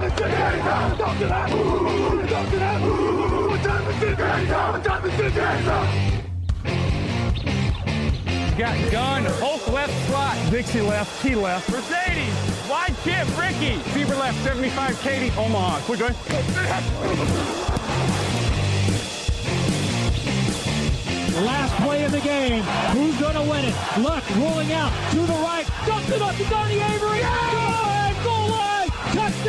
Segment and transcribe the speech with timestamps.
[0.00, 0.08] now?
[0.08, 0.98] What time is it?
[0.98, 1.48] Talk to that.
[2.28, 2.80] Talk to that.
[3.48, 4.72] What time is it now?
[4.72, 6.12] What time is it now?
[8.56, 12.32] Got gun, Hulk left slot, Dixie left, T left, Mercedes,
[12.70, 15.80] wide chip, Ricky, Fever left, 75, Katie, Omaha.
[15.80, 16.14] Quick going.
[21.44, 22.62] Last play of the game.
[22.94, 23.74] Who's going to win it?
[23.98, 25.66] Luck rolling out to the right.
[25.86, 27.20] Dumps it up to Donnie Avery.
[27.20, 28.88] Goal line, goal line.
[29.12, 29.45] Touchdown.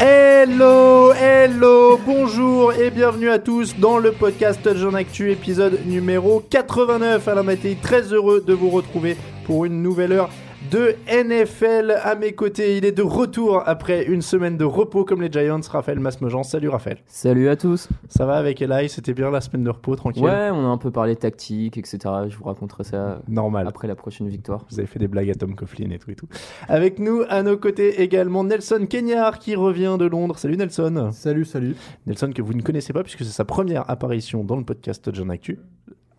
[0.00, 7.26] Hello, hello, bonjour et bienvenue à tous dans le podcast Jean Actu, épisode numéro 89.
[7.26, 10.30] Alain Mattei, très heureux de vous retrouver pour une nouvelle heure
[10.70, 12.76] de NFL à mes côtés.
[12.76, 15.60] Il est de retour après une semaine de repos comme les Giants.
[15.70, 16.42] Raphaël Masmejean.
[16.42, 16.98] Salut Raphaël.
[17.06, 17.88] Salut à tous.
[18.08, 18.88] Ça va avec Eli?
[18.88, 20.22] C'était bien la semaine de repos, tranquille?
[20.24, 21.98] Ouais, on a un peu parlé tactique, etc.
[22.28, 23.66] Je vous raconterai ça Normal.
[23.66, 24.64] après la prochaine victoire.
[24.70, 26.28] Vous avez fait des blagues à Tom Coughlin et tout et tout.
[26.68, 30.38] Avec nous, à nos côtés également, Nelson Kenyard qui revient de Londres.
[30.38, 31.10] Salut Nelson.
[31.12, 31.76] Salut, salut.
[32.06, 35.30] Nelson que vous ne connaissez pas puisque c'est sa première apparition dans le podcast John
[35.30, 35.58] Actu.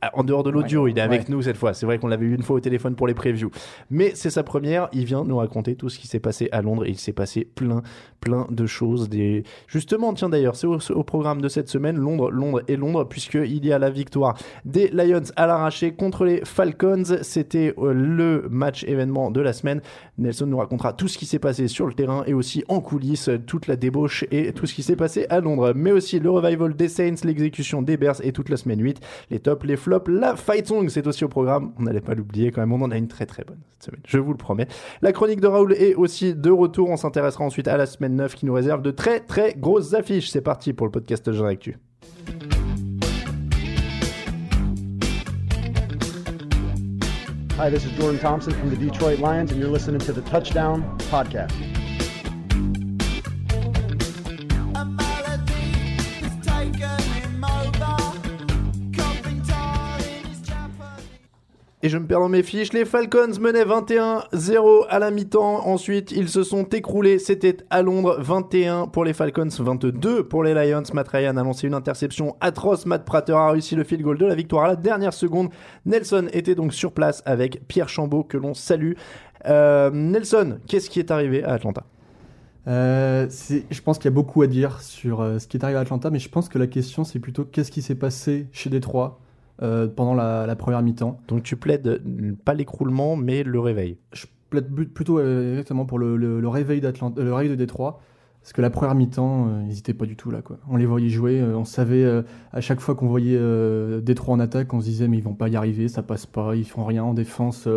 [0.01, 1.25] Ah, En dehors de l'audio, il est avec ouais.
[1.29, 1.73] nous cette fois.
[1.73, 3.51] C'est vrai qu'on l'avait eu une fois au téléphone pour les previews.
[3.89, 4.87] Mais c'est sa première.
[4.93, 6.85] Il vient nous raconter tout ce qui s'est passé à Londres.
[6.85, 7.81] Et il s'est passé plein,
[8.21, 9.09] plein de choses.
[9.09, 9.43] Des...
[9.67, 11.97] Justement, tiens d'ailleurs, c'est au, au programme de cette semaine.
[11.97, 16.45] Londres, Londres et Londres, puisqu'il y a la victoire des Lions à l'arraché contre les
[16.45, 17.03] Falcons.
[17.21, 19.81] C'était euh, le match événement de la semaine.
[20.17, 23.29] Nelson nous racontera tout ce qui s'est passé sur le terrain et aussi en coulisses,
[23.47, 25.73] toute la débauche et tout ce qui s'est passé à Londres.
[25.75, 29.39] Mais aussi le revival des Saints, l'exécution des Bears et toute la semaine 8, les
[29.39, 31.73] tops, les flops, la fight song, c'est aussi au programme.
[31.77, 34.01] On n'allait pas l'oublier quand même, on en a une très très bonne cette semaine,
[34.05, 34.67] je vous le promets.
[35.01, 36.89] La chronique de Raoul est aussi de retour.
[36.89, 40.29] On s'intéressera ensuite à la semaine 9 qui nous réserve de très très grosses affiches.
[40.29, 41.77] C'est parti pour le podcast Jean Actu.
[47.57, 50.81] Hi, this is Jordan Thompson from the Detroit Lions, and you're listening to the Touchdown
[51.11, 51.78] Podcast.
[61.81, 62.73] Et je me perds dans mes fiches.
[62.73, 65.65] Les Falcons menaient 21-0 à la mi-temps.
[65.65, 67.19] Ensuite, ils se sont écroulés.
[67.19, 68.17] C'était à Londres.
[68.19, 70.83] 21 pour les Falcons, 22 pour les Lions.
[70.93, 72.85] Matt Ryan a lancé une interception atroce.
[72.85, 75.51] Matt Prater a réussi le field goal de la victoire à la dernière seconde.
[75.85, 78.95] Nelson était donc sur place avec Pierre Chambaud, que l'on salue.
[79.45, 81.85] Euh, Nelson, qu'est-ce qui est arrivé à Atlanta?
[82.67, 85.79] Euh, je pense qu'il y a beaucoup à dire sur euh, ce qui est arrivé
[85.79, 88.69] à Atlanta, mais je pense que la question c'est plutôt qu'est-ce qui s'est passé chez
[88.69, 89.21] Détroit
[89.61, 91.19] euh, pendant la, la première mi-temps.
[91.27, 93.97] Donc tu plaides euh, pas l'écroulement, mais le réveil.
[94.13, 98.01] Je plaide plutôt euh, exactement pour le, le- le réveil d'Atlanta, le réveil de Détroit,
[98.41, 100.41] parce que la première mi-temps, euh, ils n'étaient pas du tout là.
[100.41, 100.57] Quoi.
[100.69, 102.21] On les voyait jouer, euh, on savait euh,
[102.53, 103.37] à chaque fois qu'on voyait
[104.01, 106.55] Détroit en attaque, on se disait mais ils vont pas y arriver, ça passe pas,
[106.55, 107.67] ils font rien en défense.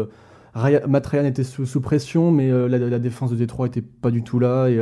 [0.54, 4.38] Ryan était sous, sous pression, mais la, la défense de Détroit était pas du tout
[4.38, 4.69] là.
[4.69, 4.78] Et,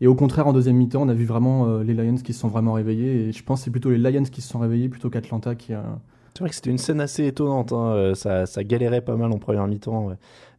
[0.00, 2.48] et au contraire, en deuxième mi-temps, on a vu vraiment les Lions qui se sont
[2.48, 3.28] vraiment réveillés.
[3.28, 5.74] Et je pense que c'est plutôt les Lions qui se sont réveillés plutôt qu'Atlanta qui
[5.74, 6.00] a.
[6.34, 7.72] C'est vrai que c'était une scène assez étonnante.
[7.72, 7.92] hein.
[7.94, 10.10] Euh, Ça, ça galérait pas mal en première mi-temps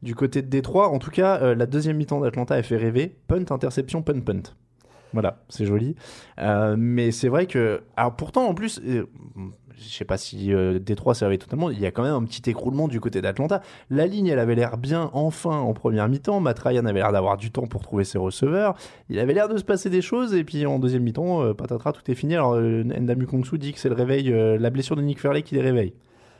[0.01, 0.89] du côté de Détroit.
[0.89, 3.15] En tout cas, euh, la deuxième mi-temps d'Atlanta a fait rêver.
[3.27, 4.41] Punt, interception, punt, punt.
[5.13, 5.95] Voilà, c'est joli.
[6.39, 7.81] Euh, mais c'est vrai que.
[7.97, 8.79] Alors pourtant, en plus,
[9.77, 11.69] je sais pas si euh, Détroit s'est réveillé totalement.
[11.69, 13.61] Il y a quand même un petit écroulement du côté d'Atlanta.
[13.89, 16.39] La ligne, elle avait l'air bien enfin en première mi-temps.
[16.39, 18.75] Matt Ryan avait l'air d'avoir du temps pour trouver ses receveurs.
[19.09, 20.33] Il avait l'air de se passer des choses.
[20.33, 22.35] Et puis en deuxième mi-temps, euh, patatras, tout est fini.
[22.35, 25.55] Alors, euh, Ndamu dit que c'est le réveil, euh, la blessure de Nick Fairley qui
[25.55, 25.93] les réveille.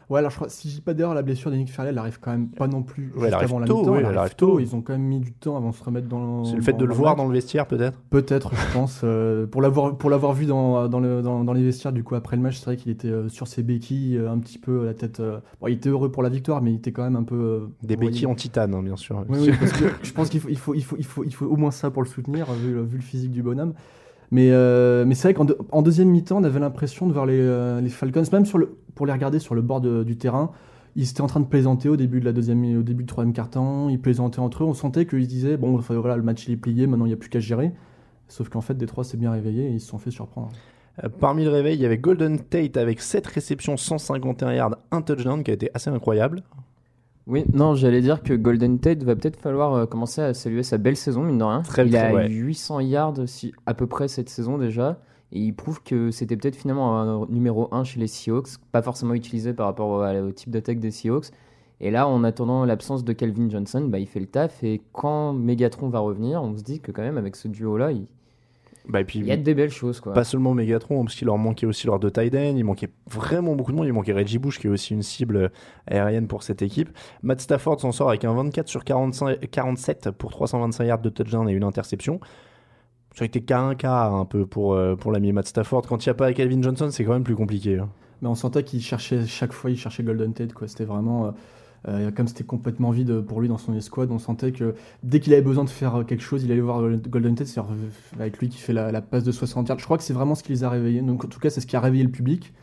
[0.09, 2.19] Ouais, alors je crois, si je dis pas d'erreur, la blessure d'Yannick Ferrell, elle arrive
[2.19, 3.91] quand même pas non plus Ouais, juste avant la tôt, mi-temps.
[3.91, 4.51] ouais, elle elle arrive arrive tôt.
[4.51, 4.59] tôt.
[4.59, 6.43] Ils ont quand même mis du temps avant de se remettre dans.
[6.43, 7.97] C'est le fait de le voir dans le vestiaire, peut-être?
[8.09, 9.01] Peut-être, je pense.
[9.03, 12.15] euh, pour l'avoir pour l'avoir vu dans, dans, le, dans, dans les vestiaires, du coup,
[12.15, 14.85] après le match, c'est vrai qu'il était euh, sur ses béquilles, euh, un petit peu
[14.85, 15.21] la tête.
[15.21, 17.69] bon, il était heureux pour la victoire, mais il était quand même un peu.
[17.83, 19.23] Des béquilles en titane, hein, bien sûr.
[19.29, 21.33] Oui, oui, parce que je pense qu'il faut, il faut, il faut, il faut, il
[21.33, 23.73] faut au moins ça pour le soutenir, vu le physique du bonhomme.
[24.31, 27.25] Mais, euh, mais c'est vrai qu'en deux- en deuxième mi-temps, on avait l'impression de voir
[27.25, 28.45] les, euh, Falcons, même
[28.95, 30.51] pour les regarder sur le bord du terrain,
[30.95, 33.33] ils étaient en train de plaisanter au début de la deuxième, au début du troisième
[33.33, 36.87] quart-temps, ils plaisantaient entre eux, on sentait qu'ils disaient, bon, voilà, le match est plié,
[36.87, 37.71] maintenant il n'y a plus qu'à gérer.
[38.27, 40.49] Sauf qu'en fait, Détroit s'est bien réveillé et ils se sont fait surprendre.
[41.03, 45.01] Euh, Parmi le réveil, il y avait Golden Tate avec 7 réceptions, 151 yards, un
[45.01, 46.43] touchdown qui a été assez incroyable.
[47.27, 50.77] Oui, non, j'allais dire que Golden Tate va peut-être falloir euh, commencer à saluer sa
[50.77, 51.61] belle saison, mine de rien.
[51.61, 52.29] Très, il a ouais.
[52.29, 54.99] 800 yards si, à peu près cette saison déjà.
[55.31, 59.13] Et il prouve que c'était peut-être finalement un numéro 1 chez les Seahawks, pas forcément
[59.13, 61.27] utilisé par rapport au, au type d'attaque des Seahawks.
[61.79, 64.63] Et là, en attendant l'absence de Calvin Johnson, bah, il fait le taf.
[64.63, 68.05] Et quand Megatron va revenir, on se dit que quand même, avec ce duo-là, il,
[68.91, 70.01] Bah, et puis, il y a des belles choses.
[70.01, 70.11] Quoi.
[70.13, 73.71] Pas seulement Megatron, parce qu'il leur manquait aussi deux tight ends, il manquait vraiment beaucoup
[73.71, 75.49] de monde, il manquait Reggie Bush qui est aussi une cible
[75.87, 76.89] aérienne pour cette équipe.
[77.23, 81.47] Matt Stafford s'en sort avec un 24 sur 45, 47 pour 325 yards de touchdown
[81.49, 82.19] et une interception.
[83.15, 85.83] Ça a été cas un cas un peu pour, euh, pour l'ami Matt Stafford.
[85.87, 87.77] Quand il n'y a pas Calvin Johnson, c'est quand même plus compliqué.
[87.79, 87.89] hein.
[88.21, 90.51] Mais on sentait qu'il cherchait, chaque fois, il cherchait Golden Tate.
[90.67, 91.27] C'était vraiment.
[91.27, 91.31] euh,
[91.87, 95.33] euh, comme c'était complètement vide pour lui dans son escouade, on sentait que dès qu'il
[95.33, 97.61] avait besoin de faire euh, quelque chose, il allait voir euh, Golden Tate, c'est
[98.19, 99.79] avec lui qui fait la, la passe de 60 yards.
[99.79, 101.01] Je crois que c'est vraiment ce qui les a réveillés.
[101.01, 102.53] Donc, en tout cas, c'est ce qui a réveillé le public.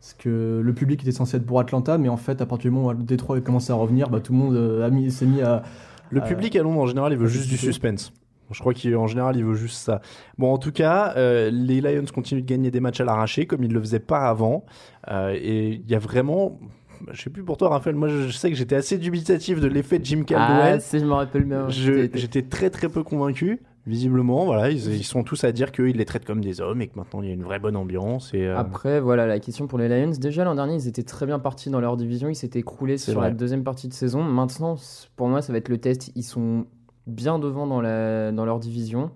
[0.00, 2.74] Parce que le public était censé être pour Atlanta, mais en fait, à partir du
[2.74, 5.62] moment où Détroit a commencé à revenir, bah, tout le monde euh, s'est mis à.
[6.08, 8.12] Le Euh, public à Londres, en général, il veut juste du suspense.
[8.50, 10.00] Je crois qu'en général, il veut juste ça.
[10.38, 13.62] Bon, en tout cas, euh, les Lions continuent de gagner des matchs à l'arraché, comme
[13.62, 14.64] ils ne le faisaient pas avant.
[15.08, 16.58] Euh, et il y a vraiment...
[17.12, 19.98] Je sais plus pour toi, Raphaël, moi je sais que j'étais assez dubitatif de l'effet
[19.98, 20.76] de Jim Caldwell.
[20.76, 21.68] Ah, si je me rappelle bien.
[21.68, 23.60] J'étais très très peu convaincu.
[23.86, 26.88] Visiblement, voilà, ils, ils sont tous à dire qu'ils les traitent comme des hommes et
[26.88, 28.34] que maintenant il y a une vraie bonne ambiance.
[28.34, 30.12] Et, euh, Après, voilà la question pour les Lions.
[30.20, 32.28] Déjà l'an dernier, ils étaient très bien partis dans leur division.
[32.28, 33.28] Ils s'étaient écroulés sur vrai.
[33.28, 34.22] la deuxième partie de saison.
[34.22, 34.76] Maintenant,
[35.16, 36.12] pour moi, ça va être le test.
[36.14, 36.66] Ils sont
[37.06, 39.10] bien devant dans, la, dans leur division.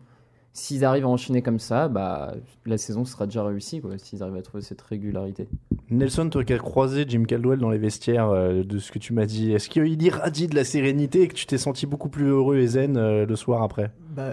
[0.56, 2.32] S'ils arrivent à enchaîner comme ça, bah,
[2.64, 3.80] la saison sera déjà réussie.
[3.80, 5.48] quoi, S'ils arrivent à trouver cette régularité.
[5.90, 9.12] Nelson, toi qui as croisé Jim Caldwell dans les vestiaires euh, de ce que tu
[9.14, 12.26] m'as dit, est-ce qu'il irradie de la sérénité et que tu t'es senti beaucoup plus
[12.28, 13.90] heureux et zen euh, le soir après?
[14.14, 14.32] Bah,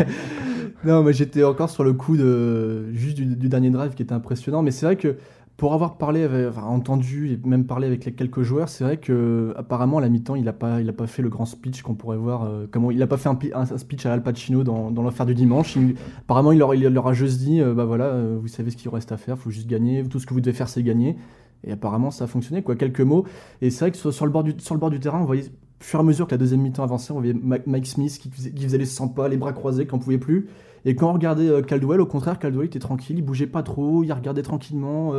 [0.84, 4.12] non, mais j'étais encore sur le coup de juste du, du dernier drive qui était
[4.12, 4.60] impressionnant.
[4.60, 5.16] Mais c'est vrai que
[5.60, 9.52] pour avoir parlé, avec- entendu et même parlé avec les quelques joueurs, c'est vrai que
[9.58, 12.16] apparemment à la mi-temps, il n'a pas, il pas fait le grand speech qu'on pourrait
[12.16, 12.44] voir.
[12.44, 15.34] euh, comment il n'a pas fait un, speech à Al Pacino dans, dans l'affaire du
[15.34, 15.76] dimanche.
[15.76, 18.70] Il- apparemment, il leur, il leur a juste dit, euh, bah voilà, euh, vous savez
[18.70, 20.02] ce qu'il reste à faire, faut juste gagner.
[20.08, 21.16] Tout ce que vous devez faire, c'est gagner.
[21.62, 22.74] Et apparemment, ça a fonctionné, quoi.
[22.74, 23.26] Quelques mots.
[23.60, 25.42] Et c'est vrai que sur, le bord du, sur le bord du terrain, on voyait,
[25.44, 28.30] au fur et à mesure que la deuxième mi-temps avançait, on voyait Mike Smith qui
[28.30, 30.48] faisait, les 100 pas, les bras croisés, qui n'en pouvait plus.
[30.86, 34.10] Et quand on regardait Caldwell, au contraire, Caldwell était tranquille, il bougeait pas trop, il
[34.14, 35.12] regardait tranquillement.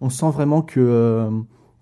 [0.00, 1.30] On sent vraiment que euh,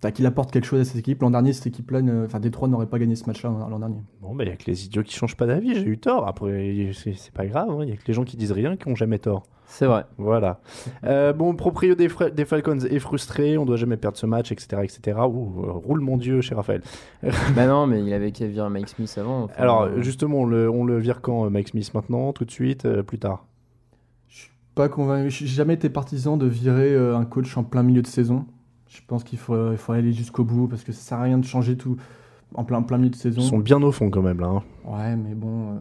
[0.03, 1.23] bah, qu'il apporte quelque chose à cette équipe.
[1.23, 4.03] L'an dernier, cette équipe-là, enfin, Détroit n'aurait pas gagné ce match-là l'an l'an dernier.
[4.21, 6.27] Bon, bah, il y a que les idiots qui changent pas d'avis, j'ai eu tort.
[6.27, 8.89] Après, c'est pas grave, hein, il y a que les gens qui disent rien qui
[8.89, 9.45] ont jamais tort.
[9.67, 10.05] C'est vrai.
[10.19, 10.61] Voilà.
[11.05, 14.83] Euh, bon, proprio des, des Falcons est frustré, on doit jamais perdre ce match, etc.
[14.83, 15.19] etc.
[15.27, 16.83] Ouh, euh, roule mon Dieu, cher Raphaël.
[17.23, 19.45] bah non, mais il avait qu'à virer Mike Smith avant.
[19.45, 22.85] enfin, Alors, justement, on le, on le vire quand, Mike Smith Maintenant, tout de suite,
[22.85, 23.47] euh, plus tard?
[24.75, 25.31] Pas convaincu.
[25.31, 28.47] J'ai jamais été partisan de virer euh, un coach en plein milieu de saison.
[28.89, 31.39] Je pense qu'il faut, il faut aller jusqu'au bout parce que ça sert à rien
[31.39, 31.97] de changer tout
[32.55, 33.41] en plein, plein milieu de saison.
[33.41, 34.47] Ils sont bien au fond quand même, là.
[34.49, 34.63] hein.
[34.87, 35.71] Ouais, mais bon.
[35.73, 35.75] euh,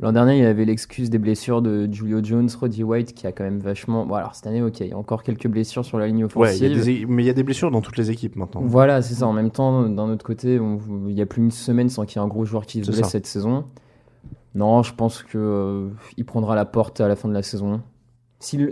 [0.00, 3.32] L'an dernier, il y avait l'excuse des blessures de Julio Jones, Roddy White, qui a
[3.32, 4.04] quand même vachement.
[4.04, 6.56] Bon, alors cette année, ok, il y a encore quelques blessures sur la ligne Ouais,
[6.56, 6.84] il y a offensive.
[6.84, 8.60] des- mais il y a des blessures dans toutes les équipes maintenant.
[8.64, 9.26] Voilà, c'est ça.
[9.28, 12.20] En même temps, d'un autre côté, on- il y a plus d'une semaine sans qu'il
[12.20, 13.08] y ait un gros joueur qui se blesse ça.
[13.10, 13.66] cette saison.
[14.54, 15.88] Non, je pense que euh,
[16.26, 17.80] prendra la porte à la fin de la saison.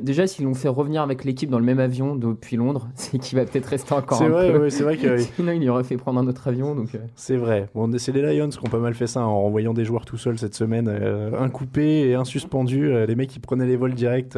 [0.02, 3.38] Déjà, s'ils l'ont fait revenir avec l'équipe dans le même avion depuis Londres, c'est qu'il
[3.38, 4.58] va peut-être rester encore C'est un vrai, peu.
[4.60, 6.74] ouais, c'est vrai que Sinon, il y aurait fait prendre un autre avion.
[6.74, 7.68] Donc, euh, c'est vrai.
[7.74, 10.18] Bon, c'est les Lions qui ont pas mal fait ça en renvoyant des joueurs tout
[10.18, 12.92] seuls cette semaine, euh, un coupé et un suspendu.
[13.06, 14.36] les mecs qui prenaient les vols directs.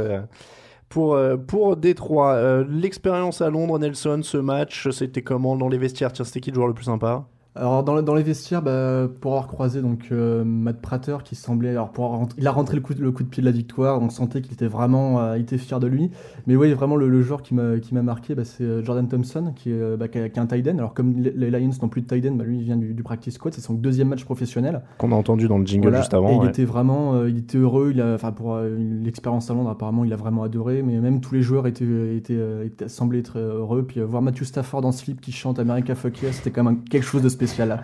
[0.89, 6.13] pour, pour Détroit, Euh, l'expérience à Londres, Nelson, ce match, c'était comment dans les vestiaires?
[6.13, 7.27] Tiens, c'était qui le joueur le plus sympa?
[7.57, 11.37] Alors dans, le- dans les vestiaires, bah, pour avoir croisé donc euh, Matt Prater qui
[11.37, 13.47] semblait, alors pour avoir il a rentré le coup, de- le coup de pied de
[13.47, 16.11] la victoire, on sentait qu'il était vraiment, euh, il était fier de lui.
[16.49, 19.07] Mais oui, vraiment le, le joueur qui m'a qui m'a marqué, bah, c'est euh, Jordan
[19.07, 20.79] Thompson qui est, bah, qui a- qui a un tight end.
[20.79, 23.03] Alors comme les Lions n'ont plus de tight end, bah, lui il vient du, du
[23.05, 24.83] practice squad, c'est son deuxième match professionnel.
[24.99, 26.33] Qu'on a entendu dans le jingle Voilà, juste et avant.
[26.33, 26.49] il ouais.
[26.49, 27.93] était vraiment, euh, il était heureux.
[27.95, 30.83] Il a, enfin pour l'expérience à Londres, apparemment, il a vraiment adoré.
[30.83, 33.85] Mais même tous les joueurs étaient, étaient, étaient- semblaient être heureux.
[33.87, 37.05] Puis voir Matthew Stafford en slip qui chante America Fuck Yeah, c'était quand même quelque
[37.05, 37.44] chose de spécial.
[37.67, 37.83] Là.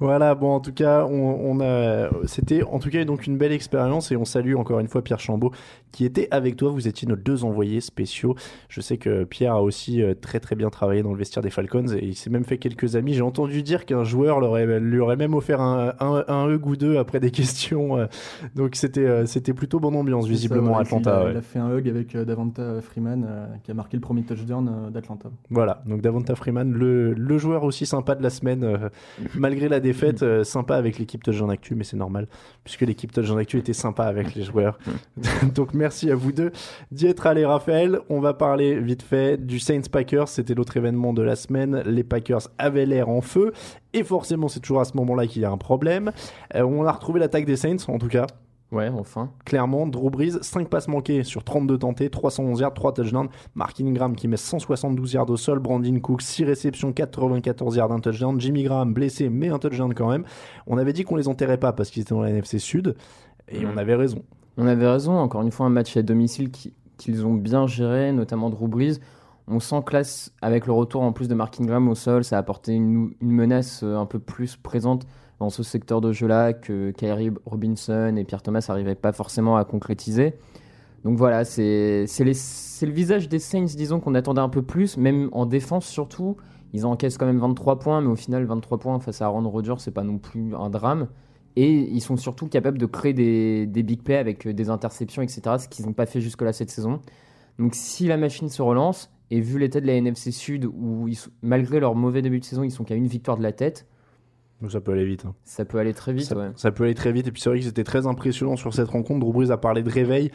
[0.00, 4.10] Voilà, bon, en tout cas, on a, c'était en tout cas donc une belle expérience
[4.12, 5.52] et on salue encore une fois Pierre Chambaud
[5.94, 6.70] qui était avec toi.
[6.70, 8.34] Vous étiez nos deux envoyés spéciaux.
[8.68, 11.50] Je sais que Pierre a aussi euh, très très bien travaillé dans le vestiaire des
[11.50, 13.14] Falcons et il s'est même fait quelques amis.
[13.14, 16.66] J'ai entendu dire qu'un joueur leur aurait- lui aurait même offert un, un, un hug
[16.66, 17.96] ou deux après des questions.
[17.96, 18.06] euh,
[18.54, 20.82] Donc c'était euh, c'était plutôt bonne ambiance visiblement à.
[20.82, 21.10] Atlanta.
[21.10, 21.30] Il a, ouais.
[21.32, 24.90] il a fait un hug avec Davanta Freeman euh, qui a marqué le premier touchdown
[24.92, 25.30] d'Atlanta.
[25.50, 28.88] Voilà, donc Davonta Freeman, le, le joueur aussi sympa de la semaine, euh,
[29.36, 32.26] malgré la défaite, euh, sympa avec l'équipe Touchdown Actu, mais c'est normal,
[32.64, 34.78] puisque l'équipe Touchdown Actu était sympa avec les joueurs.
[35.54, 36.50] donc merci à vous deux
[36.90, 38.00] d'y être allés, Raphaël.
[38.08, 41.82] On va parler vite fait du Saints Packers, c'était l'autre événement de la semaine.
[41.86, 43.52] Les Packers avaient l'air en feu,
[43.92, 46.12] et forcément c'est toujours à ce moment-là qu'il y a un problème.
[46.54, 48.26] Euh, on a retrouvé l'attaque des Saints, en tout cas.
[48.72, 49.30] Ouais, enfin.
[49.44, 53.28] Clairement, Drew Brees, 5 passes manquées sur 32 tentés, 311 yards, 3 touchdowns.
[53.54, 58.00] Mark Ingram qui met 172 yards au sol, Brandon Cook 6 réceptions, 94 yards, un
[58.00, 58.40] touchdown.
[58.40, 60.24] Jimmy Graham blessé, mais un touchdown quand même.
[60.66, 62.96] On avait dit qu'on les enterrait pas parce qu'ils étaient dans la NFC Sud,
[63.48, 64.24] et on avait raison.
[64.56, 68.12] On avait raison, encore une fois, un match à domicile qui- qu'ils ont bien géré,
[68.12, 69.00] notamment Drew Brees.
[69.46, 69.96] On sent que
[70.40, 73.82] avec le retour en plus de Mark Ingram au sol, ça a apporté une, menace
[73.82, 75.06] euh, un peu plus présente
[75.38, 79.64] dans ce secteur de jeu-là que Kyrie Robinson et Pierre Thomas n'arrivaient pas forcément à
[79.64, 80.34] concrétiser.
[81.04, 85.44] Donc voilà, c'est le visage des Saints, disons, qu'on attendait un peu plus, même en
[85.44, 86.36] défense surtout.
[86.72, 89.74] Ils encaissent quand même 23 points, mais au final, 23 points face à Aaron Rodgers,
[89.78, 91.08] c'est pas non plus un drame.
[91.56, 95.42] Et ils sont surtout capables de créer des, big plays avec euh, des interceptions, etc.,
[95.58, 97.00] ce qu'ils n'ont pas fait jusque-là cette saison.
[97.58, 101.08] Donc si la machine se relance, et vu l'état de la NFC Sud, où
[101.42, 103.86] malgré leur mauvais début de saison, ils sont qu'à une victoire de la tête,
[104.70, 105.24] ça peut aller vite.
[105.26, 105.34] hein.
[105.44, 106.24] ça peut aller très vite.
[106.26, 106.50] ça, ouais.
[106.56, 107.26] ça peut aller très vite.
[107.26, 109.20] Et puis c'est vrai qu'ils étaient très impressionnants sur cette rencontre.
[109.20, 110.30] Drew Brees a parlé de réveil.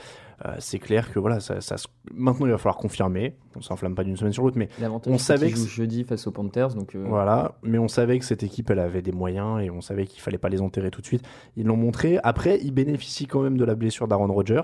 [0.46, 3.36] Euh, c'est clair que voilà, ça, ça se- maintenant il va falloir confirmer.
[3.58, 4.70] On s'enflamme pas d'une semaine sur l'autre, mais
[5.08, 8.44] on savait que jeudi face aux Panthers, donc euh, Voilà, mais on savait que cette
[8.44, 11.06] équipe, elle avait des moyens et on savait qu'il fallait pas les enterrer tout de
[11.06, 11.24] suite.
[11.58, 12.20] Ils l'ont montré.
[12.24, 14.62] Après, ils bénéficient quand même de la blessure d'Aaron Rodgers,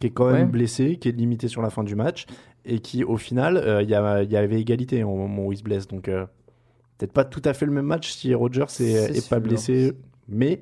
[0.00, 0.50] qui est quand même Ouais.
[0.52, 2.26] blessé, qui est limité sur la fin du match
[2.64, 5.86] et qui, au final, euh, il y, avait égalité au moment où il se blesse.
[5.86, 6.08] Donc,
[7.00, 9.92] peut-être pas tout à fait le même match si Rodgers est, pas blessé,
[10.28, 10.60] mais,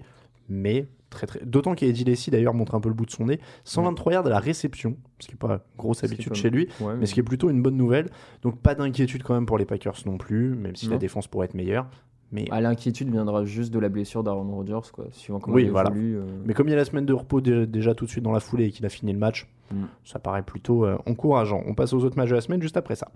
[0.48, 1.40] mais très très.
[1.44, 3.40] D'autant qu'Eddie Lacy d'ailleurs montre un peu le bout de son nez.
[3.64, 7.06] 123 yards à la réception, ce qui est pas grosse habitude chez lui ouais, mais
[7.06, 8.08] ce qui est plutôt une bonne nouvelle.
[8.42, 11.46] Donc pas d'inquiétude quand même pour les Packers non plus, même si la défense pourrait
[11.46, 11.86] être meilleure.
[12.30, 15.70] Mais, Ah, L'inquiétude viendra juste de la blessure d'Aaron Rodgers, quoi, suivant comment Oui, il
[15.70, 15.88] voilà.
[15.88, 16.18] évolue.
[16.18, 16.26] euh.
[16.44, 18.32] mais comme il y a la semaine de repos dé- déjà tout de suite dans
[18.32, 19.84] la foulée et qu'il a fini le match, Mm.
[20.04, 21.62] ça paraît plutôt euh, encourageant.
[21.66, 23.08] On passe aux autres matchs de la semaine juste après ça.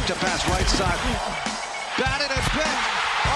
[0.00, 0.98] Back to pass right side.
[1.98, 2.84] Batted and picked.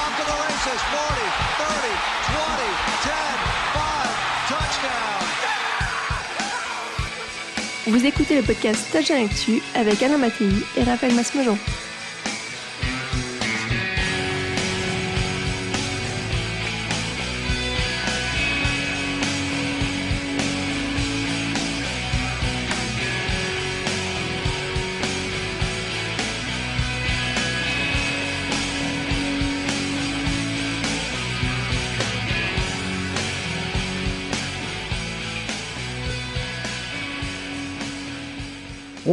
[0.00, 0.80] Off to the races.
[0.80, 1.28] 40,
[1.60, 1.92] 30,
[2.32, 2.64] 20,
[3.04, 3.12] 10,
[3.74, 4.08] 5.
[4.48, 5.20] Touchdown.
[7.86, 11.58] Vous écoutez le podcast Touchdown Actu avec Alain Mattei et Raphaël Masmejean.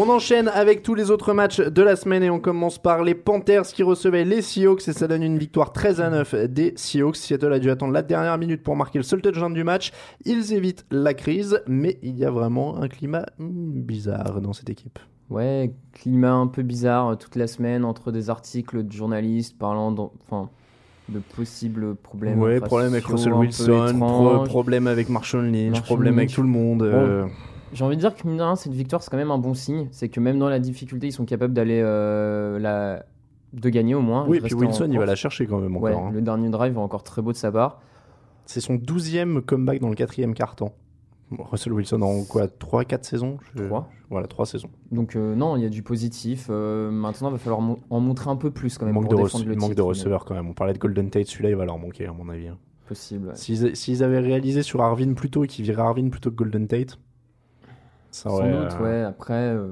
[0.04, 3.14] On enchaîne avec tous les autres matchs de la semaine et on commence par les
[3.14, 7.18] Panthers qui recevaient les Seahawks et ça donne une victoire 13 à 9 des Seahawks.
[7.18, 9.92] Seattle a dû attendre la dernière minute pour marquer le seul touchdown du match.
[10.26, 14.98] Ils évitent la crise, mais il y a vraiment un climat bizarre dans cette équipe.
[15.30, 19.92] Ouais, climat un peu bizarre euh, toute la semaine entre des articles de journalistes parlant
[19.92, 20.50] d'en- enfin,
[21.10, 22.40] de possibles problèmes.
[22.42, 26.48] Ouais, problème avec Russell Wilson, pro- problème avec Marshall Lynch, Marshall problème avec tout le
[26.50, 26.82] monde.
[26.82, 27.26] euh,
[27.74, 29.54] J'ai envie de dire que mine de rien, cette victoire, c'est quand même un bon
[29.54, 29.88] signe.
[29.92, 33.06] C'est que même dans la difficulté, ils sont capables d'aller euh, la...
[33.54, 34.26] de gagner au moins.
[34.28, 36.08] Oui, de puis Wilson, il va la chercher quand même Ouais, encore.
[36.08, 36.12] hein.
[36.14, 37.80] le dernier drive est encore très beau de sa part.
[38.46, 40.74] C'est son 12e comeback dans le quatrième quart-temps.
[41.40, 43.38] Russell Wilson en quoi 3-4 saisons?
[43.56, 43.88] Je- Trois.
[44.10, 44.68] Voilà, 3 saisons.
[44.92, 46.48] Donc euh, non, il y a du positif.
[46.50, 49.14] Euh, maintenant, il va falloir mo- en montrer un peu plus quand même manque pour
[49.18, 50.50] de, défendre le manque titre, de mais receveurs quand même.
[50.50, 52.50] On parlait de Golden Tate, celui-là il va leur manquer à mon avis.
[52.50, 52.58] hein.
[52.86, 53.30] Possible.
[53.30, 53.36] ouais.
[53.76, 57.00] S'ils avaient réalisé sur Arvin plus tôt et qu'ils viraient Arvin plutôt que Golden Tate,
[58.12, 58.52] ça Sans aurait.
[58.52, 59.04] doute, euh, ouais.
[59.08, 59.68] Après, euh,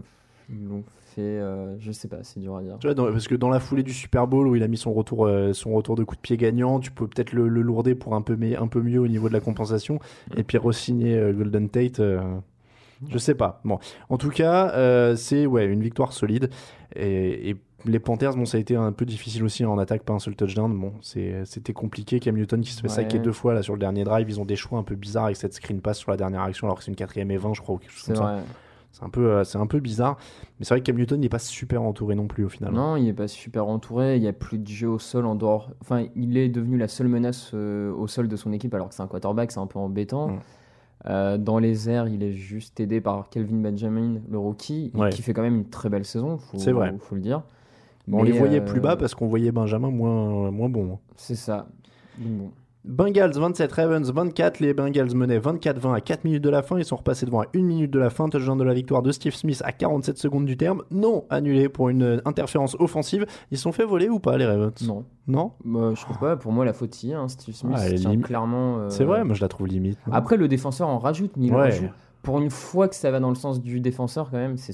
[0.49, 0.83] ils l'ont
[1.15, 2.77] fait, euh, je sais pas, c'est dur à dire.
[2.79, 4.77] Tu vois, dans- parce que dans la foulée du Super Bowl où il a mis
[4.77, 7.61] son retour, euh, son retour de coup de pied gagnant, tu peux peut-être le, le
[7.61, 9.99] lourder pour un peu, mais, un peu mieux au niveau de la compensation
[10.37, 11.99] et puis re-signer euh, Golden Tate.
[11.99, 12.21] euh,
[13.09, 13.61] je sais pas.
[13.63, 13.79] Bon,
[14.09, 16.49] en tout cas, euh, c'est ouais une victoire solide
[16.95, 17.55] et, et
[17.85, 20.35] les Panthers, bon, ça a été un peu difficile aussi en attaque, pas un seul
[20.35, 20.73] touchdown.
[20.77, 22.19] Bon, c'était compliqué.
[22.19, 22.93] Cam Newton qui se fait Ouais.
[22.93, 24.29] saquer deux fois là sur le dernier drive.
[24.29, 26.67] Ils ont des choix un peu bizarres avec cette screen pass sur la dernière action
[26.67, 29.05] alors que c'est une quatrième et 20 je crois ou quelque chose C'est ça.
[29.05, 30.17] un peu, euh, un peu bizarre.
[30.59, 32.73] Mais c'est vrai que Cam Newton n'est pas super entouré non plus au final.
[32.73, 34.17] Non, il est pas super entouré.
[34.17, 35.71] Il y a plus de jeu au sol en dehors.
[35.81, 38.95] Enfin, il est devenu la seule menace euh, au sol de son équipe, alors que
[38.95, 40.29] c'est un quarterback, c'est un peu embêtant.
[40.29, 40.39] Mm.
[41.05, 45.11] Euh, dans les airs, il est juste aidé par Kelvin Benjamin, le rookie, Ouais.
[45.11, 46.37] qui fait quand même une très belle saison.
[46.37, 46.93] Faut, vrai.
[46.99, 47.43] Faut le dire.
[48.11, 50.93] On les voyait euh, plus bas parce qu'on voyait Benjamin moins, moins bon.
[50.93, 50.99] hein.
[51.15, 51.67] C'est ça.
[52.17, 52.51] Bon.
[52.85, 54.61] Bengals 27, Ravens 24.
[54.61, 56.77] Les Bengals menaient 24-20 à 4 minutes de la fin.
[56.79, 58.29] Ils sont repassés devant à 1 minute de la fin.
[58.29, 60.83] Touchdown de la victoire de Steve Smith à 47 secondes du terme.
[60.89, 63.25] Non annulé pour une euh, interférence offensive.
[63.51, 64.71] Ils se sont fait voler ou pas, les Ravens?
[64.87, 65.03] Non.
[65.27, 65.51] Non?
[65.65, 66.37] Bah, je trouve pas.
[66.37, 67.15] Pour moi, la faute y est.
[67.15, 67.27] hein.
[67.27, 68.77] Steve Smith Ah, tient lim- clairement.
[68.79, 69.99] euh, C'est vrai, moi je la trouve limite.
[70.07, 70.13] non?
[70.13, 71.63] Après, le défenseur en rajoute, mais il en Ouais.
[71.63, 71.89] rajoute.
[72.23, 74.73] Pour une fois que ça va dans le sens du défenseur, quand même, c'est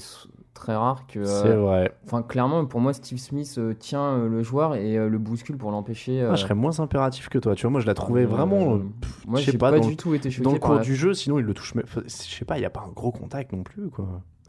[0.56, 1.20] très rare que.
[1.20, 1.92] euh, C'est vrai.
[2.04, 5.70] Enfin, clairement, pour moi, Steve Smith euh, tient euh, le joueur et le bouscule pour
[5.70, 6.20] l'empêcher.
[6.22, 7.54] euh, Ah, je serais moins impératif que toi.
[7.54, 8.74] Tu vois, moi je la trouvais vraiment.
[8.74, 8.78] euh,
[9.26, 11.14] Moi, j'ai pas, pas, dans du tout été choqué Dans le cours la- du jeu,
[11.14, 11.74] sinon il le touche.
[11.96, 14.06] Je sais pas, il n'y a pas un gros contact non plus, quoi.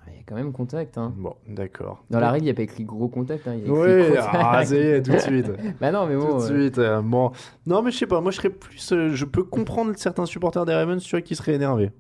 [0.10, 0.98] Il y a quand même contact.
[0.98, 1.14] Hein.
[1.18, 2.02] Bon, d'accord.
[2.10, 3.46] Dans la règle, il n'y a pas écrit gros contact.
[3.48, 4.30] Hein, il y a écrit Oui, contact.
[4.34, 5.52] ah, est, tout de suite.
[5.82, 6.38] bah non, mais Tout bon.
[6.38, 6.78] de euh, suite.
[6.78, 7.32] euh, bon.
[7.66, 8.92] Non, mais je sais pas, moi je serais plus.
[8.94, 11.92] euh, je peux comprendre certains supporters des Ravens, tu vois, qui seraient énervés.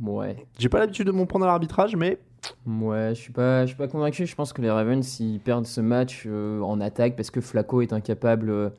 [0.00, 0.46] Ouais.
[0.58, 2.18] J'ai pas l'habitude de m'en prendre à l'arbitrage, mais
[2.66, 4.26] Ouais, je suis pas, je suis pas convaincu.
[4.26, 7.80] Je pense que les Ravens ils perdent ce match euh, en attaque parce que Flacco
[7.80, 8.70] est incapable euh,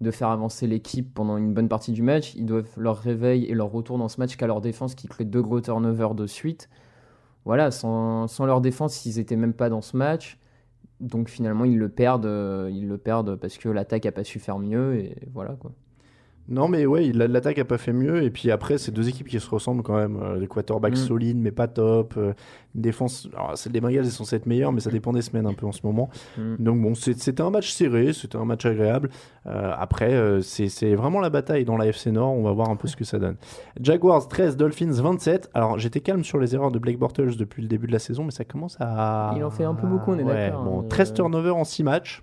[0.00, 2.34] de faire avancer l'équipe pendant une bonne partie du match.
[2.34, 5.24] Ils doivent leur réveil et leur retour dans ce match qu'à leur défense qui crée
[5.24, 6.68] deux gros turnovers de suite.
[7.44, 10.38] Voilà, sans, sans leur défense, ils étaient même pas dans ce match.
[11.00, 14.38] Donc finalement, ils le perdent, euh, ils le perdent parce que l'attaque a pas su
[14.38, 15.72] faire mieux et voilà quoi.
[16.48, 18.24] Non, mais ouais, l'attaque a pas fait mieux.
[18.24, 20.18] Et puis après, c'est deux équipes qui se ressemblent quand même.
[20.20, 20.96] Euh, des quarterbacks Mm.
[20.96, 22.14] solides, mais pas top.
[22.16, 22.32] Euh,
[22.74, 23.28] une défense.
[23.36, 25.66] Alors, celle des Bengals est censée être meilleure, mais ça dépend des semaines un peu
[25.66, 26.08] en ce moment.
[26.38, 26.56] Mm.
[26.58, 29.10] Donc bon, c'était un match serré, c'était un match agréable.
[29.46, 32.32] Euh, après, euh, c'est vraiment la bataille dans la FC Nord.
[32.32, 33.36] On va voir un peu ce que ça donne.
[33.80, 35.50] Jaguars 13, Dolphins 27.
[35.54, 38.24] Alors, j'étais calme sur les erreurs de Blake Bortles depuis le début de la saison,
[38.24, 39.34] mais ça commence à.
[39.36, 41.14] Il en fait un peu beaucoup, on est Ouais, d'accord, Bon, hein, 13 euh.
[41.14, 42.22] turnovers en 6 matchs.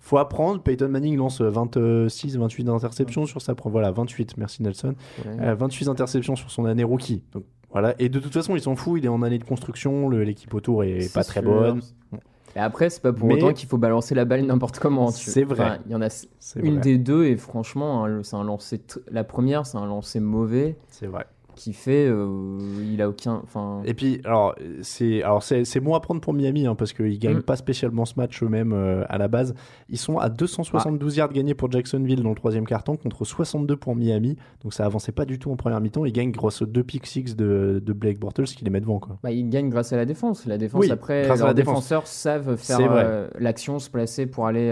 [0.00, 0.62] Faut apprendre.
[0.62, 4.36] Peyton Manning lance 26, 28 interceptions sur sa Voilà, 28.
[4.38, 4.94] Merci Nelson.
[5.24, 5.36] Ouais.
[5.48, 7.22] Euh, 28 interceptions sur son année rookie.
[7.32, 7.94] Donc voilà.
[7.98, 8.98] Et de toute façon, il s'en fout.
[8.98, 10.08] Il est en année de construction.
[10.08, 11.80] L'équipe autour est, pas très bonne.
[12.56, 15.10] Et après, c'est pas pour Mais- autant qu'il faut balancer la balle n'importe comment.
[15.10, 15.64] C'est vrai.
[15.64, 16.08] Enfin, Il y en a
[16.56, 16.80] une vrai.
[16.80, 18.80] des deux et franchement, hein, c'est un lancer.
[19.10, 21.26] La première, c'est un lancer mauvais C'est vrai.
[21.60, 22.58] Qui fait, euh,
[22.90, 23.34] il a aucun.
[23.44, 26.94] Enfin, Et puis, alors, c'est alors c'est c'est bon à prendre pour Miami hein, parce
[26.94, 27.42] qu'ils gagnent Mm.
[27.42, 29.54] pas spécialement ce match eux-mêmes euh, à la base.
[29.90, 33.94] Ils sont à 272 yards gagnés pour Jacksonville dans le troisième carton contre 62 pour
[33.94, 34.36] Miami.
[34.62, 36.06] Donc ça avançait pas du tout en première mi-temps.
[36.06, 38.98] Ils gagnent grâce aux deux pick six de, de Blake Bortles qui les met devant.
[38.98, 39.18] Quoi.
[39.22, 40.46] bah, il gagne grâce à la défense.
[40.46, 41.74] La défense, Oui, après, leurs la défense.
[41.74, 44.70] défenseurs savent faire euh, l'action, se placer pour aller.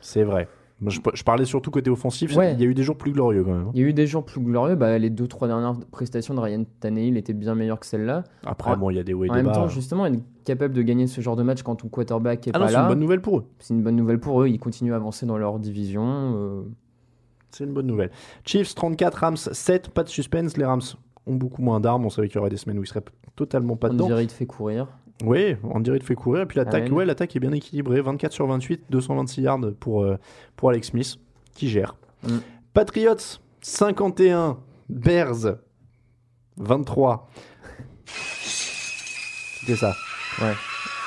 [0.00, 0.48] C'est vrai.
[0.86, 2.34] Je, je parlais surtout côté offensif.
[2.36, 2.54] Ouais.
[2.54, 3.66] Il y a eu des jours plus glorieux quand même.
[3.66, 3.70] hein.
[3.74, 4.76] Il y a eu des jours plus glorieux.
[4.76, 8.24] Bah, les deux, trois dernières prestations de Ryan Tannehill étaient bien meilleures que celle-là.
[8.46, 9.52] Après, bon, il y a des et En même bas.
[9.52, 12.58] temps, justement, être capable de gagner ce genre de match quand ton quarterback est ah
[12.58, 13.44] non, pas c'est là, une bonne nouvelle pour eux.
[13.58, 14.48] c'est une bonne nouvelle pour eux.
[14.48, 16.02] Ils continuent à avancer dans leur division.
[16.36, 16.62] euh,
[17.50, 18.10] C'est une bonne nouvelle.
[18.46, 19.90] Chiefs 34, Rams 7.
[19.90, 20.56] Pas de suspense.
[20.56, 20.80] Les Rams
[21.26, 22.06] ont beaucoup moins d'armes.
[22.06, 23.04] On savait qu'il y aurait des semaines où ils seraient
[23.36, 24.06] totalement pas on dedans.
[24.06, 24.86] dirait il te fait courir.
[25.24, 26.42] Oui, on dirait qu'il fait courir.
[26.42, 28.00] Et puis l'attaque, ouais, l'attaque est bien équilibrée.
[28.00, 30.16] 24 sur 28, 226 yards pour, euh,
[30.56, 31.16] pour Alex Smith,
[31.54, 31.96] qui gère.
[32.22, 32.38] Mm.
[32.72, 35.56] Patriots 51, Bears
[36.56, 37.28] 23.
[39.60, 39.94] C'était ça.
[40.40, 40.54] Ouais.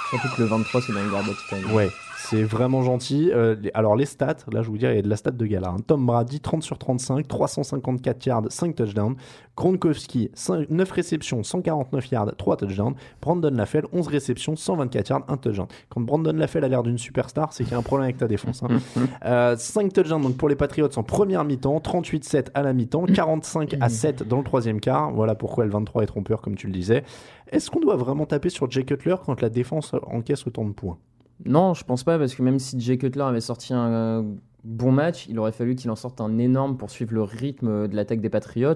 [0.10, 1.72] Surtout que le 23, c'est dans le garbage time.
[1.74, 1.90] Ouais,
[2.30, 3.32] c'est vraiment gentil.
[3.34, 5.32] Euh, les- alors les stats, là je vous dire, il y a de la stat
[5.32, 5.70] de gala.
[5.70, 5.78] hein.
[5.86, 9.16] Tom Brady, 30 sur 35, 354 yards, 5 touchdowns.
[9.56, 12.96] Gronkowski, 5 9 réceptions, 149 yards, 3 touchdowns.
[13.22, 15.68] Brandon Lafell, 11 réceptions, 124 yards, 1 touchdown.
[15.90, 18.28] Quand Brandon Lafell a l'air d'une superstar, c'est qu'il y a un problème avec ta
[18.28, 18.64] défense.
[18.64, 18.68] hein.
[19.26, 23.76] Euh, 5 touchdowns donc pour les Patriots en première mi-temps, 38-7 à la mi-temps, 45
[23.80, 25.12] à 7 dans le troisième quart.
[25.14, 27.04] Voilà pourquoi le 23 est trompeur, comme tu le disais.
[27.52, 30.98] Est-ce qu'on doit vraiment taper sur Jay Cutler quand la défense encaisse autant de points?
[31.46, 34.24] Non, je pense pas, parce que même si Jay Cutler avait sorti un euh,
[34.64, 37.96] bon match, il aurait fallu qu'il en sorte un énorme pour suivre le rythme de
[37.96, 38.76] l'attaque des Patriots.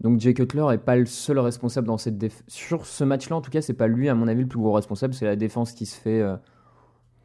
[0.00, 3.36] Donc Jay Cutler est pas le seul responsable dans cette déf- sur ce match-là.
[3.36, 5.12] En tout cas, c'est pas lui, à mon avis, le plus gros responsable.
[5.14, 6.36] C'est la défense qui se fait, euh,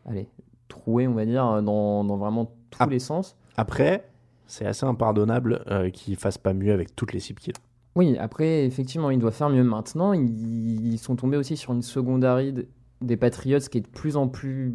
[0.09, 0.27] allez,
[0.69, 2.87] trouer, on va dire, dans, dans vraiment tous Ah.
[2.89, 3.35] les sens.
[3.57, 4.09] Après,
[4.47, 7.59] c'est assez impardonnable euh, qu'il fasse pas mieux avec toutes les cibles qu'il a.
[7.95, 9.63] Oui, après, effectivement, il doit faire mieux.
[9.63, 12.55] Maintenant, ils, ils sont tombés aussi sur une secondary,
[13.03, 14.73] des Patriots qui est de plus en plus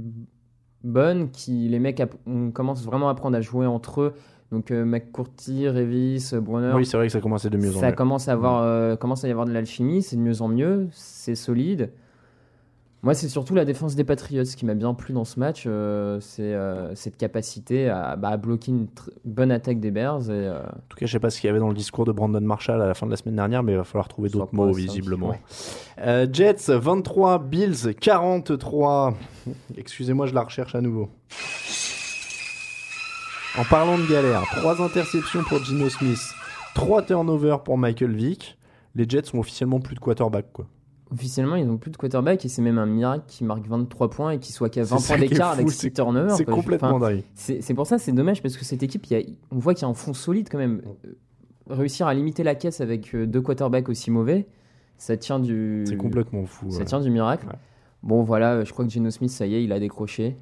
[0.85, 4.15] bonne, qui les mecs on commence vraiment à apprendre à jouer entre eux.
[4.51, 6.73] Donc euh, McCourty, Revis, Brunner.
[6.75, 7.95] Oui, c'est vrai que ça commençait de mieux en ça mieux.
[7.95, 10.89] commence à avoir, euh, commence à y avoir de l'alchimie, c'est de mieux en mieux,
[10.93, 11.93] c'est solide.
[13.05, 15.65] Moi, c'est surtout la défense des Patriots qui m'a bien plu dans ce match.
[15.67, 18.89] euh, c'est euh, cette capacité à, bah, à bloquer une
[19.25, 20.23] bonne attaque des Bears.
[20.31, 22.05] Et, euh, En tout cas, je sais pas ce qu'il y avait dans le discours
[22.05, 24.31] de Brandon Marshall à la fin de la semaine dernière, mais il va falloir trouver
[24.31, 25.29] d'autres mots, visiblement.
[25.99, 26.29] ouais.
[26.33, 29.15] Jets 23, Bills 43.
[29.77, 31.09] Excusez-moi, je la recherche à nouveau.
[33.57, 36.21] En parlant de galère, 3 interceptions pour Gino Smith,
[36.75, 38.59] 3 turnovers pour Michael Vick.
[38.95, 40.67] Les Jets sont officiellement plus de quarterback, quoi.
[41.13, 44.31] Officiellement, ils n'ont plus de quarterback et c'est même un miracle qui marque 23 points
[44.33, 46.37] et qui soit qu'à 20 C'est ça points d'écart avec 6 turnovers.
[46.37, 47.23] C'est complètement Enfin, dingue.
[47.35, 49.83] C'est pour ça, c'est dommage parce que cette équipe, il y a- on voit qu'il
[49.83, 50.83] y a un fond solide quand même.
[51.07, 51.13] Euh,
[51.71, 54.47] Réussir à limiter la caisse avec euh, deux quarterbacks aussi mauvais,
[54.97, 55.85] ça tient du.
[55.87, 56.71] C'est complètement fou.
[56.71, 56.85] Ça ouais.
[56.87, 57.47] tient du miracle.
[57.47, 57.53] Ouais.
[58.03, 60.37] Bon, voilà, je crois que Geno Smith, ça y est, il a décroché.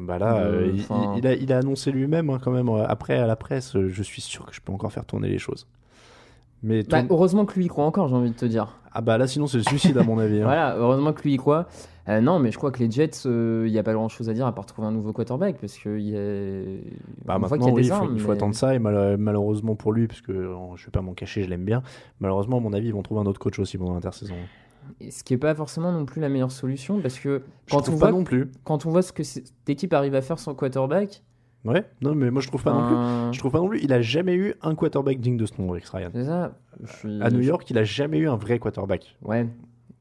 [0.00, 0.72] Bah là, Euh,
[1.16, 3.76] il- a, il a annoncé lui-même hein, quand même après à la presse.
[3.78, 5.66] Je suis sûr que je peux encore faire tourner les choses.
[6.62, 8.80] Mais Bah, heureusement que lui y croit encore, j'ai envie de te dire.
[8.92, 10.38] ah bah là sinon c'est le suicide à mon avis.
[10.40, 10.44] hein.
[10.44, 11.66] Voilà, heureusement que lui y croit.
[12.08, 14.30] Euh, non, mais je crois que les Jets, euh, il n'y a pas grand chose
[14.30, 16.62] à dire à part trouver un nouveau quarterback parce qu'il y a.
[17.26, 18.54] Bah on voit maintenant y a oui, des il faut, armes, il faut mais- attendre
[18.54, 21.50] ça et mal- malheureusement pour lui parce que euh, je vais pas m'en cacher, je
[21.50, 21.82] l'aime bien.
[22.20, 24.34] Malheureusement à mon avis ils vont trouver un autre coach aussi pendant l'intersaison.
[25.00, 27.92] Et Ce qui n'est pas forcément non plus la meilleure solution parce que quand on,
[27.92, 28.50] voit, non plus.
[28.64, 31.22] quand on voit ce que cette équipe arrive à faire sans quarterback,
[31.64, 32.86] Ouais, non mais moi je trouve pas non
[33.28, 33.34] plus.
[33.34, 33.80] Je trouve pas non plus.
[33.82, 36.10] Il a jamais eu un quarterback digne de ce nom, Rex Ryan.
[36.12, 36.56] c'est ça.
[37.00, 39.16] suis- À New York, il a jamais eu un vrai quarterback.
[39.24, 39.46] Ouais.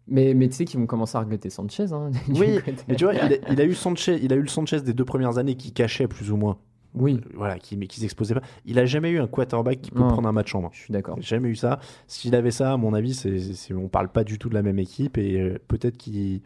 [0.09, 1.91] Mais, mais tu sais qu'ils vont commencer à regretter Sanchez.
[1.91, 4.47] Hein, Oui, mais tu vois, il a, il a eu Sanchez, il a eu le
[4.47, 6.57] Sanchez des deux premières années qui cachait plus ou moins.
[6.93, 8.41] Oui, Voilà, qui, mais qui s'exposait pas.
[8.65, 10.07] Il a jamais eu un quarterback qui peut Non.
[10.07, 10.69] prendre un match en main.
[10.71, 11.17] je suis d'accord.
[11.21, 11.79] Jamais eu ça.
[12.07, 14.79] S'il avait ça, à mon avis, c'est, on parle pas du tout de la même
[14.79, 16.41] équipe et euh, peut-être qu'il,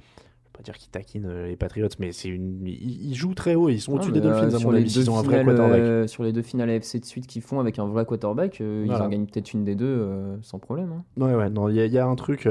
[0.61, 3.69] pas dire qu'il taquine euh, les Patriots, mais c'est une, ils, jouent très haut.
[3.69, 4.93] Ils sont au-dessus des Dolphins euh, à sur mon les avis.
[4.93, 5.79] deux Ils ont un vrai finales, quarterback.
[5.79, 8.83] euh, sur les deux finales AFC de suite qu'ils font avec un vrai quarterback, euh,
[8.85, 9.03] Voilà.
[9.03, 10.91] ils en gagnent peut-être une des deux euh, sans problème.
[10.93, 11.03] hein.
[11.23, 12.47] Ouais, ouais, non, il y, a- il y a un truc.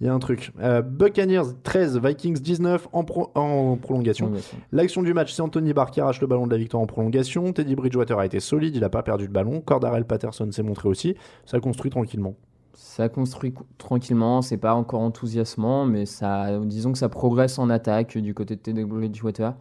[0.00, 0.50] Il y a un truc.
[0.84, 4.26] Buccaneers 13, Vikings 19 en, pro- en prolongation.
[4.26, 4.58] Prolongation.
[4.72, 7.52] L'action du match, c'est Anthony Barr qui arrache le ballon de la victoire en prolongation.
[7.52, 9.60] Teddy Bridgewater a été solide, il n'a pas perdu le ballon.
[9.60, 11.14] Cordarel Patterson s'est montré aussi.
[11.46, 12.34] Ça construit tranquillement.
[12.74, 18.16] Ça construit tranquillement, c'est pas encore enthousiasmant, mais ça, disons que ça progresse en attaque
[18.18, 19.54] du côté de Teddy Bridgewater.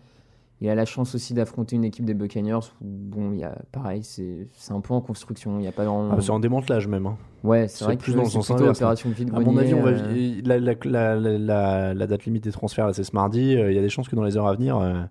[0.62, 4.04] Il a la chance aussi d'affronter une équipe des Buccaneers bon, il y a, pareil,
[4.04, 5.58] c'est un peu en construction.
[5.60, 6.12] Il y a pas grand...
[6.12, 7.08] Ah, c'est en démantelage même.
[7.08, 7.18] hein.
[7.44, 9.40] Ouais, c'est vrai plus que dans le c'est sens plutôt inverse, opération de vide À
[9.40, 13.58] mon avis, on va, la, la, la, la- date limite des transferts, c'est ce mardi.
[13.58, 15.02] Euh, Il y a des chances que dans les heures à venir, euh,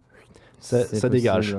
[0.61, 1.57] ça, ça dégage.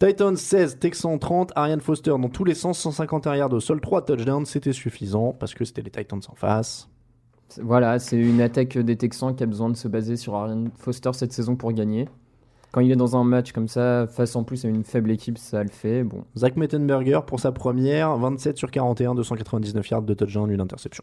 [0.00, 4.04] Titans 16, Texans 30, Ariane Foster dans tous les sens, 151 yards au sol, 3
[4.04, 6.88] touchdowns, c'était suffisant parce que c'était les Titans en face.
[7.60, 11.10] Voilà, c'est une attaque des Texans qui a besoin de se baser sur Arian Foster
[11.14, 12.08] cette saison pour gagner.
[12.70, 15.36] Quand il est dans un match comme ça, face en plus à une faible équipe,
[15.36, 16.04] ça le fait.
[16.04, 21.02] Bon, Zach Mettenberger pour sa première, 27 sur 41, 299 yards de touchdown, une interception.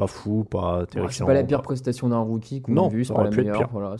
[0.00, 3.12] Pas fou, pas c'est pas la pire prestation d'un rookie qu'on Non, a vu, c'est
[3.14, 3.56] pas la meilleure.
[3.58, 3.68] pire.
[3.70, 3.96] Voilà,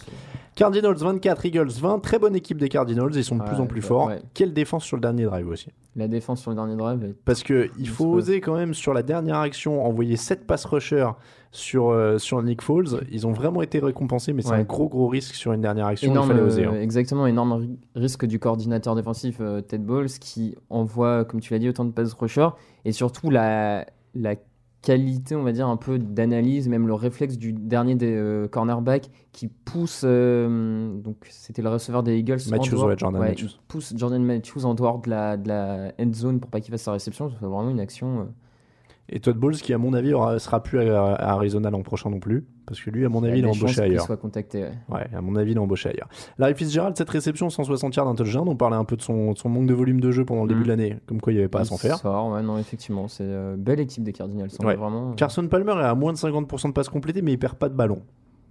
[0.56, 3.82] Cardinals 24, Eagles 20, très bonne équipe des Cardinals, ils sont de plus en plus
[3.82, 4.06] forts.
[4.06, 4.20] ouais.
[4.34, 5.68] Quelle défense sur le dernier drive aussi.
[5.96, 7.04] La défense sur le dernier drive.
[7.04, 10.64] est- Parce que il faut oser quand même sur la dernière action envoyer 7 pass
[10.64, 11.10] rushers
[11.52, 12.86] sur, euh, sur Nick Foles.
[13.10, 14.56] Ils ont vraiment été récompensés, mais c'est Ouais.
[14.58, 16.10] un gros gros risque sur une dernière action.
[16.10, 16.64] Énorme, il fallait oser.
[16.66, 16.80] euh, hein.
[16.80, 21.58] Exactement, énorme ri- risque du coordinateur défensif euh, Ted Bowles qui envoie, comme tu l'as
[21.58, 22.50] dit, autant de pass rushers
[22.84, 23.84] et surtout la,
[24.14, 24.36] la
[24.82, 29.10] qualité, on va dire, un peu d'analyse, même le réflexe du dernier des euh, cornerbacks
[29.32, 33.48] qui pousse, euh, donc c'était le receveur des Eagles, en Matthews, dehors- ouais, Jordan Matthews.
[33.68, 36.82] pousse Jordan Matthews en dehors de la, de la end zone pour pas qu'il fasse
[36.82, 38.28] sa réception, c'est vraiment une action.
[39.10, 41.82] Euh, Et Todd Bowles, qui à mon avis aura, sera plus à, à Arizona l'an
[41.82, 43.74] prochain non plus, parce que lui, à mon il avis, il est des chances embauché
[43.74, 44.04] qu'il ailleurs.
[44.06, 44.62] soit contacté.
[44.62, 44.72] ouais.
[44.88, 46.08] Ouais, à mon avis, il est embauché ailleurs.
[46.38, 48.48] Larry Fitzgerald, cette réception, 160 yards d'un touchdown.
[48.48, 50.48] On parlait un peu de son, de son manque de volume de jeu pendant le
[50.48, 50.64] début Mm.
[50.64, 51.96] de l'année, comme quoi il n'y avait pas à Il s'en faire.
[51.98, 54.76] sort, ouais, non, effectivement, c'est euh, belle équipe des Cardinals, hein, Ouais.
[54.76, 55.12] vraiment.
[55.14, 57.74] Carson Palmer est à moins de 50% de passes complétées, mais il perd pas de
[57.74, 58.02] ballon.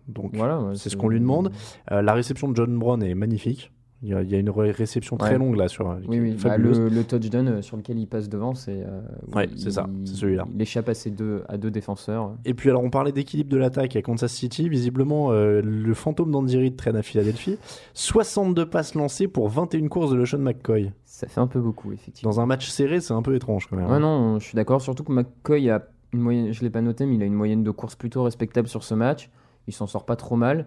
[0.07, 1.51] Donc, Voilà, c'est ce qu'on lui demande.
[1.91, 3.71] Euh, la réception de John Brown est magnifique.
[4.01, 5.37] Il y a, il y a une ré- réception très Ouais.
[5.37, 5.85] longue là sur.
[6.07, 8.81] Oui, oui, bah, le, le touchdown euh, sur lequel il passe devant, c'est.
[8.85, 9.01] euh,
[9.35, 10.45] Ouais, c'est ça, c'est celui-là.
[10.55, 12.35] Il échappe à, ses deux, à deux défenseurs.
[12.45, 16.31] Et puis alors on parlait d'équilibre de l'attaque à Kansas City, visiblement euh, le fantôme
[16.31, 17.57] d'Andy Reid traîne à Philadelphie.
[17.93, 20.91] 62 passes lancées pour 21 courses de LeSean McCoy.
[21.03, 22.31] Ça fait un peu beaucoup, effectivement.
[22.31, 23.89] Dans un match serré, c'est un peu étrange quand même.
[23.89, 24.81] Ouais, non, je suis d'accord.
[24.81, 27.63] Surtout que McCoy a une moyenne, je l'ai pas noté, mais il a une moyenne
[27.63, 29.29] de course plutôt respectable sur ce match.
[29.67, 30.65] Il s'en sort pas trop mal.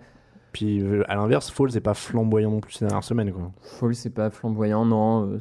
[0.52, 3.32] Puis euh, à l'inverse, Foles n'est pas flamboyant non plus ces dernières semaines.
[3.32, 3.52] Quoi.
[3.62, 5.32] Fall, c'est pas flamboyant, non.
[5.32, 5.38] euh,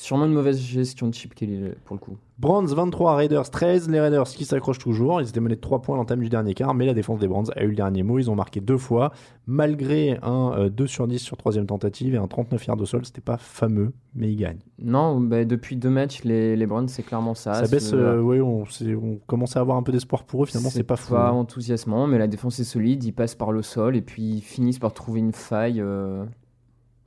[0.00, 2.16] Sûrement une mauvaise gestion de Chip Kelly pour le coup.
[2.38, 3.90] Browns 23, Raiders 13.
[3.90, 5.20] Les Raiders qui s'accrochent toujours.
[5.20, 7.28] Ils étaient menés de 3 points à l'entame du dernier quart, mais la défense des
[7.28, 8.18] Browns a eu le dernier mot.
[8.18, 9.12] Ils ont marqué deux fois,
[9.46, 13.04] malgré un euh, 2 sur 10 sur troisième tentative et un 39 yards au sol.
[13.04, 14.60] C'était pas fameux, mais ils gagnent.
[14.82, 17.52] Non, bah, depuis deux matchs, les, les Browns, c'est clairement ça.
[17.52, 20.46] Ça baisse, euh, on, c'est- on commence à avoir un peu d'espoir pour eux.
[20.46, 21.12] Finalement, c'est pas fou.
[21.12, 21.32] pas hein.
[21.32, 23.04] enthousiasmant, mais la défense est solide.
[23.04, 25.80] Ils passent par le sol et puis ils finissent par trouver une faille.
[25.82, 26.24] euh,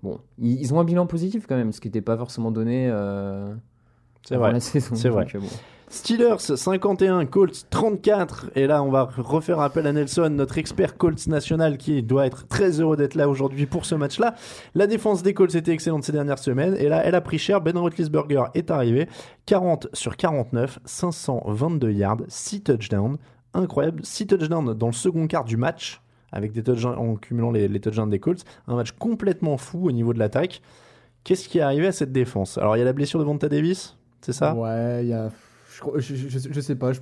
[0.03, 2.87] Bon, ils, ils ont un bilan positif quand même, ce qui n'était pas forcément donné.
[2.91, 3.53] euh,
[4.23, 4.53] C'est avant vrai.
[4.53, 4.95] la saison.
[4.95, 5.23] C'est vrai.
[5.23, 5.47] Donc, euh, bon.
[5.89, 8.49] Steelers 51, Colts 34.
[8.55, 12.47] Et là, on va refaire appel à Nelson, notre expert Colts national, qui doit être
[12.47, 14.33] très heureux d'être là aujourd'hui pour ce match-là.
[14.73, 16.75] La défense des Colts était excellente ces dernières semaines.
[16.79, 17.61] Et là, elle a pris cher.
[17.61, 19.07] Ben Roethlisberger est arrivé.
[19.45, 23.17] 40 sur 49, 522 yards, 6 touchdowns.
[23.53, 24.01] Incroyable.
[24.03, 26.01] 6 touchdowns dans le second quart du match,
[26.33, 28.43] avec des touchdowns en cumulant les, les touchdowns des Colts.
[28.67, 30.61] Un match complètement fou au niveau de l'attaque.
[31.23, 32.57] Qu'est-ce qui est arrivé à cette défense?
[32.57, 34.53] Alors, il y a la blessure de Vonta Davis, c'est ça?
[34.55, 35.31] Ouais, il y a.
[35.97, 36.91] Je, je, je- je- je sais pas.
[36.93, 36.99] je-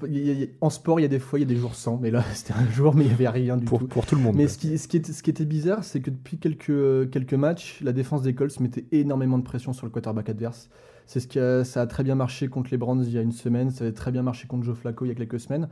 [0.61, 2.23] en sport, il y a des fois, il y a des jours sans, mais là,
[2.33, 3.87] c'était un jour, mais il y avait rien du pour, tout.
[3.87, 4.35] pour tout le monde.
[4.35, 7.33] Mais ce qui, ce, qui était, ce qui était bizarre, c'est que depuis quelques, quelques
[7.33, 10.69] matchs, la défense des Colts mettait énormément de pression sur le quarterback adverse.
[11.07, 13.21] C'est ce qui a, ça a très bien marché contre les Browns il y a
[13.21, 15.67] une semaine, ça avait très bien marché contre Joe Flacco il y a quelques semaines.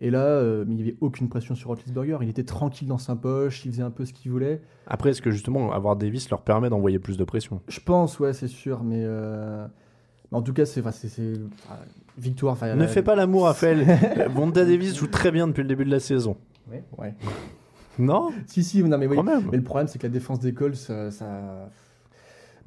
[0.00, 2.18] Et là, euh, il n'y avait aucune pression sur Roethlisberger.
[2.22, 4.60] Il était tranquille dans sa poche, il faisait un peu ce qu'il voulait.
[4.86, 7.60] Après, est-ce que justement avoir Davis leur permet d'envoyer plus de pression?
[7.68, 9.66] Je pense, ouais, c'est sûr, mais, euh,
[10.30, 10.82] mais en tout cas, c'est
[12.16, 12.52] victoire.
[12.52, 13.84] enfin, Ne fais pas l'amour, Raphaël.
[14.34, 16.36] Vonda Davis joue très bien depuis le début de la saison.
[16.96, 17.14] Ouais.
[17.98, 18.30] Non?
[18.46, 19.16] Si, si, non, mais oui.
[19.16, 19.48] Quand même.
[19.50, 21.10] Mais le problème, c'est que la défense des Colts, ça.
[21.10, 21.68] ça-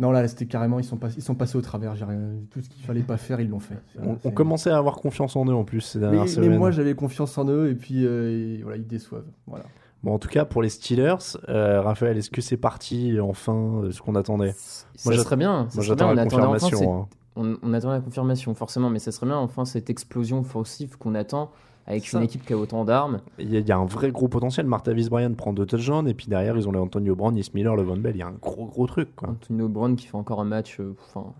[0.01, 1.09] Non, là, c'était carrément, ils sont, pas...
[1.15, 1.95] ils sont passés au travers.
[1.95, 3.77] J'ai rien- Tout ce qu'il fallait pas faire, ils l'ont fait.
[4.25, 6.57] On, commençait à avoir confiance en eux en plus ces Mais, dernières mais semaines.
[6.57, 9.27] moi, j'avais confiance en eux, et puis euh, et voilà, ils déçoivent.
[9.47, 9.63] Voilà.
[10.03, 13.91] Bon, en tout cas, pour les Steelers, euh, Raphaël, est-ce que c'est parti enfin euh,
[13.91, 14.53] ce qu'on attendait?
[14.57, 15.61] Ça Moi, j'att- serait bien.
[15.61, 17.01] Moi, ça j'attends la On attendait enfin confirmation.
[17.01, 17.07] hein.
[17.35, 21.13] on, on attend la confirmation, forcément, mais ça serait bien enfin cette explosion offensive qu'on
[21.13, 21.51] attend
[21.87, 22.17] avec Ça.
[22.19, 23.19] une équipe qui a autant d'armes.
[23.39, 24.65] Il y, a- il y a un vrai gros potentiel.
[24.65, 27.75] Martavis Bryant prend deux touchdowns et puis derrière, ils ont les Antonio Brown, Is Miller,
[27.75, 28.15] le Von Bell.
[28.15, 29.15] Il y a un gros, gros truc.
[29.15, 29.29] Quoi.
[29.29, 30.79] Antonio Brown qui fait encore un match.
[30.79, 31.33] euh, Enfin,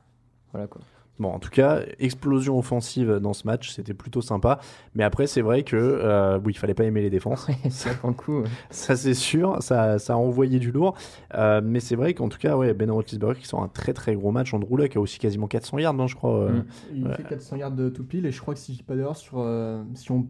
[0.52, 0.82] voilà quoi.
[1.20, 4.60] Bon, en tout cas, explosion offensive dans ce match, c'était plutôt sympa.
[4.96, 7.48] Mais après, c'est vrai que euh, oui, il fallait pas aimer les défenses.
[7.48, 8.42] Ouais, ça coup.
[8.72, 10.96] Ça c'est sûr, ça, ça a envoyé du lourd.
[11.36, 14.16] Euh, mais c'est vrai qu'en tout cas, ouais, Ben Roethlisberger qui sort un très très
[14.16, 14.52] gros match.
[14.54, 16.36] Andrew Luck a aussi quasiment 400 yards, non, je crois.
[16.40, 16.50] euh.
[16.52, 16.66] Mm.
[16.96, 17.16] Il Ouais.
[17.16, 19.16] fait 400 yards de tout pile, et je crois que si je dis pas d'erreur,
[19.16, 20.28] sur, euh, si on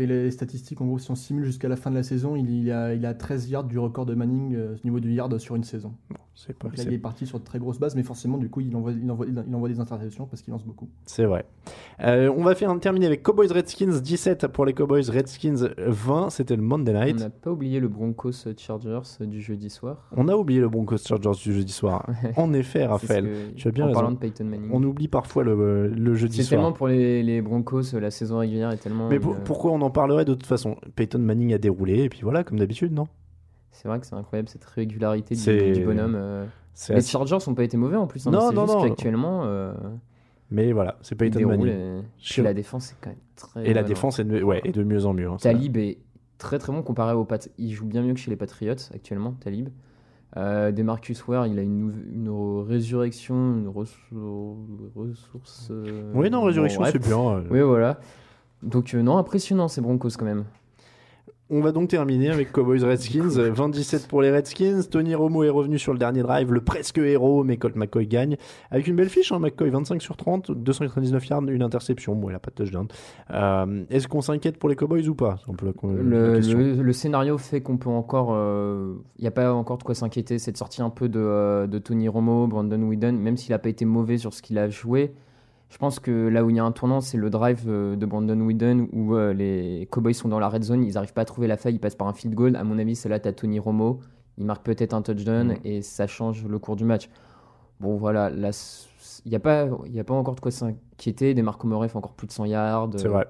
[0.00, 2.48] fait les statistiques, en gros, si on simule jusqu'à la fin de la saison, il,
[2.50, 5.36] il a, il a 13 yards du record de Manning euh, au niveau du yard
[5.38, 5.92] sur une saison.
[6.34, 8.38] C'est pas- Donc là, c'est- il est parti sur de très grosses bases, mais forcément,
[8.38, 10.88] du coup, il envoie, il envoie, il envoie des interceptions parce qu'il lance beaucoup.
[11.04, 11.44] C'est vrai.
[12.02, 16.30] Euh, on va faire terminer avec Cowboys Redskins 17 pour les Cowboys Redskins 20.
[16.30, 17.18] C'était le Monday On Night.
[17.20, 20.08] n'a pas oublié le Broncos Chargers euh, du jeudi soir.
[20.16, 22.06] On a oublié le Broncos Chargers du jeudi soir.
[22.36, 24.00] En effet, C'est Raphaël, que- tu as bien en raison.
[24.00, 24.70] parlant de Peyton Manning.
[24.72, 26.60] On oublie parfois le, le jeudi C'est soir.
[26.60, 29.08] tellement pour les, les Broncos, euh, la saison régulière est tellement.
[29.10, 32.20] Mais pour- pourquoi on en parlerait de toute façon Peyton Manning a déroulé et puis
[32.22, 33.06] voilà, comme d'habitude, non?
[33.72, 36.14] C'est vrai que c'est incroyable cette régularité du, bonhomme.
[36.16, 36.44] euh.
[36.88, 38.26] Les assez- Chargers n'ont pas été mauvais en plus.
[38.26, 38.82] hein, Non, non, juste non.
[38.88, 39.72] qu'actuellement, euh,
[40.50, 41.68] Mais voilà, c'est Peyton Manning.
[42.38, 42.42] et...
[42.42, 43.66] La défense est quand même très.
[43.68, 45.28] Et la bonne, défense est de, ouais, est de mieux en mieux.
[45.28, 45.38] hein, hein.
[45.40, 45.98] Talib est
[46.38, 47.48] très très bon comparé aux Pat.
[47.58, 49.68] Il joue bien mieux que chez les Patriots actuellement, Talib.
[50.36, 51.92] Euh, Demarcus Ware, il a une,
[52.66, 54.56] résurrection, une ressour-
[54.94, 55.68] ressource.
[55.70, 57.18] euh, Oui, non, résurrection, c'est bien.
[57.18, 57.42] euh.
[57.50, 57.98] Oui, voilà.
[58.62, 60.44] Donc, euh, non, impressionnant ces Broncos quand même.
[61.52, 63.28] On va donc terminer avec Cowboys Redskins.
[63.28, 64.82] 27 pour les Redskins.
[64.88, 68.36] Tony Romo est revenu sur le dernier drive, le presque héros, mais Colt McCoy gagne.
[68.70, 72.14] Avec une belle fiche, hein, McCoy 25 sur 30, 299 yards, une interception.
[72.14, 72.86] Bon, il n'a pas de touchdown.
[73.32, 75.38] Euh, Est-ce qu'on s'inquiète pour les Cowboys ou pas?
[75.48, 76.56] Un peu Le, question.
[76.56, 78.28] le- le scénario fait qu'on peut encore.
[79.18, 80.38] Il n'y a pas encore de quoi s'inquiéter.
[80.38, 83.70] Cette sortie un peu de, euh, de Tony Romo, Brandon Whedon, même s'il n'a pas
[83.70, 85.14] été mauvais sur ce qu'il a joué.
[85.70, 88.04] Je pense que là où il y a un tournant, c'est le drive euh, de
[88.04, 91.24] Brandon Whedon où euh, les Cowboys sont dans la red zone, ils n'arrivent pas à
[91.24, 92.56] trouver la faille, ils passent par un field goal.
[92.56, 94.00] À mon avis, c'est là, tu as Tony Romo,
[94.36, 95.56] il marque peut-être un touchdown Mhm.
[95.64, 97.08] et ça change le cours du match.
[97.78, 98.50] Bon, voilà, là,
[99.24, 101.34] il n'y a, pas- il y a pas encore de quoi s'inquiéter.
[101.34, 102.90] Des Marco Murray fait encore plus de 100 yards.
[102.96, 103.26] C'est vrai.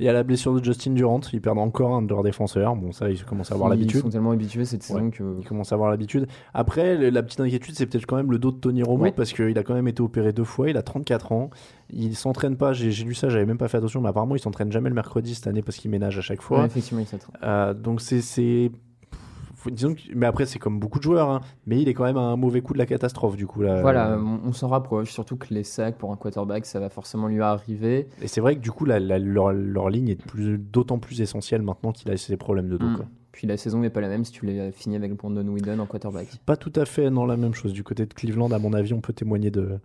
[0.00, 1.20] Il y a la blessure de Justin Durant.
[1.32, 2.76] Ils perdent encore un de leurs défenseurs.
[2.76, 4.00] Bon, ça, ils commencent à avoir Ils l'habitude.
[4.02, 5.10] sont tellement habitués cette saison Ouais.
[5.10, 5.36] que.
[5.40, 6.26] Ils commencent à avoir l'habitude.
[6.54, 9.58] Après, la petite inquiétude, c'est peut-être quand même le dos de Tony Romo parce qu'il
[9.58, 10.70] a quand même été opéré deux fois.
[10.70, 11.50] Il a 34 ans.
[11.90, 12.72] Il s'entraîne pas.
[12.72, 15.34] J'ai lu ça, j'avais même pas fait attention, mais apparemment, il s'entraîne jamais le mercredi
[15.34, 16.60] cette année parce qu'il ménage à chaque fois.
[16.60, 17.36] Ouais, effectivement, il s'attrape.
[17.42, 18.70] Euh, donc c'est
[19.58, 21.40] faut- disons que- mais après c'est comme beaucoup de joueurs hein.
[21.66, 23.82] mais il est quand même à un mauvais coup de la catastrophe du coup là
[23.82, 27.28] Voilà, on, on s'en rapproche, surtout que les sacs pour un quarterback, ça va forcément
[27.28, 28.08] lui arriver.
[28.22, 31.20] et c'est vrai que du coup la- la- leur, leur ligne est de d'autant plus
[31.20, 32.96] essentielle maintenant qu'il a ces problèmes de dos Mm.
[32.96, 33.04] quoi.
[33.30, 35.86] Puis la saison n'est pas la même si tu l'as fini avec Brandon Whedon en
[35.86, 36.26] quarterback.
[36.44, 38.50] Pas tout à fait non la même chose du côté de Cleveland.
[38.50, 39.78] À mon avis, on peut témoigner de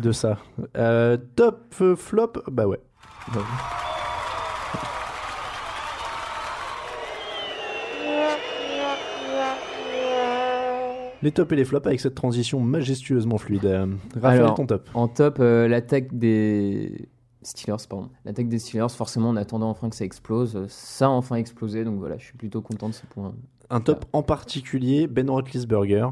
[0.00, 0.38] de ça.
[0.76, 2.80] Euh, top euh, flop, bah ouais.
[11.22, 13.64] Les tops et les flops avec cette transition majestueusement fluide.
[13.64, 14.88] Euh, Raphaël, Alors, ton top.
[14.94, 17.08] En top, euh, l'attaque des
[17.42, 18.08] Steelers, pardon.
[18.24, 20.66] L'attaque des Steelers, forcément, on attendait enfin que ça explose.
[20.68, 23.34] Ça a enfin explosé, donc voilà, je suis plutôt content de ce point.
[23.70, 26.08] Un top en particulier, Ben Roethlisberger.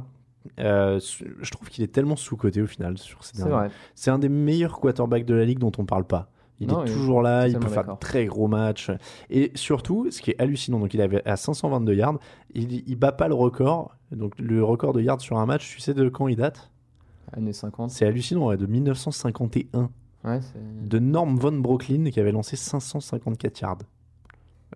[0.61, 1.01] Euh,
[1.41, 2.99] je trouve qu'il est tellement sous-coté au final.
[2.99, 3.71] Sur ces C'est derniers- vrai.
[3.95, 6.29] C'est un des meilleurs quarterbacks de la ligue dont on parle pas.
[6.61, 8.91] Il Non, est toujours là, il peut faire de très gros matchs.
[9.29, 12.19] Et surtout, ce qui est hallucinant, donc il avait à 522 yards,
[12.55, 13.97] il, il bat pas le record.
[14.13, 16.71] Donc le record de yards sur un match, tu sais de quand il date?
[17.33, 17.91] Années 50.
[17.91, 19.91] C'est hallucinant, ouais, de 1951.
[20.25, 23.79] Ouais, c'est- De Norm von Brooklyn qui avait lancé 554 yards.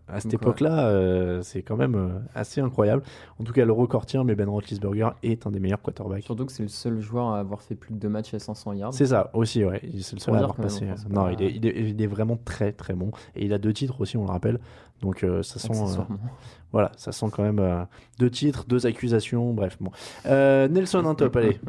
[0.06, 3.02] À cette époque-là, euh, c'est quand même euh, assez incroyable.
[3.40, 6.22] En tout cas, le record tient, mais Ben Roethlisberger est un des meilleurs quarterbacks.
[6.24, 8.72] Surtout que c'est le seul joueur à avoir fait plus de deux matchs à 500
[8.74, 8.94] yards.
[8.94, 9.80] C'est ça aussi, ouais.
[10.00, 10.86] C'est le seul à avoir même, passé.
[10.96, 13.10] c'est non, pas- il est, il, est, il est vraiment très très bon.
[13.36, 14.60] Et il a deux titres aussi, on le rappelle.
[15.02, 15.72] Donc euh, ça sent.
[15.72, 16.02] euh,
[16.72, 17.84] voilà, ça sent quand même euh,
[18.18, 19.76] deux titres, deux accusations, bref.
[19.80, 19.90] Bon.
[20.26, 21.58] Euh, Nelson, un top, allez.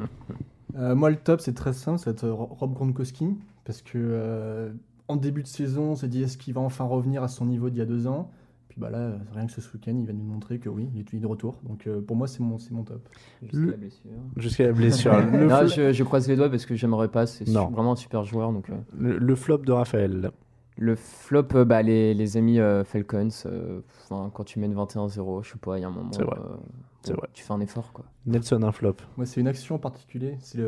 [0.77, 3.35] Euh, moi, le top, c'est très simple, c'est euh, Ro- Rob Gronkowski.
[3.65, 4.69] Parce que euh,
[5.09, 7.69] en début de saison, on s'est dit est-ce qu'il va enfin revenir à son niveau
[7.69, 8.31] d'il y a deux ans?
[8.69, 11.19] Puis bah là, rien que ce week-end, il va nous montrer que oui, il est,
[11.19, 11.57] de retour.
[11.63, 13.01] Donc euh, pour moi, c'est mon, c'est mon top.
[13.41, 14.09] Jusqu'à la blessure.
[14.37, 15.19] Jusqu'à la blessure.
[15.31, 17.25] Le, Non, je, je croise les doigts parce que j'aimerais pas.
[17.25, 18.53] C'est vraiment un super joueur.
[18.53, 20.31] Donc, euh, le- le flop de Raphaël.
[20.77, 25.51] Le flop, euh, bah, les, les amis euh, Falcons, euh, quand tu mènes 21-0, je
[25.51, 26.11] sais pas, il y a un moment.
[26.13, 26.37] C'est vrai.
[26.39, 26.55] euh,
[27.01, 27.29] C'est bon, vrai.
[27.33, 28.05] Tu fais un effort, quoi.
[28.27, 28.95] Nelson, un flop.
[29.17, 30.59] Moi, c'est une action en particulier, c'est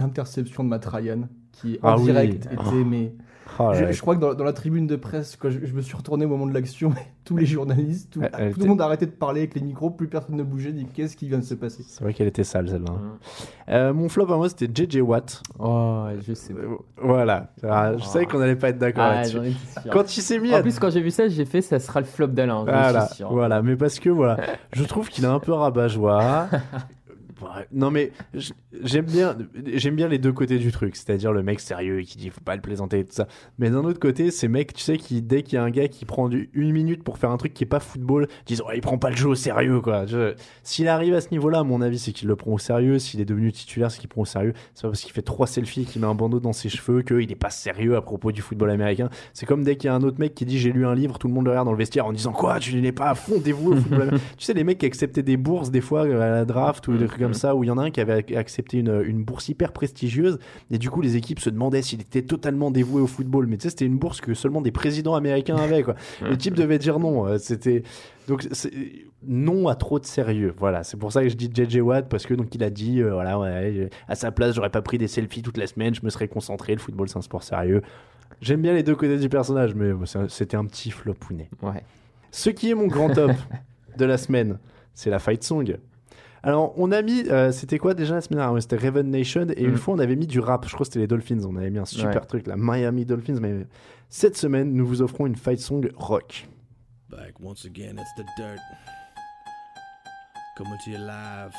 [0.00, 2.04] l'interception de Matt Ryan, qui Ah en oui.
[2.06, 2.54] direct Ah.
[2.54, 3.14] était mais
[3.58, 3.92] Oh là je, là.
[3.92, 6.24] je crois que dans, dans la tribune de presse, quand je, je me suis retourné
[6.24, 6.92] au moment de l'action,
[7.24, 9.54] tous les journalistes, tout, Elle- elle tout était- le monde a arrêté de parler avec
[9.54, 11.82] les micros, plus personne ne bougeait, dit qu'est-ce qui vient de se passer?
[11.86, 12.92] C'est vrai qu'elle était sale celle-là.
[13.68, 15.42] Euh, mon flop à moi c'était JJ Watt.
[15.58, 16.52] Oh, je sais.
[16.52, 17.52] Euh, Voilà.
[17.68, 19.38] Ah, je savais qu'on allait pas être d'accord Ah, là-dessus.
[19.90, 22.00] Quand il s'est mis En à plus, quand j'ai vu ça, j'ai fait ça sera
[22.00, 22.62] le flop d'Alain.
[22.64, 23.32] Voilà, suis sûr.
[23.32, 24.36] voilà, mais parce que voilà,
[24.72, 26.48] je trouve qu'il est un peu rabat-joie.
[27.72, 28.12] Non mais
[28.82, 29.36] j'aime bien,
[29.74, 32.54] j'aime bien les deux côtés du truc, c'est-à-dire le mec sérieux qui dit faut pas
[32.56, 33.28] le plaisanter et tout ça.
[33.58, 35.88] Mais d'un autre côté, ces mecs, tu sais, qui dès qu'il y a un gars
[35.88, 38.76] qui prend du, une minute pour faire un truc qui est pas football, disent ouais,
[38.76, 40.04] il prend pas le jeu au sérieux quoi.
[40.62, 42.98] S'il arrive à ce niveau-là, à mon avis, c'est qu'il le prend au sérieux.
[42.98, 44.52] S'il est devenu titulaire, c'est qu'il prend au sérieux.
[44.74, 47.02] C'est pas parce qu'il fait trois selfies et qu'il met un bandeau dans ses cheveux
[47.02, 49.10] qu'il est pas sérieux à propos du football américain.
[49.32, 51.18] C'est comme dès qu'il y a un autre mec qui dit j'ai lu un livre,
[51.18, 53.14] tout le monde le regarde dans le vestiaire en disant quoi, tu n'es pas à
[53.14, 54.10] fond dévoué au football.
[54.36, 57.06] Tu sais, les mecs qui acceptaient des bourses des fois à la draft ou des
[57.06, 59.22] trucs comme ça, où il y en a un qui avait ac- accepté une, une
[59.24, 60.38] bourse hyper prestigieuse,
[60.70, 63.46] et du coup les équipes se demandaient s'il était totalement dévoué au football.
[63.46, 65.94] Mais tu sais, c'était une bourse que seulement des présidents américains avaient, quoi.
[66.22, 67.26] Le type devait dire non.
[67.26, 67.82] euh, C'était.
[68.28, 68.46] Donc,
[69.26, 70.54] non à trop de sérieux.
[70.58, 73.00] Voilà, c'est pour ça que je dis JJ Watt, parce que donc il a dit,
[73.00, 75.94] euh, voilà, ouais, euh, à sa place, j'aurais pas pris des selfies toute la semaine,
[75.94, 77.82] je me serais concentré, le football c'est un sport sérieux.
[78.40, 79.92] J'aime bien les deux côtés du personnage, mais
[80.28, 81.48] c'était un petit flopounet.
[81.62, 81.82] Ouais.
[82.32, 83.30] Ce qui est mon grand top
[83.96, 84.58] de la semaine,
[84.92, 85.78] c'est la fight song.
[86.42, 88.54] Alors, on a mis, euh, c'était quoi déjà la semaine dernière?
[88.54, 89.76] Ouais, C'était Raven Nation, et une Mm.
[89.78, 91.78] fois on avait mis du rap, je crois que c'était les Dolphins, on avait mis
[91.78, 92.26] un super Ouais.
[92.26, 93.66] truc, la Miami Dolphins, mais
[94.08, 96.46] cette semaine, nous vous offrons une fight song rock.
[97.10, 98.60] Back once again, it's the dirt.
[100.56, 101.52] Coming to you live,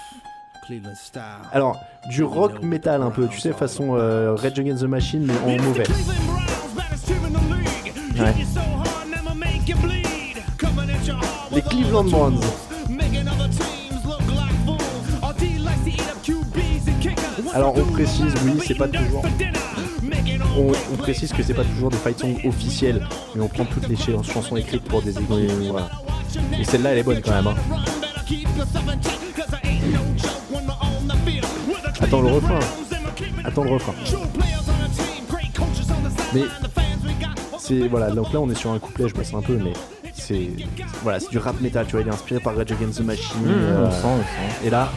[0.65, 1.21] Cleveland style.
[1.51, 5.37] Alors, du rock metal un peu, tu sais, façon euh, Rage Against the Machine, mais
[5.39, 5.83] en mauvais.
[8.19, 8.33] Ouais.
[11.51, 12.39] Les Cleveland Browns.
[17.53, 19.23] Alors, on précise, oui, c'est pas toujours.
[20.57, 23.87] On, on précise que c'est pas toujours des fight songs officiels, mais on prend toutes
[23.87, 25.29] les ch- chansons écrites pour des équipes.
[25.69, 25.89] voilà.
[26.59, 27.47] Et celle-là, elle est bonne quand même.
[27.47, 27.55] hein.
[32.01, 32.59] Attends le refrain.
[33.43, 33.93] Attends le refrain.
[36.33, 36.41] Mais
[37.59, 39.73] c'est voilà, donc là on est sur un couplet, je sens un peu, mais
[40.13, 40.49] c'est
[41.03, 43.41] voilà, c'est du rap metal, tu vois, il est inspiré par Rage Against the Machine.
[43.43, 44.65] Mmh, euh, on sent, on sent.
[44.67, 44.91] Et là,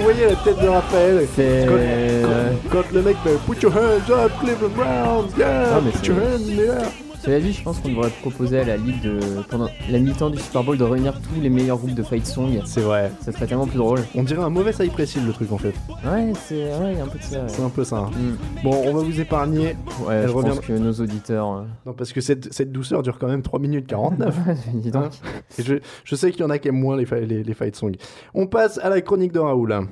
[0.00, 3.72] vous voyez la tête de Raphaël, C'est- quand, quand- quand le mec fait Put your
[3.72, 6.88] hands up, Cleveland Browns, yeah, Ah, put your hands in the air.
[7.30, 10.38] Cela dit, je pense qu'on devrait proposer à la ligue de pendant la mi-temps du
[10.38, 12.60] Super Bowl de réunir tous les meilleurs groupes de fight song.
[12.64, 13.12] C'est vrai.
[13.20, 14.00] Ça serait tellement plus drôle.
[14.16, 15.72] On dirait un mauvais Cypress Hill le truc en fait.
[16.04, 17.36] Ouais, c'est ouais, un peu de ça.
[17.42, 17.44] ouais.
[17.46, 17.98] C'est un peu ça.
[17.98, 18.10] hein.
[18.18, 18.62] Mm.
[18.64, 19.76] Bon, on va vous épargner.
[20.04, 21.52] Ouais, je revient- pense que nos auditeurs.
[21.52, 24.36] euh, Non, parce que cette, cette douceur dure quand même 3 minutes 49.
[24.74, 25.04] Dis donc.
[25.04, 25.10] Hein
[25.56, 27.92] Et je, je sais qu'il y en a qui aiment moins les, les fight songs.
[28.34, 29.86] On passe à la chronique de Raoul.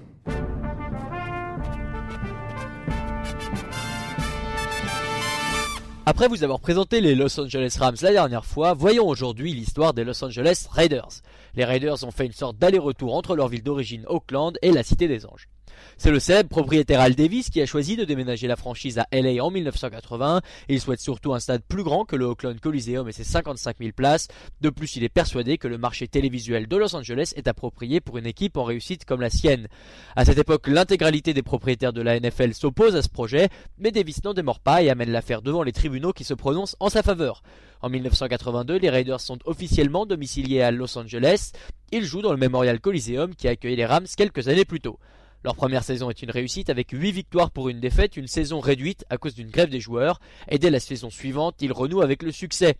[6.11, 10.04] Après vous avoir présenté les Los Angeles Rams la dernière fois, voyons aujourd'hui l'histoire des
[10.04, 11.20] Los Angeles Raiders.
[11.54, 15.06] Les Raiders ont fait une sorte d'aller-retour entre leur ville d'origine Oakland et la Cité
[15.06, 15.50] des Anges.
[15.97, 19.45] C'est le célèbre propriétaire Al Davis qui a choisi de déménager la franchise à LA
[19.45, 23.12] en 1980 et il souhaite surtout un stade plus grand que le Oakland Coliseum et
[23.12, 24.29] ses 55 000 places.
[24.61, 28.18] De plus, il est persuadé que le marché télévisuel de Los Angeles est approprié pour
[28.18, 29.68] une équipe en réussite comme la sienne.
[30.16, 33.49] À cette époque, l'intégralité des propriétaires de la NFL s'oppose à ce projet,
[33.79, 36.89] mais Davis n'en démord pas et amène l'affaire devant les tribunaux qui se prononcent en
[36.89, 37.43] sa faveur.
[37.81, 41.53] En 1982, les Raiders sont officiellement domiciliés à Los Angeles.
[41.93, 44.99] Ils jouent dans le Memorial Coliseum qui a accueilli les Rams quelques années plus tôt.
[45.45, 49.05] Leur première saison est une réussite avec 8 victoires pour une défaite, une saison réduite
[49.09, 52.32] à cause d'une grève des joueurs, et dès la saison suivante, ils renouent avec le
[52.32, 52.76] succès.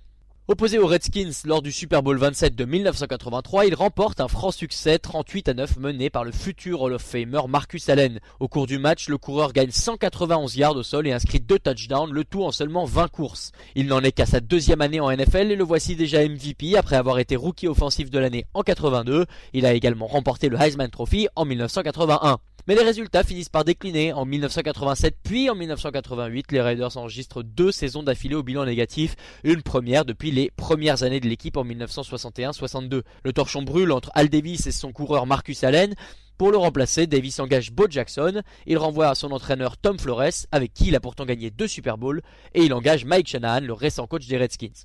[0.51, 4.99] Opposé aux Redskins lors du Super Bowl 27 de 1983, il remporte un franc succès
[4.99, 8.19] 38 à 9 mené par le futur Hall of Famer Marcus Allen.
[8.41, 12.15] Au cours du match, le coureur gagne 191 yards au sol et inscrit deux touchdowns,
[12.15, 13.53] le tout en seulement 20 courses.
[13.75, 16.97] Il n'en est qu'à sa deuxième année en NFL et le voici déjà MVP après
[16.97, 19.27] avoir été rookie offensif de l'année en 82.
[19.53, 22.39] Il a également remporté le Heisman Trophy en 1981.
[22.69, 24.13] Mais les résultats finissent par décliner.
[24.13, 29.63] En 1987 puis en 1988, les Raiders enregistrent deux saisons d'affilée au bilan négatif, une
[29.63, 33.05] première depuis les premières années de l'équipe en 1961-62.
[33.25, 35.95] Le torchon brûle entre Al Davis et son coureur Marcus Allen.
[36.37, 40.75] Pour le remplacer, Davis engage Bo Jackson, il renvoie à son entraîneur Tom Flores, avec
[40.75, 42.21] qui il a pourtant gagné deux Super Bowls,
[42.53, 44.85] et il engage Mike Shanahan, le récent coach des Redskins.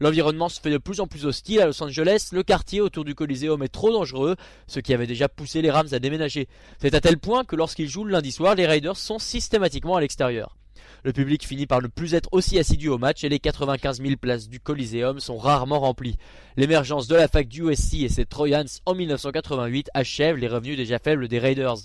[0.00, 3.14] L'environnement se fait de plus en plus hostile à Los Angeles, le quartier autour du
[3.14, 4.36] Coliseum est trop dangereux,
[4.66, 6.48] ce qui avait déjà poussé les Rams à déménager.
[6.78, 10.00] C'est à tel point que lorsqu'ils jouent le lundi soir, les Raiders sont systématiquement à
[10.00, 10.56] l'extérieur.
[11.04, 14.16] Le public finit par ne plus être aussi assidu au match et les 95 000
[14.16, 16.16] places du Coliseum sont rarement remplies.
[16.56, 20.98] L'émergence de la fac du USC et ses Trojans en 1988 achève les revenus déjà
[20.98, 21.76] faibles des Raiders.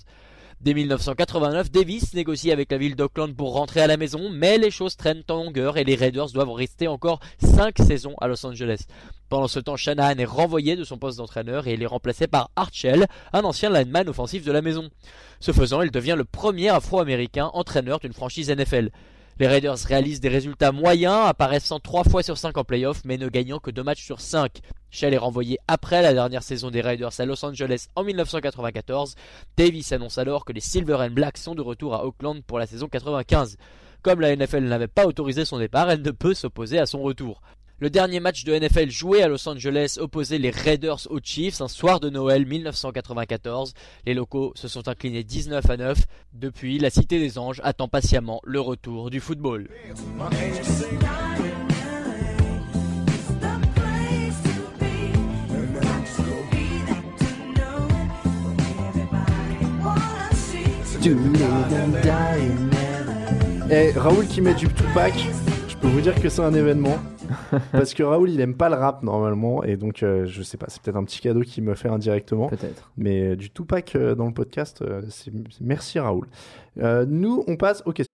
[0.62, 4.70] Dès 1989, Davis négocie avec la ville d'Auckland pour rentrer à la maison, mais les
[4.70, 8.86] choses traînent en longueur et les Raiders doivent rester encore 5 saisons à Los Angeles.
[9.28, 12.50] Pendant ce temps, Shanahan est renvoyé de son poste d'entraîneur et il est remplacé par
[12.56, 14.88] Archell, un ancien lineman offensif de la maison.
[15.40, 18.90] Ce faisant, il devient le premier afro-américain entraîneur d'une franchise NFL.
[19.38, 23.28] Les Raiders réalisent des résultats moyens, apparaissant 3 fois sur 5 en playoff, mais ne
[23.28, 24.60] gagnant que 2 matchs sur 5.
[24.90, 29.14] Shell est renvoyé après la dernière saison des Raiders à Los Angeles en 1994.
[29.58, 32.66] Davis annonce alors que les Silver and Black sont de retour à Oakland pour la
[32.66, 33.58] saison 95.
[34.00, 37.42] Comme la NFL n'avait pas autorisé son départ, elle ne peut s'opposer à son retour.
[37.78, 41.68] Le dernier match de NFL joué à Los Angeles opposait les Raiders aux Chiefs un
[41.68, 43.74] soir de Noël 1994.
[44.06, 45.98] Les locaux se sont inclinés 19 à 9.
[46.32, 49.68] Depuis, la Cité des Anges attend patiemment le retour du football.
[63.96, 65.12] Raoul qui met du Tupac,
[65.86, 66.98] peux vous dire que c'est un événement.
[67.72, 70.66] Parce que Raoul, il aime pas le rap normalement, et donc euh, je sais pas,
[70.68, 72.48] c'est peut-être un petit cadeau qu'il me fait indirectement.
[72.48, 72.90] Peut-être.
[72.96, 76.26] Mais euh, du Tupac euh, dans le podcast, euh, c'est merci Raoul.
[76.78, 78.12] Euh, nous, on passe aux questions.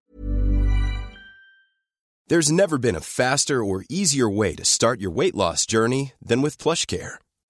[2.28, 6.42] There's never been a faster or easier way to start your weight loss journey than
[6.42, 7.21] with PlushCare.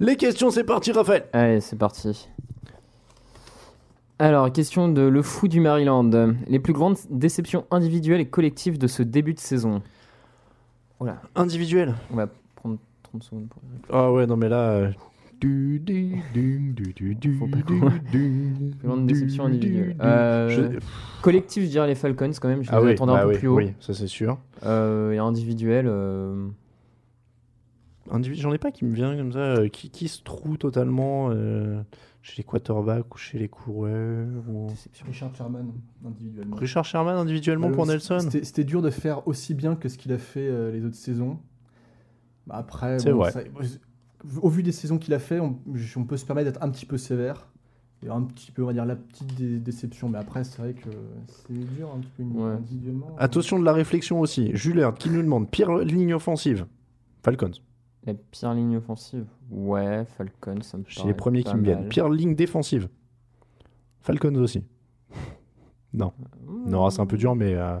[0.00, 1.24] Les questions, c'est parti, Raphaël.
[1.32, 2.28] Allez, c'est parti.
[4.18, 6.10] Alors, question de Le Fou du Maryland.
[6.46, 9.82] Les plus grandes déceptions individuelles et collectives de ce début de saison.
[10.98, 11.20] Voilà.
[11.34, 11.94] Individuel.
[12.12, 13.62] On va prendre 30 secondes pour.
[13.90, 14.70] Ah ouais, non mais là.
[14.70, 14.90] euh,
[15.40, 19.48] du, du, du, du, du, du, Faut pas du, qu'on- du, Plus grande du, déception
[19.48, 19.94] du, individuelle.
[19.94, 20.00] du.
[20.00, 20.78] Euh, Je-
[21.22, 22.62] Collectif, je dirais les Falcons quand même.
[22.62, 23.56] Je Ah les oui, attendais bah un peu oui, plus haut.
[23.56, 24.38] oui, ça c'est sûr.
[24.64, 25.86] Euh, et individuel.
[25.88, 26.46] euh,
[28.10, 31.30] Individu- J'en ai pas qui me vient comme ça, euh, qui, qui se trouve totalement.
[31.30, 31.82] euh,
[32.22, 34.68] Chez les quarterbacks ou chez les coureurs ou-
[35.06, 35.72] Richard Sherman,
[36.06, 36.56] individuellement.
[36.56, 40.10] Richard Sherman individuellement Bah, pour Nelson C'était dur de faire aussi bien que ce qu'il
[40.12, 41.38] a fait euh, les autres saisons.
[42.46, 43.30] Bah, après, C'est bon, vrai.
[43.30, 43.40] ça-
[44.40, 45.58] au vu des saisons qu'il a fait, on,
[45.96, 47.46] on peut se permettre d'être un petit peu sévère.
[48.02, 50.08] Et un petit peu, on va dire, la petite dé- déception.
[50.08, 50.88] Mais après, c'est vrai que
[51.28, 53.14] c'est dur un petit peu individuellement.
[53.18, 54.50] Attention de la réflexion aussi.
[54.54, 56.64] Jules qui nous demande pire ligne offensive
[57.22, 57.50] Falcons.
[58.06, 61.88] La pire ligne offensive Ouais, Falcon, ça me paraît les premiers qui me viennent.
[61.88, 62.88] Pire ligne défensive
[64.00, 64.62] Falcons aussi.
[65.96, 66.12] Non.
[66.66, 67.76] Non, c'est un peu dur, mais, euh,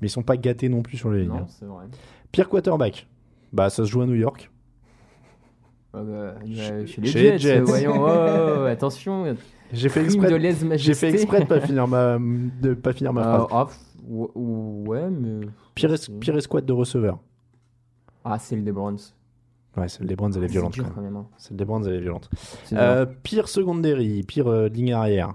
[0.00, 1.28] mais ils sont pas gâtés non plus sur les lignes.
[1.30, 1.84] Non, c'est vrai.
[2.32, 3.06] Pire quarterback
[3.52, 4.50] Bah, ça se joue à New York.
[5.94, 7.60] Euh, euh, Chez- chez les chez Jets, Jets.
[7.60, 7.92] voyons.
[8.02, 9.36] Oh, attention.
[9.72, 10.30] J'ai fait exprès.
[10.30, 10.76] de.
[10.78, 13.76] J'ai fait exprès de pas finir ma de pas finir ma Euh, phrase.
[14.08, 15.46] ah, ouais, mais.
[15.74, 17.18] Pire, es- pire escouade de receveur.
[18.24, 18.98] Ah, c'est le des Browns.
[19.76, 21.16] Ouais, celle des Browns, elle est C'est violente dur quand même.
[21.16, 21.26] hein.
[21.38, 22.28] Celle des Browns, elle est violente.
[22.64, 25.34] C'est Euh, pire secondary, pire euh, ligne arrière.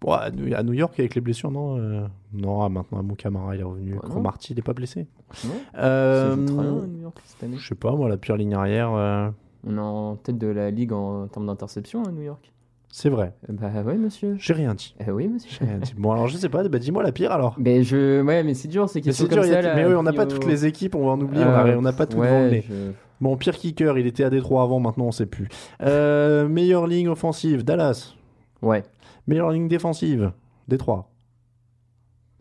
[0.00, 3.60] Bon, à, New, York avec les blessures, non euh, Non, ah, maintenant Mon Camara il
[3.60, 3.92] est revenu.
[3.92, 3.98] non.
[4.00, 5.06] Cromarty, il est pas blessé.
[5.44, 5.50] Non.
[5.78, 7.56] Euh, très bien New York cette année.
[7.58, 9.28] Je sais pas, moi, la pire ligne arrière, euh,
[9.66, 12.52] On est en tête de la ligue en termes d'interception à New York.
[12.90, 13.34] c'est vrai.
[13.48, 14.34] Bah oui, monsieur.
[14.38, 14.96] J'ai rien dit.
[15.06, 15.50] Eh oui, monsieur.
[15.60, 15.94] J'ai rien dit.
[15.96, 17.54] Bon, alors je sais pas, bah, dis-moi la pire alors.
[17.58, 19.94] Mais je, ouais, mais c'est dur c'est dur, comme il y a- là, mais oui,
[19.94, 21.82] on n'a pas toutes euh, les équipes, on va en oublier, on a- euh, on
[21.82, 22.64] n'a pas tout ouais, devant le nez.
[22.68, 25.48] je- Bon, pire kicker, il était à Détroit avant, maintenant on sait plus.
[25.82, 28.14] Euh, meilleure ligne offensive, Dallas.
[28.62, 28.84] Ouais.
[29.26, 30.32] Meilleure ligne défensive,
[30.68, 31.10] Détroit.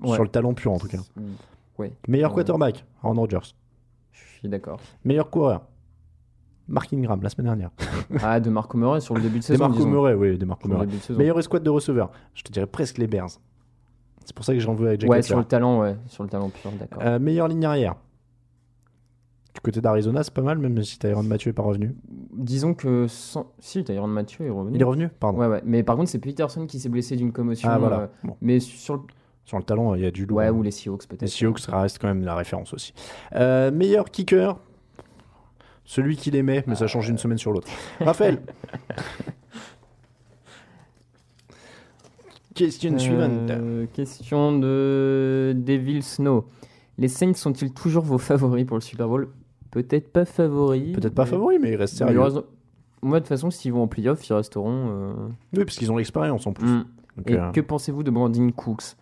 [0.02, 0.14] Ouais.
[0.14, 1.00] Sur le talent pur en tout cas.
[1.80, 1.92] Ouais.
[2.08, 2.36] Meilleur Ouais.
[2.36, 3.54] quarterback, Aaron Rodgers.
[4.12, 4.80] Je suis d'accord.
[5.04, 5.64] Meilleur coureur,
[6.68, 7.72] Mark Ingram la semaine dernière.
[8.24, 9.66] Ah, de Marco Murray sur le début de saison.
[9.66, 9.90] Marco disons.
[9.90, 10.86] Murray, oui, des Marco Murray.
[10.88, 11.16] de.
[11.16, 13.30] Meilleure escouade de receveurs, je te dirais presque les Bears.
[14.24, 15.96] C'est pour ça que j'en veux avec Jack Ouais, sur le talent, ouais.
[16.08, 17.02] Sur le talent pur, d'accord.
[17.04, 17.96] Euh, meilleure ligne arrière.
[19.58, 21.96] Du côté d'Arizona, c'est pas mal, même si Tyron Mathieu est pas revenu.
[22.32, 23.52] Disons que sans...
[23.58, 24.76] si Tyron Mathieu est revenu.
[24.76, 25.40] Il est revenu Pardon.
[25.40, 25.62] Ouais, ouais.
[25.66, 27.68] Mais par contre, c'est Peterson qui s'est blessé d'une commotion.
[27.68, 28.00] Ah, voilà.
[28.02, 28.38] euh, Bon.
[28.40, 29.02] Mais sur le.
[29.46, 30.38] Sur le talent, il y a du lourd.
[30.38, 31.22] Ouais, ou les Seahawks peut-être.
[31.24, 32.94] Les Seahawks, ça reste quand même la référence aussi.
[33.34, 34.60] Euh, meilleur kicker,
[35.86, 37.68] celui qui l'aimait, mais ça change d'une semaine sur l'autre.
[38.00, 38.40] Raphaël.
[42.56, 43.50] Question suivante.
[43.52, 46.46] Euh, question de Devil Snow.
[46.98, 49.30] Les Saints sont-ils toujours vos favoris pour le Super Bowl?
[49.84, 50.94] Peut-être pas favoris.
[50.94, 52.22] Peut-être pas mais- favoris, mais ils restent mais sérieux.
[53.02, 54.88] ils Moi, de toute façon, s'ils vont en playoff, ils resteront.
[54.90, 55.14] euh,
[55.56, 56.68] Oui, parce qu'ils ont l'expérience en plus.
[56.68, 56.86] Mm.
[57.18, 58.96] Donc, Et euh, que pensez-vous de Brandon Cooks?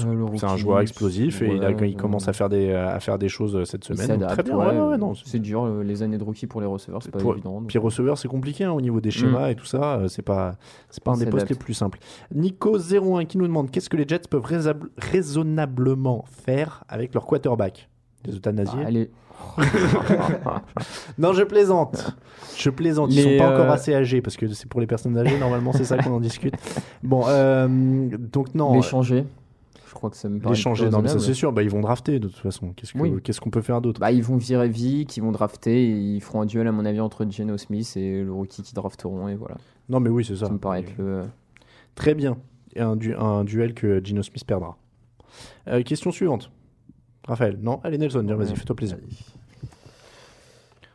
[0.00, 0.04] Euh,
[0.36, 2.98] C'est un rookie, joueur explosif et il, a- ouais, il commence à faire des, à
[2.98, 4.20] faire des choses euh, cette semaine.
[4.20, 6.46] Donc, très bien, ouais, ouais, ouais, ouais, non, c'est dur, euh, les années de rookie
[6.46, 7.60] pour les receveurs, c'est pas Pour- évident.
[7.60, 9.96] donc- Puis receveur, c'est compliqué hein, au niveau des schémas et tout ça.
[9.98, 10.56] euh, C'est pas,
[10.88, 11.98] c'est pas un des postes les plus simples.
[12.34, 14.46] Nico01 qui nous demande qu'est-ce que les Jets peuvent
[14.96, 17.90] raisonnablement faire avec leur quarterback?
[18.24, 19.10] Des euthanasiés Ah, les-
[21.18, 22.14] Non, je plaisante.
[22.56, 23.10] Je plaisante.
[23.12, 25.38] Ils Les, sont pas euh, encore assez âgés parce que c'est pour les personnes âgées.
[25.38, 26.54] Normalement, c'est ça qu'on en discute.
[27.02, 27.66] Bon, euh,
[28.18, 28.74] donc non.
[28.74, 29.24] L'échanger,
[29.88, 30.54] je crois que ça me paraît.
[30.54, 31.52] L'échanger, plus non, mais ça c'est sûr.
[31.52, 32.72] Bah, ils vont drafter de toute façon.
[32.76, 33.12] Qu'est-ce que- Oui.
[33.22, 34.00] qu'est-ce qu'on peut faire d'autre?
[34.00, 36.84] Bah, ils vont virer Vic, ils vont drafter, et ils feront un duel, à mon
[36.84, 39.56] avis, entre Geno Smith et le rookie qui drafteront, et voilà.
[39.88, 40.46] Non, mais oui, c'est ça.
[40.46, 41.22] Ça me paraît être le.
[41.94, 42.36] Très bien.
[42.74, 44.76] Et un, du- un duel que Gino Smith perdra.
[45.68, 46.50] Euh, question suivante.
[47.26, 48.56] Raphaël, non Allez, Nelson, vas-y, Ouais.
[48.56, 48.98] fais-toi plaisir.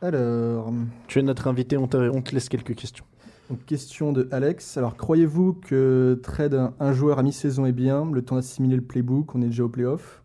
[0.00, 0.72] Alors,
[1.08, 3.04] Tu es notre invité, on te, on te laisse quelques questions.
[3.50, 4.76] donc, question de Alex.
[4.76, 8.82] Alors, croyez-vous que trade un, un joueur à mi-saison est bien Le temps d'assimiler le
[8.82, 10.22] playbook, on est déjà au playoff?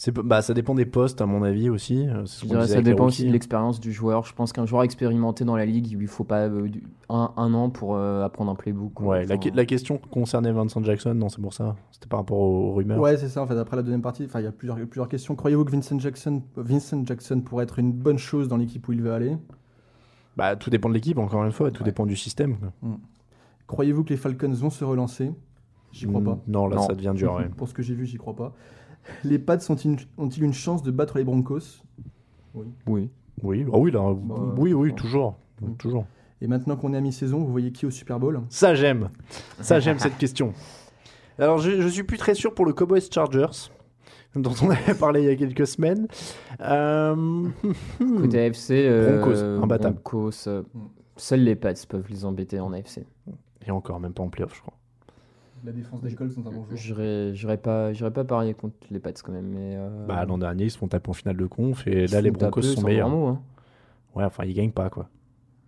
[0.00, 2.06] C'est, bah, ça dépend des postes, à mon avis aussi.
[2.08, 4.24] Euh, Je dirais, ça dépend aussi de l'expérience du joueur.
[4.24, 6.68] Je pense qu'un joueur expérimenté dans la ligue, il lui faut pas euh,
[7.08, 9.00] un, un an pour euh, apprendre un playbook.
[9.00, 11.74] Ouais, la, Enfin, la question concernait Vincent Jackson, non, c'est pour ça.
[11.90, 13.00] C'était par rapport aux, aux rumeurs.
[13.00, 13.42] Ouais, c'est ça.
[13.42, 15.34] En fait, après la deuxième partie, enfin, il y a plusieurs, plusieurs questions.
[15.34, 19.02] Croyez-vous que Vincent Jackson, Vincent Jackson pourrait être une bonne chose dans l'équipe où il
[19.02, 19.36] veut aller?
[20.36, 22.56] Bah, tout dépend de l'équipe, encore une fois, tout dépend du système.
[22.58, 22.90] quoi.
[23.66, 25.32] Croyez-vous que les Falcons vont se relancer?
[25.90, 26.38] J'y crois Mm, pas.
[26.46, 27.48] non, là, ça devient dur, ouais.
[27.56, 28.52] Pour ce que j'ai vu, j'y crois pas.
[29.24, 31.82] Les Pats ont-ils une chance de battre les Broncos?
[32.54, 32.66] Oui.
[32.86, 33.10] Oui.
[33.42, 35.38] Oui, ah oui, là, Bah, oui, oui, toujours.
[35.78, 36.06] Toujours.
[36.40, 38.40] Et maintenant qu'on est à mi-saison, vous voyez qui au Super Bowl?
[38.48, 39.10] Ça, j'aime.
[39.60, 40.52] Ça, j'aime cette question.
[41.38, 43.70] Alors, je, je suis plus très sûr pour le Cowboys Chargers,
[44.34, 46.06] dont on avait parlé il y a quelques semaines.
[46.60, 47.48] Euh...
[47.98, 49.94] Côté AFC, euh, Broncos, imbattable.
[50.02, 50.62] Broncos, euh,
[51.16, 53.04] seuls les Pats peuvent les embêter en AFC.
[53.66, 54.77] Et encore, même pas en playoff, je crois.
[55.64, 56.76] La défense des Colts sont un bon joueur.
[56.76, 59.46] J'irai j'irai pas, j'irai pas parier contre les Pats quand même.
[59.48, 62.10] Mais euh, Bah, l'an dernier, ils se font taper en finale de conf, et Ils
[62.12, 63.08] là, les Broncos sont meilleurs.
[63.08, 63.40] mot, hein.
[64.14, 65.08] Ouais, enfin, ils gagnent pas, quoi.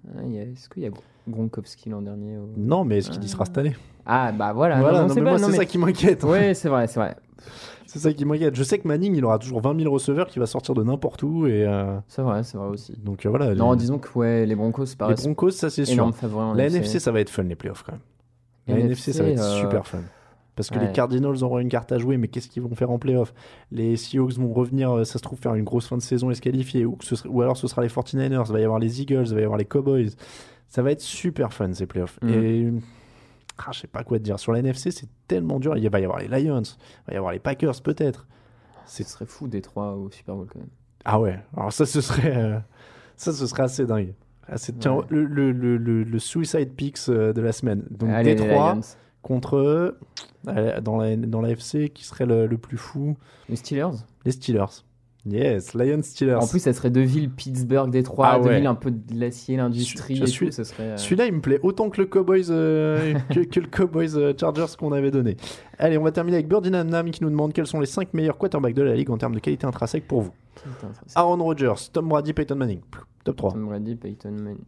[0.09, 0.91] ah, il y a- Est-ce qu'il y a
[1.29, 3.77] Gronkowski l'an dernier Non, mais est-ce qu'il y sera cette année?
[4.07, 4.81] Ah bah voilà.
[4.81, 6.25] Voilà, non, mais pas- moi, non, c'est mais- ça qui m'inquiète.
[6.25, 7.17] Ouais, c'est vrai, c'est vrai.
[7.87, 8.55] C'est ça qui m'inquiète.
[8.55, 11.23] Je sais que Manning, il aura toujours 20 000 receveurs qui va sortir de n'importe
[11.25, 11.47] où.
[11.47, 12.97] et euh, C'est vrai, c'est vrai aussi.
[13.03, 13.55] Donc euh, voilà.
[13.55, 16.09] Non, les, disons que ouais, les Broncos les Broncos, ça c'est sûr.
[16.55, 16.77] La NFC.
[16.79, 18.01] NFC, ça va être fun, les playoffs quand même.
[18.67, 20.03] La NFC, ça va être euh, super fun.
[20.57, 20.87] Parce que ouais.
[20.87, 23.33] les Cardinals auront une carte à jouer, mais qu'est-ce qu'ils vont faire en playoff?
[23.71, 26.35] Les Seahawks vont revenir, euh, ça se trouve, faire une grosse fin de saison et
[26.35, 26.85] se qualifier.
[26.85, 29.41] Ou, ce alors ce sera les 49ers, il va y avoir les Eagles, il va
[29.41, 30.11] y avoir les Cowboys.
[30.69, 32.19] Ça va être super fun ces playoffs.
[32.23, 32.45] Mhm.
[32.45, 32.73] Et
[33.59, 34.39] ah, je sais pas quoi te dire.
[34.39, 35.77] Sur la NFC, c'est tellement dur.
[35.77, 38.27] Il va y avoir les Lions, il va y avoir les Packers peut-être.
[38.87, 40.69] Ce serait fou Détroit au Super Bowl quand même.
[41.05, 42.59] Ah ouais, alors ça ce serait, euh,
[43.17, 44.15] ça ce serait assez dingue.
[44.79, 45.05] Tiens, Ouais.
[45.11, 47.85] le, le, le, le- le Suicide Picks euh, de la semaine.
[47.91, 48.79] Donc Allez, les Détroit
[49.23, 53.17] contre euh, dans la dans la FC qui serait le, le plus fou.
[53.49, 54.83] Les Steelers Les Steelers.
[55.27, 56.37] Yes, Lions Steelers.
[56.37, 58.57] En plus, ça serait deux villes, Pittsburgh, Détroit, Ah deux ouais.
[58.57, 62.47] villes un peu de l'acier, l'industrie euh, Celui-là, il me plaît autant que le Cowboys,
[62.49, 65.37] euh, que, que le Cowboys euh, Chargers qu'on avait donné.
[65.79, 68.39] Allez, on va terminer avec Birdie Nam qui nous demande quels sont les 5 meilleurs
[68.39, 70.33] quarterbacks de la ligue en termes de qualité intrinsèque pour vous.
[71.07, 72.81] C'est- Aaron Rodgers, Tom Brady, Peyton Manning.
[73.25, 73.53] Top 3.
[73.53, 74.65] Tom Brady, Peyton Manning.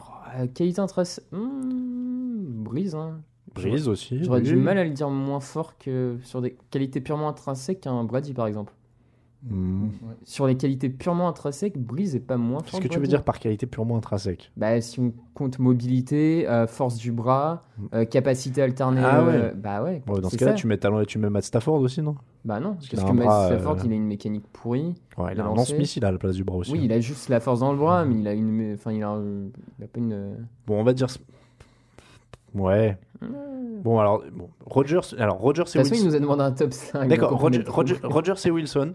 [0.00, 1.24] Oh, qualité intrinsèque...
[1.32, 3.20] Hmm, Breeze, hein.
[3.54, 4.22] Breeze aussi.
[4.22, 4.48] J'aurais oui.
[4.48, 8.34] du mal à le dire moins fort que sur des qualités purement intrinsèques qu'un Brady,
[8.34, 8.72] par exemple.
[9.46, 9.88] Hmm.
[10.24, 13.22] Sur les qualités purement intrinsèques, Breeze est pas moins fort Qu'est-ce que tu veux dire
[13.24, 14.50] par qualité purement intrinsèque?
[14.56, 19.02] Bah, si on compte mobilité, euh, force du bras, euh, capacité alternée.
[19.04, 19.32] Ah ouais.
[19.34, 20.02] euh, Bah ouais.
[20.06, 22.14] Dans ce cas-là, tu mets, talent, tu mets Matt Stafford aussi, non?
[22.46, 24.94] Bah non, parce que Matt bras, Stafford, euh, il a une mécanique pourrie.
[25.18, 26.72] Ouais, il de a un lance-missile à la place du bras aussi.
[26.72, 29.02] Oui, il a juste la force dans le bras, mais il a une, enfin, il
[29.02, 29.22] a, un-
[29.78, 30.36] il a pas une.
[30.66, 31.08] Bon, on va dire.
[32.54, 32.96] Ouais.
[33.82, 36.06] Bon, alors, bon, Rogers, alors Rogers De et toute façon, il Wilson.
[36.08, 37.08] nous a demandé un top 5.
[37.08, 38.94] D'accord, Rogers et Wilson.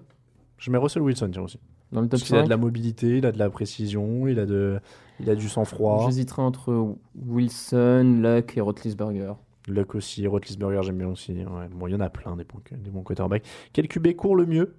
[0.59, 1.59] Je mets Russell Wilson, tiens aussi.
[1.91, 2.45] Dans le top Parce qu'il a 5.
[2.45, 4.79] de la mobilité, il a de la précision, il a, de,
[5.19, 6.03] il a du sang-froid.
[6.05, 9.33] J'hésiterais entre Wilson, Luck et Roethlisberger.
[9.67, 11.31] Luck aussi, Roethlisberger, j'aime bien aussi.
[11.33, 11.67] Ouais.
[11.73, 13.43] Bon, il y en a plein des bons, des bons quarterbacks.
[13.73, 14.75] Quel QB court le mieux?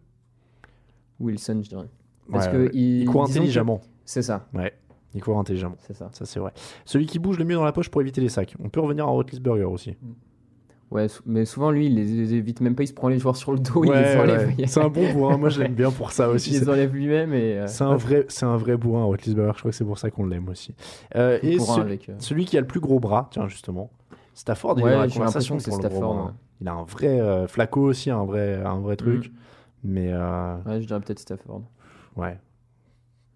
[1.18, 1.88] Wilson, je dirais.
[2.30, 2.70] Parce Ouais, que ouais.
[2.74, 3.80] il, il court intelligemment.
[4.04, 4.46] C'est ça.
[4.54, 4.72] Ouais,
[5.14, 5.76] il court intelligemment.
[5.80, 6.10] C'est ça.
[6.12, 6.52] Ça, c'est vrai.
[6.84, 8.54] Celui qui bouge le mieux dans la poche pour éviter les sacs.
[8.62, 9.96] On peut revenir à Roethlisberger aussi.
[10.90, 13.52] Ouais, mais souvent, lui, il les évite même pas, il se prend les joueurs sur
[13.52, 14.54] le dos, il Ouais, les enlève.
[14.58, 14.66] ouais.
[14.66, 15.36] C'est un bon bourrin.
[15.36, 16.50] Moi, je l'aime bien pour ça aussi.
[16.50, 17.58] Il les enlève lui-même et.
[17.58, 19.52] euh, C'est un vrai, c'est un vrai bourrin, Roethlisberger.
[19.54, 20.74] Je crois que c'est pour ça qu'on l'aime aussi.
[21.14, 22.14] Euh, Il et court ce- avec, euh.
[22.18, 23.90] celui qui a le plus gros bras, tiens justement,
[24.34, 24.74] Stafford.
[24.78, 26.34] il Ouais, dans la conversation que c'est pour le gros Stafford, bras.
[26.60, 29.30] Il a un vrai euh, Flacco aussi, un vrai, un vrai truc.
[29.84, 31.62] Mais Ouais, je dirais peut-être Stafford.
[32.16, 32.36] ouais.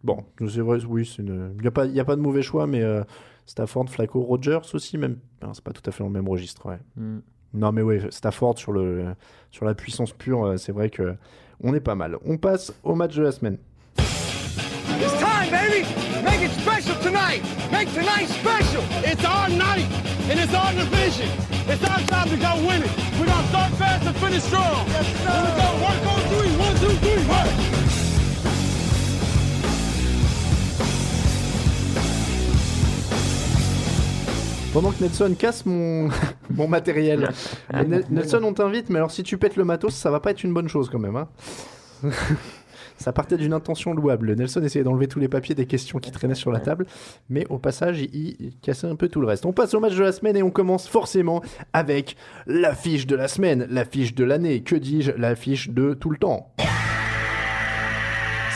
[0.03, 1.53] Bon, c'est vrai, oui, c'est une...
[1.57, 2.83] il n'y a pas, il y a pas de mauvais choix, mais
[3.47, 5.19] Stafford, Flacco, Rogers aussi, même.
[5.41, 6.79] Ben, c'est pas tout à fait dans le même registre, ouais.
[6.97, 7.19] Mm.
[7.55, 9.15] Non, mais ouais, Stafford sur le,
[9.51, 11.15] sur la puissance pure, euh, c'est vrai que
[11.63, 12.17] on est pas mal.
[12.27, 13.59] On passe au match de la semaine.
[13.97, 15.87] It's time, baby.
[16.25, 17.43] Make it special tonight.
[17.71, 18.83] Make tonight special.
[19.05, 19.87] It's our night,
[20.29, 21.29] and it's our division.
[21.69, 22.91] It's our time to go win it.
[23.19, 24.87] We're gonna start fast and finish strong.
[24.89, 25.31] Yes, sir.
[25.31, 25.69] Here we go.
[25.87, 26.53] Work on three.
[26.59, 27.25] One, two, three.
[27.29, 27.74] Work.
[34.75, 36.09] Pendant que Nelson casse mon,
[36.51, 37.29] mon matériel.
[38.11, 40.53] Nelson, on t'invite, mais alors si tu pètes le matos, ça va pas être une
[40.53, 41.15] bonne chose quand même.
[41.17, 41.29] hein.
[42.97, 44.35] ça partait d'une intention louable.
[44.35, 46.87] Nelson essayait d'enlever tous les papiers des questions qui traînaient sur la table,
[47.31, 48.11] mais au passage, il,
[48.41, 49.47] il cassait un peu tout le reste.
[49.47, 51.41] On passe au match de la semaine et on commence forcément
[51.73, 52.17] avec
[52.49, 56.53] l'affiche de la semaine, l'affiche de l'année, que dis-je, l'affiche de tout le temps?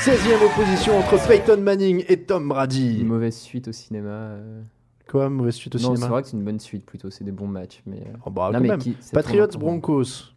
[0.05, 3.01] 16e opposition entre Peyton Manning et Tom Brady.
[3.03, 4.09] Une mauvaise suite au cinéma.
[4.09, 4.63] euh.
[5.11, 7.25] Quoi, mauvaise suite au non, cinéma c'est vrai que c'est une bonne suite plutôt, c'est
[7.25, 7.83] des bons matchs.
[7.87, 8.79] Mais, euh, Oh bah, non, quand mais même.
[8.79, 10.35] qui- c'est Patriots, Broncos.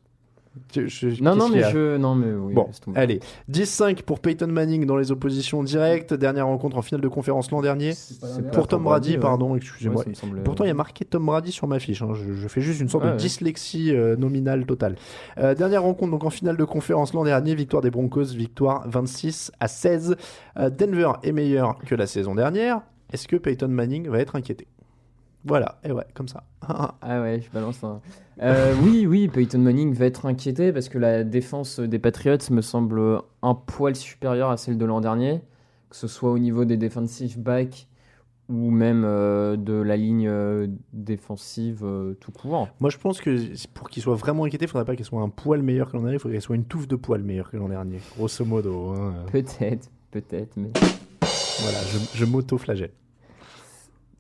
[0.76, 1.96] Je- je- Non, non, mais je.
[1.96, 2.54] Non, mais oui.
[2.54, 3.22] Bon, allez.
[3.48, 6.14] 10-5 pour Peyton Manning dans les oppositions directes.
[6.14, 7.94] Dernière rencontre en finale de conférence l'an dernier.
[8.52, 9.18] Pour Tom Brady, Brady, ouais.
[9.22, 10.04] pardon, excusez-moi.
[10.06, 12.02] Ouais, semble- Pourtant, il y a marqué Tom Brady sur ma fiche.
[12.02, 12.10] hein.
[12.14, 13.22] Je, je fais juste une sorte Ouais, de ouais.
[13.22, 14.96] dyslexie euh, nominale totale.
[15.38, 17.56] Euh, dernière rencontre donc en finale de conférence l'an dernier.
[17.56, 20.18] Victoire des Broncos, victoire 26 à 16.
[20.58, 22.82] Euh, Denver est meilleur que la saison dernière.
[23.12, 24.68] Est-ce que Peyton Manning va être inquiété?
[25.44, 26.44] Voilà, et ouais, comme ça.
[27.02, 28.00] Ah ouais, je balance un.
[28.42, 32.62] Euh, oui, oui, Peyton Manning va être inquiété parce que la défense des Patriots me
[32.62, 33.02] semble
[33.42, 35.42] un poil supérieure à celle de l'an dernier,
[35.90, 37.88] que ce soit au niveau des defensive backs
[38.50, 42.68] ou même euh, de la ligne euh, défensive euh, tout court.
[42.80, 43.38] Moi, je pense que
[43.74, 46.04] pour qu'il soit vraiment inquiété, il faudrait pas qu'il soit un poil meilleur que l'an
[46.04, 48.00] dernier, il faudrait qu'il soit une touffe de poil meilleur que l'an dernier.
[48.18, 48.90] Grosso modo.
[48.92, 49.14] hein.
[49.32, 50.72] Peut-être, peut-être, mais.
[51.62, 51.78] Voilà,
[52.16, 52.92] je, m'auto-flagelle.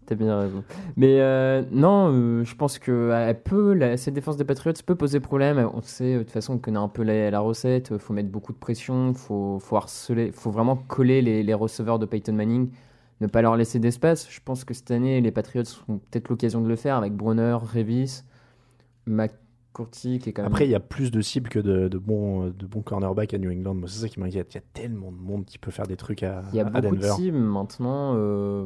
[0.06, 0.64] T'as bien raison.
[0.96, 4.96] Mais euh, non, euh, je pense que elle peut, la- cette défense des Patriots peut
[4.96, 5.70] poser problème.
[5.74, 7.98] On sait, euh, de toute façon, on connaît un peu la, la recette.
[7.98, 9.14] Faut mettre beaucoup de pression.
[9.14, 9.80] Faut, faut
[10.34, 12.70] faut vraiment coller les, receveurs de Peyton Manning.
[13.22, 14.28] Ne pas leur laisser d'espace.
[14.30, 17.58] Je pense que cette année, les Patriots ont peut-être l'occasion de le faire avec Bronner,
[17.62, 18.24] Revis,
[19.74, 20.52] Courty qui est quand même.
[20.52, 23.38] Après, il y a plus de cibles que de, de bons, de bons cornerbacks à
[23.38, 23.76] New England.
[23.76, 24.54] Moi, c'est ça qui m'inquiète.
[24.54, 26.68] Il y a tellement de monde qui peut faire des trucs à, il y a
[26.68, 28.14] à beaucoup de cibles maintenant.
[28.16, 28.66] euh,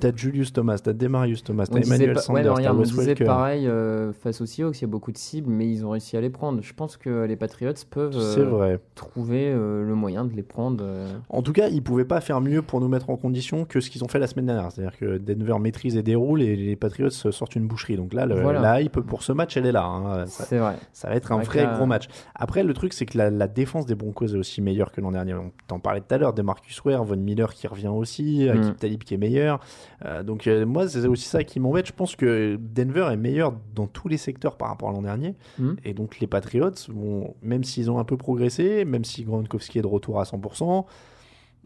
[0.00, 3.66] T'as Julius Thomas, t'as Demarius Thomas, t'as Emmanuel pas- ouais, Sanders, t'as on disait pareil
[3.68, 6.20] euh, face aux Seahawks, il y a beaucoup de cibles, mais ils ont réussi à
[6.22, 6.62] les prendre.
[6.62, 8.78] Je pense que les Patriots peuvent euh, vrai.
[8.94, 10.82] trouver euh, le moyen de les prendre.
[10.82, 11.12] euh.
[11.28, 13.90] En tout cas, ils pouvaient pas faire mieux pour nous mettre en condition que ce
[13.90, 14.72] qu'ils ont fait la semaine dernière.
[14.72, 17.96] C'est-à-dire que Denver maîtrise et déroule et les Patriots sortent une boucherie.
[17.96, 18.60] Donc là, le- Voilà.
[18.60, 19.84] la hype pour ce match, elle est là.
[19.84, 20.24] hein.
[20.26, 20.76] C'est vrai.
[20.94, 22.08] ça va être un vrai gros match.
[22.34, 25.12] Après, le truc, c'est que la, la défense des Broncos est aussi meilleure que l'an
[25.12, 25.34] dernier.
[25.34, 28.48] On t'en parlait tout à l'heure, Demarcus Ware, Von Miller qui revient aussi, Mm.
[28.50, 29.60] Akib Talib qui est meilleur.
[30.04, 31.86] Euh, donc euh, moi, c'est aussi ça qui m'embête.
[31.86, 35.34] Je pense que Denver est meilleur dans tous les secteurs par rapport à l'an dernier.
[35.58, 35.72] Mm.
[35.84, 39.82] Et donc les Patriots, vont, même s'ils ont un peu progressé, même si Gronkowski est
[39.82, 40.84] de retour à 100%,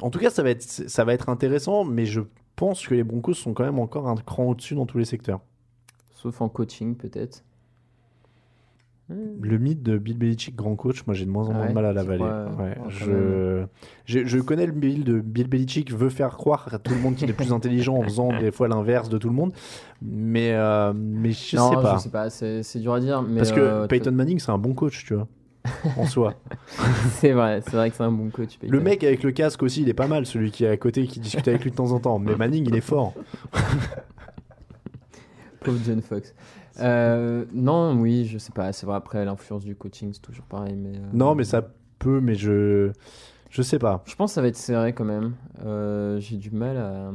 [0.02, 2.20] en tout cas, ça va être, ça va être intéressant, mais je
[2.54, 5.40] pense que les Broncos sont quand même encore un cran au-dessus dans tous les secteurs.
[6.14, 7.44] Sauf en coaching, peut-être.
[9.08, 11.68] Le mythe de Bill Belichick, grand coach, moi j'ai de moins en Ah moins ouais,
[11.68, 12.24] de mal à l'avaler.
[12.58, 12.76] Ouais,
[14.04, 14.40] je...
[14.40, 17.32] connais le mythe de Bill Belichick veut faire croire à tout le monde qu'il est
[17.32, 19.52] plus intelligent en faisant des fois l'inverse de tout le monde,
[20.02, 21.96] mais, euh, mais je non, sais pas.
[21.98, 23.22] je sais pas, c'est dur à dire.
[23.22, 25.28] Mais Parce que euh, Peyton Manning, c'est un bon coach, tu vois,
[25.96, 26.34] en soi.
[27.10, 28.58] c'est vrai, c'est vrai que c'est un bon coach.
[28.60, 31.06] Le mec avec le casque aussi, il est pas mal, celui qui est à côté,
[31.06, 32.18] qui discute avec lui de temps en temps.
[32.18, 33.14] Mais Manning, il est fort.
[35.60, 36.34] Pauvre John Fox.
[36.80, 38.72] Euh, non, oui, je sais pas.
[38.72, 40.74] C'est vrai, après, l'influence du coaching, c'est toujours pareil.
[40.76, 41.62] Mais, euh, Non, mais ça
[41.98, 42.90] peut, mais je.
[43.50, 44.02] Je sais pas.
[44.06, 45.34] Je pense que ça va être serré quand même.
[45.64, 47.10] Euh, J'ai du mal à.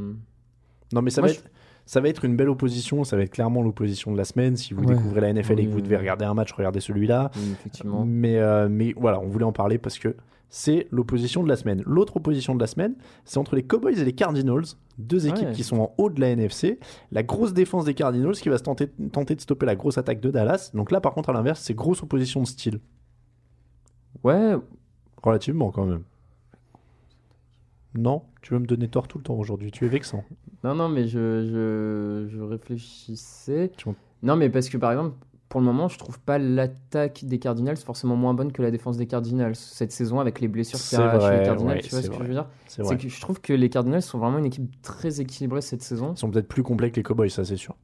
[0.94, 1.50] Non, mais ça Moi, va, je- être,
[1.86, 3.04] ça va être une belle opposition.
[3.04, 4.56] Ça va être clairement l'opposition de la semaine.
[4.58, 4.96] Si vous Ouais.
[4.96, 7.32] découvrez la NFL et que vous devez regarder un match, regardez celui-là.
[7.36, 8.04] Oui, effectivement.
[8.06, 8.40] Mais,
[8.70, 10.16] mais voilà, on voulait en parler parce que
[10.54, 11.82] c'est l'opposition de la semaine.
[11.86, 12.94] L'autre opposition de la semaine,
[13.26, 14.66] c'est entre les Cowboys et les Cardinals,
[15.00, 15.54] deux équipes Ouais.
[15.54, 16.78] qui sont en haut de la NFC.
[17.12, 20.20] La grosse défense des Cardinals qui va se tenter, tenter de stopper la grosse attaque
[20.20, 20.70] de Dallas.
[20.74, 22.80] Donc là, par contre, à l'inverse, c'est grosse opposition de style.
[24.24, 24.56] Ouais,
[25.24, 26.04] Relativement, quand même.
[27.94, 29.72] Non Tu veux me donner tort tout le temps aujourd'hui.
[29.72, 30.24] Tu es vexant.
[30.64, 33.72] Non, non, mais je, je, je réfléchissais.
[33.78, 33.90] Tu.
[34.24, 35.16] Non, mais parce que par exemple,
[35.52, 38.96] pour le moment, je trouve pas l'attaque des Cardinals forcément moins bonne que la défense
[38.98, 41.76] des Cardinals cette saison avec les blessures qu'il y a chez les Cardinals.
[41.76, 42.48] ouais, tu vois ce que je veux dire?
[42.68, 46.14] C'est que je trouve que les Cardinals sont vraiment une équipe très équilibrée cette saison.
[46.16, 47.76] Ils sont peut-être plus complets que les Cowboys, ça c'est sûr.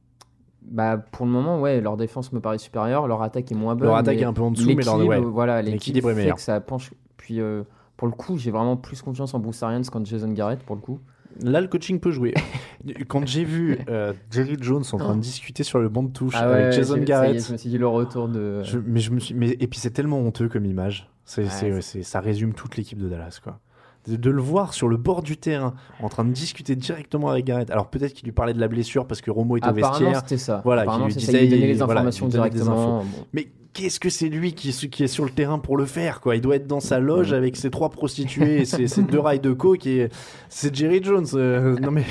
[0.62, 3.88] Bah, pour le moment, ouais, leur défense me paraît supérieure, leur attaque est moins bonne.
[3.88, 6.36] Leur attaque est un peu en dessous, mais leur- ouais, voilà, l'équilibre est meilleur.
[6.36, 6.92] que ça penche.
[7.16, 7.62] Puis euh,
[7.96, 10.80] pour le coup, j'ai vraiment plus confiance en Bruce Arians qu'en Jason Garrett pour le
[10.82, 11.00] coup.
[11.42, 12.34] Là, le coaching peut jouer.
[13.08, 16.34] Quand j'ai vu euh, Jerry Jones en train de discuter sur le banc de touche
[16.36, 18.62] Ah ouais, avec Jason y est, Garrett, je me suis dit le retour de.
[18.64, 21.08] je- mais je me suis, mais et puis c'est tellement honteux comme image.
[21.24, 23.60] C'est, Ouais, c'est- ça résume toute l'équipe de Dallas, quoi.
[24.08, 27.44] De, de le voir sur le bord du terrain, en train de discuter directement avec
[27.44, 27.70] Garrett.
[27.70, 30.20] Alors peut-être qu'il lui parlait de la blessure parce que Romo est au Apparemment, vestiaire.
[30.20, 30.62] c'était ça.
[30.64, 33.00] Voilà, qui lui il disait, donnait les voilà, informations il lui donnait des directement.
[33.00, 33.06] infos.
[33.18, 33.24] Bon.
[33.34, 33.48] Mais
[33.78, 36.34] qu'est-ce que c'est lui qui, qui est sur le terrain pour le faire quoi?
[36.36, 39.40] Il doit être dans sa loge avec ses trois prostituées et ses, ses deux rails
[39.40, 40.08] de coke et
[40.48, 41.26] c'est Jerry Jones.
[41.34, 42.04] euh, non mais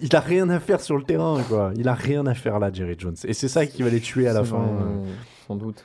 [0.00, 1.72] il a rien à faire sur le terrain quoi.
[1.76, 4.26] Il a rien à faire là Jerry Jones et c'est ça qui va les tuer
[4.28, 4.56] à la fin.
[4.58, 5.04] euh.
[5.50, 5.82] Sans doute,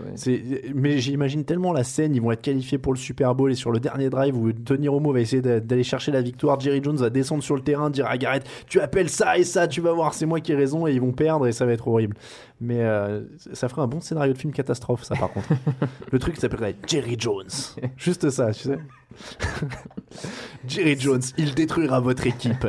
[0.76, 3.72] Mais j'imagine tellement la scène, ils vont être qualifiés pour le Super Bowl et sur
[3.72, 6.98] le dernier drive où Tony Romo va essayer d'a- d'aller chercher la victoire, Jerry Jones
[6.98, 9.92] va descendre sur le terrain, dire à Garrett, tu appelles ça et ça, tu vas
[9.92, 12.16] voir, c'est moi qui ai raison et ils vont perdre et ça va être horrible.
[12.62, 13.22] Mais euh,
[13.54, 15.50] ça ferait un bon scénario de film catastrophe, ça par contre.
[16.12, 17.50] le truc s'appellerait Jerry Jones.
[17.98, 18.78] Juste ça, tu sais.
[20.68, 22.68] Jerry Jones, il détruira votre équipe.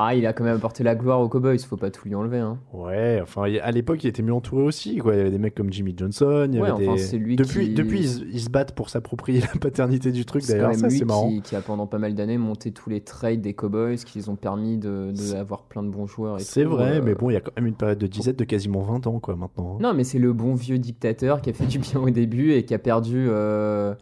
[0.00, 2.38] Ah, il a quand même apporté la gloire aux Cowboys, faut pas tout lui enlever.
[2.38, 2.58] Hein.
[2.72, 4.98] Ouais, enfin, à l'époque, il était mieux entouré aussi.
[4.98, 5.14] Quoi.
[5.14, 6.48] Il y avait des mecs comme Jimmy Johnson.
[6.52, 8.50] Il y Ouais, avait enfin, des- c'est lui depuis, qui- depuis ils, se- ils se
[8.50, 10.70] battent pour s'approprier la paternité du truc, C'est quand d'ailleurs.
[10.70, 11.28] même Ça, c'est marrant.
[11.28, 14.28] qui, qui a pendant pas mal d'années monté tous les trades des Cowboys qui les
[14.28, 16.40] ont permis de, de avoir plein de bons joueurs.
[16.40, 17.02] C'est vrai, euh.
[17.04, 19.18] mais bon, il y a quand même une période de disette de quasiment 20 ans,
[19.18, 19.74] quoi, maintenant.
[19.74, 19.78] hein.
[19.82, 22.64] Non, mais c'est le bon vieux dictateur qui a fait du bien au début et
[22.64, 23.26] qui a perdu.
[23.28, 23.94] euh,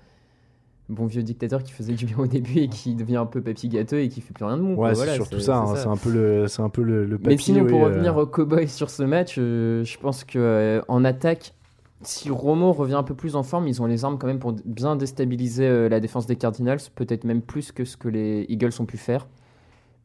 [0.88, 3.68] Bon vieux dictateur qui faisait du bien au début et qui devient un peu papy
[3.68, 4.76] gâteux et qui fait plus rien de bon.
[4.76, 5.64] Ouais, Voilà, surtout c'est- ça.
[5.74, 7.88] c'est hein, un peu le, c'est un peu le, le Mais sinon, pour oui, euh,
[7.88, 11.54] revenir aux Cowboys sur ce match, euh, je pense que euh, en attaque,
[12.02, 14.52] si Romo revient un peu plus en forme, ils ont les armes quand même pour
[14.64, 18.86] bien déstabiliser la défense des Cardinals, peut-être même plus que ce que les Eagles ont
[18.86, 19.26] pu faire.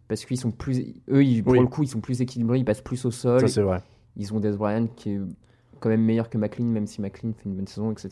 [0.08, 0.80] Parce qu'ils sont plus.
[1.12, 1.60] Eux, ils- pour Oui.
[1.60, 3.40] le coup, ils sont plus équilibrés, ils passent plus au sol.
[3.42, 3.82] Ça, c'est vrai.
[4.18, 5.20] Ils ont Des Bryant qui est
[5.80, 8.10] quand même meilleur que McLean, même si McLean fait une bonne saison, etc.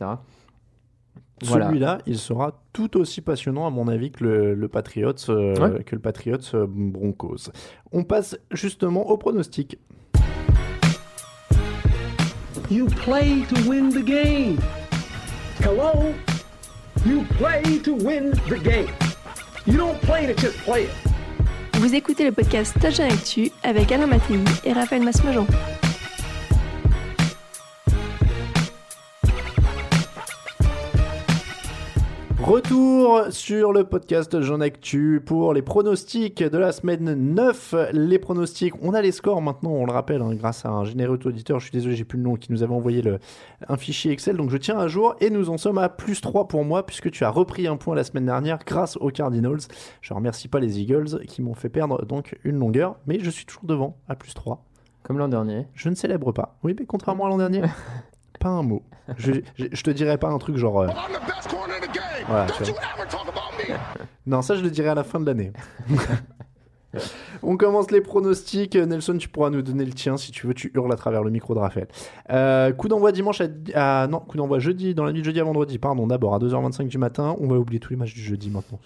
[1.43, 1.67] Voilà.
[1.67, 5.83] Celui-là, il sera tout aussi passionnant, à mon avis, que le, le Patriots, euh, Ouais.
[5.83, 7.49] que le Patriots euh, Broncos.
[7.91, 9.77] On passe justement au pronostic.
[12.69, 14.57] You play to win the game.
[15.61, 16.13] Hello?
[17.05, 18.87] You play to win the game.
[19.65, 20.89] You don't play to just play it.
[21.79, 25.47] Vous écoutez le podcast Touchdown Actu avec Alain Mattei et Raphaël Masmejean.
[32.49, 37.75] Retour sur le podcast Jean Actu pour les pronostics de la semaine 9.
[37.93, 41.19] Les pronostics, on a les scores maintenant, on le rappelle, hein, grâce à un généreux
[41.25, 43.19] auditeur, je suis désolé, j'ai plus le nom, qui nous avait envoyé le,
[43.67, 46.47] un fichier Excel, donc je tiens à jour et nous en sommes à plus 3
[46.47, 49.59] pour moi puisque tu as repris un point la semaine dernière grâce aux Cardinals.
[50.01, 53.45] Je remercie pas les Eagles qui m'ont fait perdre donc une longueur, mais je suis
[53.45, 54.65] toujours devant à plus 3.
[55.03, 55.67] Comme l'an dernier.
[55.75, 56.57] Je ne célèbre pas.
[56.63, 57.61] Oui, mais contrairement à l'an dernier,
[58.39, 58.81] pas un mot.
[59.17, 60.81] Je, je, je te dirais pas un truc genre.
[60.81, 60.87] euh,
[62.29, 62.73] voilà, tu vois.
[64.25, 65.51] Non, ça je le dirai à la fin de l'année.
[67.43, 68.75] On commence les pronostics.
[68.75, 70.53] Nelson, tu pourras nous donner le tien si tu veux.
[70.55, 71.87] Tu hurles à travers le micro de Raphaël.
[72.31, 73.47] Euh, coup d'envoi dimanche à,
[74.03, 75.77] à- Non, coup d'envoi jeudi, dans la nuit de jeudi à vendredi.
[75.77, 77.35] Pardon, d'abord à 2h25 du matin.
[77.39, 78.79] On va oublier tous les matchs du jeudi maintenant.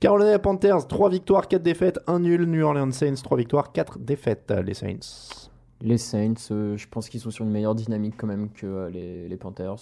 [0.00, 2.44] Carolina Panthers, 3 victoires, 4 défaites, 1 nul.
[2.46, 4.52] New Orleans Saints, 3 victoires, 4 défaites.
[4.64, 5.46] Les Saints.
[5.82, 8.90] Les Saints, euh, je pense qu'ils sont sur une meilleure dynamique quand même que euh,
[8.90, 9.76] les, les Panthers.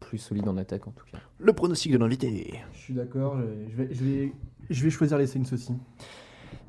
[0.00, 1.18] Plus solide en attaque en tout cas.
[1.38, 2.60] Le pronostic de l'invité.
[2.72, 3.36] Je suis d'accord,
[3.70, 4.32] je vais, je, vais,
[4.70, 5.72] je vais choisir les Saints aussi.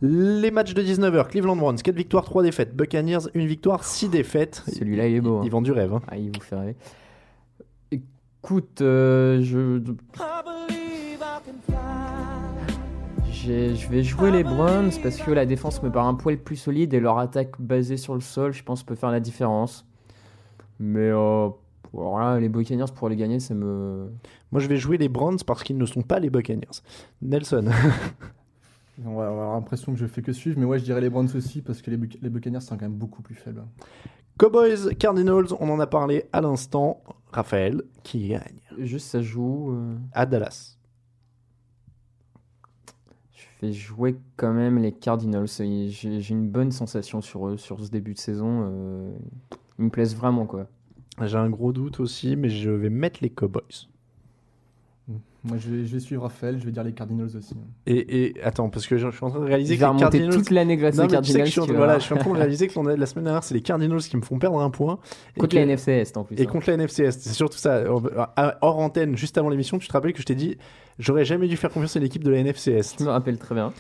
[0.02, 2.76] Les matchs de 19h, Cleveland Browns, 4 victoires, 3 défaites.
[2.76, 4.64] Buccaneers, 1 victoire, 6 défaites.
[4.68, 5.38] Celui-là, il est beau.
[5.38, 5.42] hein.
[5.44, 5.94] Ils vendent du rêve.
[5.94, 6.02] hein.
[6.08, 6.76] Ah, il vous fait rêver.
[7.92, 9.82] Écoute, euh, je.
[13.32, 16.94] Je vais jouer les Browns parce que la défense me paraît un poil plus solide
[16.94, 19.86] et leur attaque basée sur le sol, je pense, peut faire la différence.
[20.80, 21.50] Mais euh,
[21.94, 24.10] alors là, les Buccaneers pour les gagner, ça me.
[24.52, 26.82] Moi, je vais jouer les Browns parce qu'ils ne sont pas les Buccaneers.
[27.22, 27.66] Nelson.
[29.06, 31.30] On va avoir l'impression que je fais que suivre, mais ouais, je dirais les Browns
[31.36, 33.64] aussi parce que les, Buc- les Buccaneers sont quand même beaucoup plus faibles.
[34.38, 37.02] Cowboys, Cardinals, on en a parlé à l'instant.
[37.32, 39.72] Raphaël, qui gagne Juste, ça joue.
[39.72, 40.78] euh, à Dallas.
[43.34, 45.48] Je vais jouer quand même les Cardinals.
[45.48, 48.64] J'ai j'ai une bonne sensation sur eux, sur ce début de saison.
[48.70, 49.12] euh,
[49.78, 50.68] Ils me plaisent vraiment, quoi.
[51.28, 53.88] J'ai un gros doute aussi, mais je vais mettre les Cowboys.
[55.45, 57.55] Moi, je vais, je vais suivre Raphaël, je vais dire les Cardinals aussi.
[57.88, 60.34] Et, et attends, parce que je, je suis en train de réaliser que les Cardinals.
[60.34, 62.17] toute l'année grâce aux tu sais Cardinals, je suis en- tu voilà, je suis en
[62.17, 64.70] train de réaliser que la semaine dernière, c'est les Cardinals qui me font perdre un
[64.70, 64.99] point.
[65.38, 66.36] Et Contre que- la NFC Est en plus.
[66.36, 66.45] Et hein.
[66.45, 67.84] contre la NFC Est, c'est surtout ça.
[68.61, 70.57] Hors antenne, juste avant l'émission, tu te rappelles que je t'ai dit,
[70.99, 72.99] j'aurais jamais dû faire confiance à l'équipe de la NFC Est.
[72.99, 73.72] Je me rappelle très bien.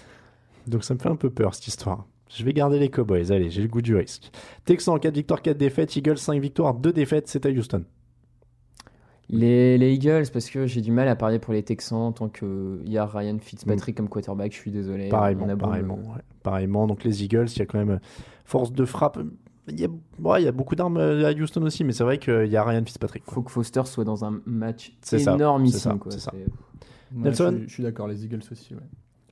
[0.65, 2.05] Donc ça me fait un peu peur cette histoire.
[2.29, 4.29] Je vais garder les Cowboys, allez, j'ai le goût du risque.
[4.65, 5.95] Texans, 4 victoires, 4 défaites.
[5.95, 7.83] Eagles, 5 victoires, 2 défaites, c'est à Houston.
[9.31, 12.81] Les, les Eagles, parce que j'ai du mal à parier pour les Texans tant qu'il
[12.87, 15.09] y a Ryan Fitzpatrick comme quarterback, je suis désolé.
[15.09, 16.21] Pareillement, On a pareillement, ouais.
[16.41, 16.87] pareillement.
[16.87, 17.99] Donc les Eagles, il y a quand même
[18.45, 19.19] force de frappe.
[19.67, 19.87] Il y a,
[20.19, 22.57] ouais, il y a beaucoup d'armes euh, à Houston aussi, mais c'est vrai qu'il y
[22.57, 23.23] a Ryan Fitzpatrick.
[23.27, 25.77] faut que Foster soit dans un match énormissime.
[25.79, 26.11] c'est ça, quoi.
[26.11, 26.31] c'est ça.
[26.33, 26.45] C'est-
[27.15, 27.51] Ouais, Nelson?
[27.53, 28.73] je, suis- je suis d'accord, les Eagles aussi.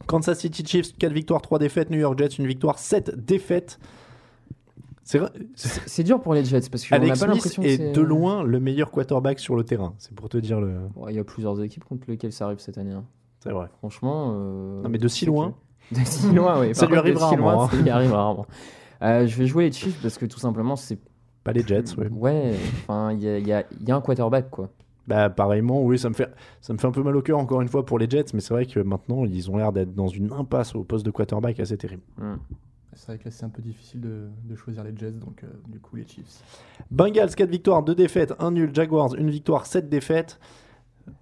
[0.06, 1.90] Kansas City Chiefs, 4 victoires, 3 défaites.
[1.90, 3.80] New York Jets, 1 victoire, 7 défaites.
[5.04, 8.44] C'est dur pour les Jets parce n'a Alex pas Smith l'impression que est de loin
[8.44, 9.94] le meilleur quarterback sur le terrain.
[10.00, 10.76] C'est pour te dire le.
[11.10, 12.92] Il y a plusieurs équipes contre lesquelles ça arrive cette année.
[12.92, 13.06] hein.
[13.40, 13.68] C'est vrai.
[13.78, 14.34] Franchement.
[14.36, 15.54] euh, Non, mais de si loin.
[15.94, 16.70] que- De si loin, oui.
[16.76, 17.70] Ça lui contre, si loin, rarement, hein.
[17.72, 18.46] Ça lui arrive rarement.
[19.02, 21.00] Euh, je vais jouer les Chiefs parce que tout simplement, c'est.
[21.46, 22.10] Pas les Jets, ouais.
[22.12, 24.70] Ouais, enfin, il y a, y a- il y a un quarterback, quoi.
[25.08, 26.30] Bah pareillement, oui, ça me fait
[26.60, 28.42] ça me fait un peu mal au cœur encore une fois pour les Jets, mais
[28.42, 31.60] c'est vrai que maintenant ils ont l'air d'être dans une impasse au poste de quarterback
[31.60, 32.04] assez terrible.
[32.18, 32.36] Hmm.
[32.98, 35.48] C'est vrai que là, c'est un peu difficile de, de choisir les Jets, donc euh,
[35.68, 36.42] du coup, les Chiefs.
[36.90, 40.40] Bengals 4 victoires, 2 défaites, 1 nul, Jaguars 1 victoire, 7 défaites.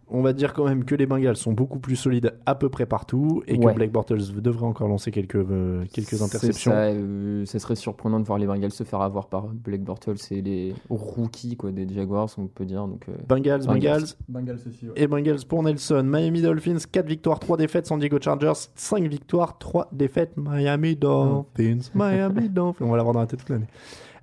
[0.07, 2.85] On va dire quand même que les Bengals sont beaucoup plus solides à peu près
[2.85, 3.73] partout et que.
[3.73, 6.71] Blake Bortles devrait encore lancer quelques euh, quelques interceptions.
[6.71, 10.15] Ça, euh, ça serait surprenant de voir les Bengals se faire avoir par Blake Bortles
[10.31, 12.87] et les rookies quoi, des Jaguars, on peut dire.
[12.87, 14.03] Donc, euh, Bengals, Bengals.
[14.29, 14.93] Bengals aussi, ouais.
[14.95, 16.03] Et Bengals pour Nelson.
[16.05, 17.87] Miami Dolphins, 4 victoires, 3 défaites.
[17.87, 20.37] San Diego Chargers, 5 victoires, 3 défaites.
[20.37, 22.85] Miami Dolphins, Miami Dolphins.
[22.85, 23.67] On va l'avoir dans la tête toute l'année.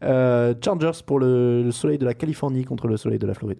[0.05, 3.59] Euh, Chargers pour le, le soleil de la Californie contre le soleil de la Floride.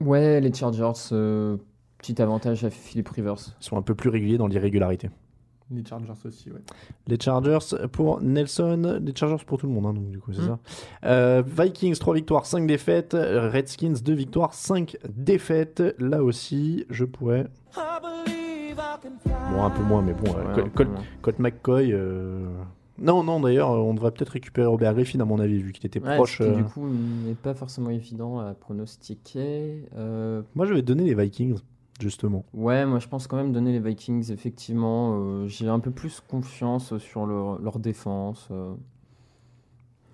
[0.00, 1.56] Ouais, les Chargers, euh,
[1.98, 3.34] petit avantage à Philip Rivers.
[3.60, 5.10] Ils sont un peu plus réguliers dans l'irrégularité.
[5.70, 6.60] Les Chargers aussi, ouais.
[7.08, 7.58] Les Chargers
[7.92, 10.46] pour Nelson, les Chargers pour tout le monde, hein, donc du coup, c'est Mm.
[10.46, 10.58] ça.
[11.04, 13.12] Euh, Vikings, 3 victoires, 5 défaites.
[13.14, 15.82] Redskins, 2 victoires, 5 défaites.
[15.98, 17.48] Là aussi, je pourrais.
[19.52, 20.34] Bon, un peu moins, mais bon.
[20.38, 20.86] euh, Ouais.
[21.20, 21.92] Colt McCoy.
[21.92, 22.46] euh,
[23.00, 26.00] Non, non, d'ailleurs, on devrait peut-être récupérer Robert Griffin, à mon avis, vu qu'il était
[26.00, 26.38] Ouais, proche.
[26.38, 29.84] qui, euh, du coup, n'est pas forcément évident à pronostiquer.
[29.96, 31.58] Euh, Moi, je vais donner les Vikings,
[32.00, 32.44] justement.
[32.54, 35.18] Ouais, moi je pense quand même donner les Vikings, effectivement.
[35.20, 38.48] euh, J'ai un peu plus confiance sur leur, leur défense.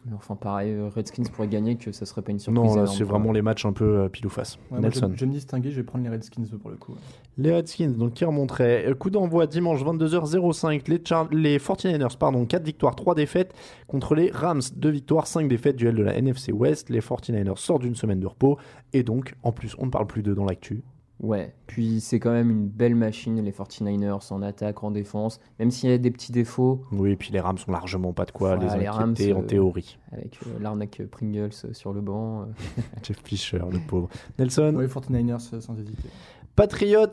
[0.06, 2.62] Mais enfin, pareil, euh, Redskins pourrait gagner, que ça serait pas une surprise.
[2.62, 4.56] Non, là, c'est vraiment les matchs un peu euh, pile ou face.
[4.70, 5.08] Ouais, moi, Nelson.
[5.12, 6.92] je, je vais me distinguer, je vais prendre les Redskins pour le coup.
[6.92, 6.98] ouais.
[7.38, 8.84] Les Redskins, donc qui remonteraient.
[8.86, 10.88] Euh, Coup d'envoi dimanche 22h05.
[10.88, 13.54] Les, Char- les 49ers, pardon, 4 victoires, 3 défaites
[13.86, 14.60] contre les Rams.
[14.76, 16.90] 2 victoires, 5 défaites, duel de la NFC West.
[16.90, 18.58] Les 49ers sortent d'une semaine de repos.
[18.92, 20.82] Et donc, en plus, on ne parle plus d'eux dans l'actu.
[21.24, 25.40] Ouais, puis c'est quand même une belle machine, les 49ers, en attaque, en défense.
[25.58, 28.26] Même s'il y a des petits défauts, Oui, et puis les Rams sont largement pas
[28.26, 29.96] de quoi Voilà, les les Rams, en euh, théorie.
[30.12, 32.42] avec euh, l'arnaque Pringles euh, sur le banc.
[32.42, 32.44] euh.
[33.02, 34.08] Jeff Fisher, le pauvre.
[34.38, 36.08] Nelson Oui, 49ers euh, sans hésiter.
[36.56, 37.06] Patriots,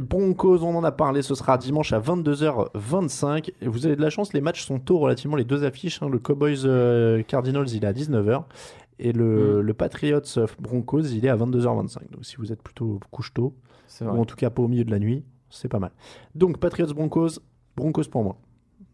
[0.00, 3.50] Broncos, on en a parlé, ce sera dimanche à 22h25.
[3.60, 6.02] Et vous avez de la chance, les matchs sont tôt relativement, les deux affiches.
[6.02, 6.08] hein.
[6.08, 8.44] le Cowboys euh, Cardinals, il est à 19h.
[8.98, 10.20] Et le, le Patriots
[10.60, 12.10] Broncos, il est à 22h25.
[12.10, 13.54] Donc si vous êtes plutôt couche tôt,
[14.00, 15.92] ou en tout cas pas au milieu de la nuit, c'est pas mal.
[16.34, 17.40] Donc Patriots Broncos,
[17.76, 18.36] Broncos pour moi.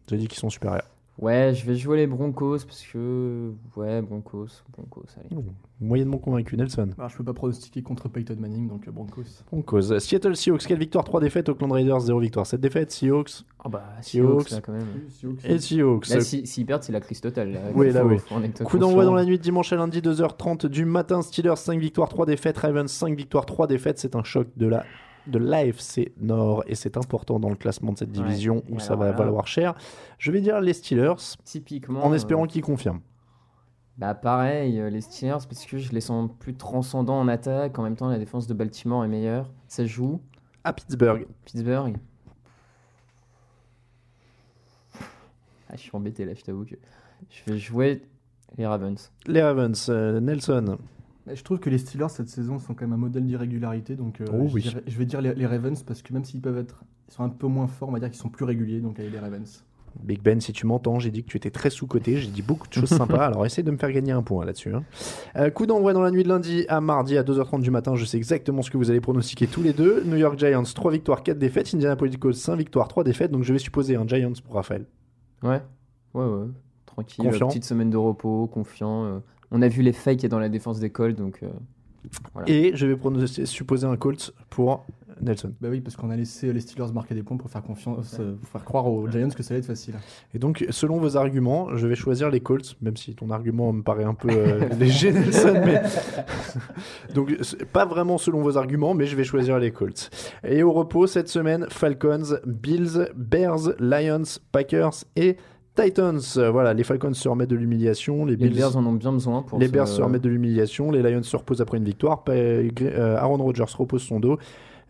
[0.07, 0.89] J'ai dit qu'ils sont supérieurs.
[1.17, 3.51] Ouais, je vais jouer les Broncos parce que.
[3.77, 5.29] Ouais, Broncos, Broncos, allez.
[5.79, 6.89] Moyennement convaincu, Nelson.
[6.97, 9.23] Alors, je peux pas pronostiquer contre Peyton Manning, donc Broncos.
[9.49, 9.97] Broncos.
[9.99, 11.47] Seattle Seahawks, 4 victoires, 3 défaites.
[11.47, 12.91] Oakland Raiders, 0 victoire, 7 défaites.
[12.91, 13.45] Seahawks.
[13.63, 14.49] Ah bah, Seahawks.
[14.49, 14.87] Seahawks, là, quand même.
[15.45, 16.07] Et Seahawks.
[16.09, 17.51] Là, si- s'ils perdent, c'est la crise totale.
[17.53, 17.59] Là.
[17.73, 18.17] Oui, là, oui.
[18.65, 21.21] Coup d'envoi dans la nuit de dimanche à lundi, 2h30 du matin.
[21.21, 22.57] Steelers, 5 victoires, 3 défaites.
[22.57, 23.99] Ravens, 5 victoires, 3 défaites.
[23.99, 24.83] C'est un choc de la
[25.27, 28.23] de l'AFC Nord et c'est important dans le classement de cette Ouais.
[28.23, 29.73] division où ça va là- valoir cher.
[30.19, 32.03] Je vais dire les Steelers Typiquement.
[32.05, 33.01] en espérant euh, qu'ils confirment.
[33.97, 37.79] Bah pareil, euh, les Steelers, parce que je les sens plus transcendants en attaque.
[37.79, 39.49] En même temps, la défense de Baltimore est meilleure.
[39.67, 40.19] Ça joue.
[40.63, 41.25] À Pittsburgh.
[41.45, 41.95] Pittsburgh.
[45.69, 46.75] Ah, je suis embêté là, je t'avoue que
[47.29, 48.03] je vais jouer
[48.57, 49.11] les Ravens.
[49.25, 50.77] Les Ravens, euh, Nelson.
[51.33, 54.25] Je trouve que les Steelers cette saison sont quand même un modèle d'irrégularité, donc euh,
[54.31, 54.61] Oh je, oui.
[54.61, 57.23] dirais- je vais dire les, les Ravens parce que même s'ils peuvent être, ils sont
[57.23, 59.63] un peu moins forts, on va dire qu'ils sont plus réguliers, donc allez les Ravens.
[60.03, 62.17] Big Ben, si tu m'entends, j'ai dit que tu étais très sous-coté.
[62.17, 63.25] J'ai dit beaucoup de choses sympas.
[63.27, 64.73] alors essaye de me faire gagner un point là-dessus.
[64.75, 64.83] hein.
[65.37, 67.95] Euh, coup d'envoi dans la nuit de lundi à mardi à 2h30 du matin.
[67.95, 70.03] Je sais exactement ce que vous allez pronostiquer tous les deux.
[70.03, 71.73] New York Giants, 3 victoires, 4 défaites.
[71.73, 73.31] Indianapolis Colts, 5 victoires, 3 défaites.
[73.31, 74.85] Donc je vais supposer un Giants pour Raphaël.
[75.41, 75.61] Ouais,
[76.13, 76.47] ouais, ouais.
[76.85, 77.23] Tranquille.
[77.25, 77.47] Confiant.
[77.47, 79.05] Petite semaine de repos, confiant.
[79.05, 79.19] euh.
[79.51, 81.49] On a vu les fakes dans la défense des Colts, donc euh,
[82.33, 82.49] voilà.
[82.49, 84.85] Et je vais pronostiquer- supposer un Colts pour
[85.21, 85.53] Nelson.
[85.61, 88.35] Bah oui, parce qu'on a laissé les Steelers marquer des points pour faire confiance, euh,
[88.35, 89.95] pour faire croire aux Giants que ça allait être facile.
[90.33, 93.81] Et donc, selon vos arguments, je vais choisir les Colts, même si ton argument me
[93.81, 95.61] paraît un peu euh, léger, Nelson.
[95.65, 95.81] Mais...
[97.13, 100.09] donc, c'est pas vraiment selon vos arguments, mais je vais choisir les Colts.
[100.43, 105.37] Et au repos, cette semaine, Falcons, Bills, Bears, Lions, Packers et
[105.75, 106.19] Titans.
[106.37, 108.25] Euh, Voilà, les Falcons se remettent de l'humiliation.
[108.25, 110.91] Les, Les Bears en ont bien besoin pour les Bears se remettent de l'humiliation.
[110.91, 112.23] Les Lions se reposent après une victoire.
[112.29, 112.69] Euh,
[113.17, 114.37] Aaron Rodgers repose son dos.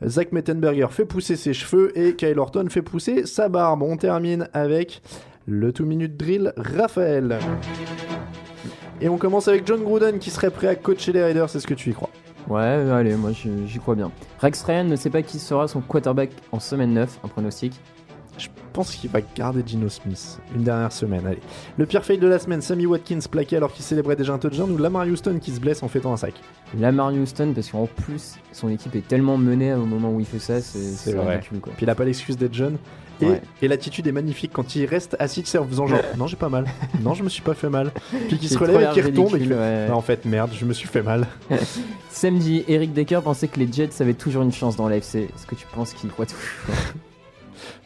[0.05, 3.81] Zach Mettenberger fait pousser ses cheveux et Kyle Orton fait pousser sa barbe.
[3.81, 5.01] On termine avec
[5.47, 7.39] le 2 minute drill Raphaël.
[9.01, 11.45] Et on commence avec John Gruden qui serait prêt à coacher les Raiders.
[11.55, 12.09] Est-ce que tu y crois?
[12.47, 14.11] Ouais, allez, moi j'y crois bien.
[14.39, 17.73] Rex Ryan ne sait pas qui sera son quarterback en semaine 9, un pronostic.
[18.37, 21.25] Je pense qu'il va garder Gino Smith une dernière semaine.
[21.25, 21.39] Allez.
[21.77, 24.69] Le pire fail de la semaine, Sammy Watkins plaqué alors qu'il célébrait déjà un touchdown
[24.69, 26.33] ou Lamar Houston qui se blesse en fêtant un sac?
[26.77, 30.39] Lamar Houston, parce qu'en plus, son équipe est tellement menée au moment où il fait
[30.39, 31.35] ça, c'est vrai.
[31.37, 31.71] ridicule quoi.
[31.77, 32.77] Puis il a pas l'excuse d'être jeune.
[33.21, 33.41] Et, Ouais.
[33.61, 36.49] et l'attitude est magnifique quand il reste assis sais, en faisant genre non j'ai pas
[36.49, 36.65] mal,
[37.01, 37.93] non je me suis pas fait mal.
[38.27, 39.87] Puis qu'il se relève et qu'il retombe et ouais.
[39.87, 41.25] Bah, en fait merde je me suis fait mal.
[42.09, 45.15] Samedi, Eric Decker pensait que les Jets avaient toujours une chance dans l'AFC.
[45.15, 46.43] Est-ce que tu penses qu'il croit toujours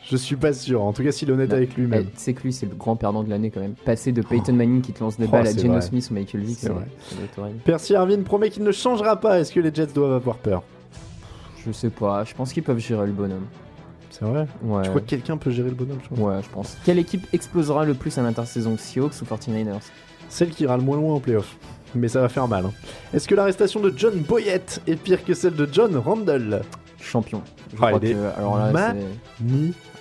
[0.09, 2.07] Je suis pas sûr, en tout cas s'il est honnête avec lui-même.
[2.15, 3.75] Sais que lui, c'est le grand perdant de l'année quand même.
[3.85, 5.79] Passer de Peyton Manning qui te lance des Oh, balles à c'est Geno.
[5.81, 6.71] Smith ou Michael Vick, C'est
[7.09, 7.63] c'est.
[7.63, 9.39] Percy Harvin promet qu'il ne changera pas.
[9.39, 10.63] Est-ce que les Jets doivent avoir peur?
[11.65, 13.45] Je sais pas, je pense qu'ils peuvent gérer le bonhomme.
[14.09, 14.47] C'est vrai?
[14.63, 14.81] Ouais.
[14.83, 16.75] Tu crois que quelqu'un peut gérer le bonhomme je crois Ouais, je pense.
[16.83, 18.75] Quelle équipe explosera le plus à l'intersaison?
[18.77, 19.79] Seahawks ou 49ers
[20.29, 21.55] Celle qui ira le moins loin en playoff.
[21.95, 22.65] Mais ça va faire mal.
[22.65, 22.71] hein.
[23.13, 26.61] Est-ce que l'arrestation de John Boyette est pire que celle de John Randall
[27.01, 27.41] Champion.
[27.71, 28.71] Je Ah, crois il est alors là.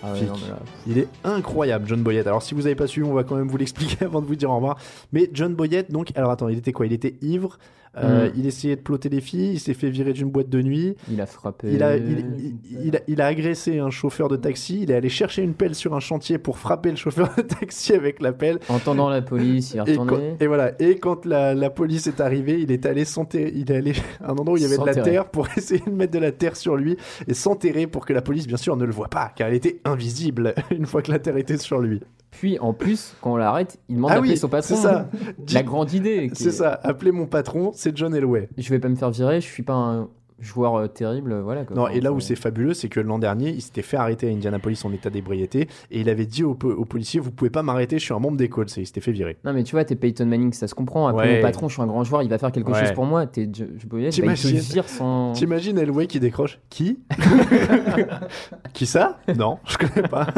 [0.02, 2.26] Ah ouais, non, mais là- Il est incroyable, John Boyette.
[2.26, 4.36] Alors, si vous n'avez pas suivi, on va quand même vous l'expliquer avant de vous
[4.36, 4.76] dire au revoir.
[5.12, 6.86] Mais John Boyette, donc, alors attends, il était quoi?
[6.86, 7.58] Il était ivre.
[8.02, 8.32] Euh, Mm.
[8.36, 9.52] Il essayait de plotter les filles.
[9.54, 10.94] Il s'est fait virer d'une boîte de nuit.
[11.10, 11.72] Il a frappé.
[11.72, 14.80] Il a, il, il- il a, il a agressé un chauffeur de taxi.
[14.82, 17.92] Il est allé chercher une pelle sur un chantier pour frapper le chauffeur de taxi
[17.92, 18.58] avec la pelle.
[18.68, 20.36] Entendant la police, il est Et, retourné.
[20.40, 20.72] et voilà.
[20.80, 23.52] Et quand la, la police est arrivée, il est allé s'enterrer.
[23.54, 23.92] Il est allé
[24.22, 26.18] à un endroit où il y avait de la terre pour essayer de mettre de
[26.18, 26.96] la terre sur lui
[27.26, 29.80] et s'enterrer pour que la police, bien sûr, ne le voit pas, car elle était
[29.84, 32.00] invisible une fois que la terre était sur lui.
[32.30, 34.74] Puis en plus, quand on l'arrête, il demande Ah d'appeler oui, son patron.
[34.76, 35.08] c'est ça.
[35.52, 36.30] La grande idée.
[36.34, 36.78] C'est est- ça.
[36.82, 38.48] Appelez mon patron, c'est John Elway.
[38.58, 40.08] Je vais pas me faire virer, je suis pas un
[40.40, 41.64] joueur euh, terrible, voilà.
[41.64, 41.74] Quoi.
[41.74, 44.30] Non, et là où c'est- fabuleux, c'est que l'an dernier, il s'était fait arrêter à
[44.30, 47.64] Indianapolis en état d'ébriété et il avait dit aux, po- aux policiers Vous pouvez pas
[47.64, 48.78] m'arrêter, je suis un membre des Colts.
[48.78, 49.36] Et il s'était fait virer.
[49.44, 51.08] Non mais tu vois, t'es Peyton Manning, ça se comprend.
[51.08, 51.36] Après Ouais.
[51.38, 52.78] mon patron, je suis un grand joueur, il va faire quelque Ouais.
[52.78, 53.26] chose pour moi.
[53.26, 55.32] T'es je, je peux vire sans.
[55.32, 56.60] T'imagines Elway qui décroche?
[56.70, 57.00] Qui?
[58.74, 59.18] Qui ça?
[59.36, 60.28] Non, je connais pas.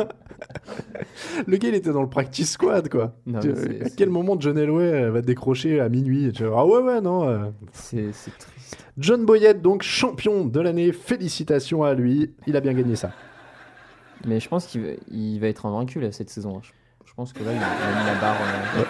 [1.47, 3.15] Le gars, il était dans le practice squad, quoi.
[3.27, 6.79] Non, Tu- à quel moment John Elway euh, va décrocher à minuit Tu Ah ouais,
[6.83, 7.29] ouais, non.
[7.29, 7.39] euh.
[7.73, 8.79] C'est triste.
[8.99, 10.93] John Boyette, donc champion de l'année.
[10.93, 12.33] Félicitations à lui.
[12.47, 13.13] Il a bien gagné ça.
[14.27, 16.59] Mais je pense qu'il va, être invaincu là cette saison.
[16.59, 16.61] hein.
[16.63, 16.71] Je,
[17.07, 18.37] je pense que là, il a, il a mis la barre.
[18.77, 18.85] euh,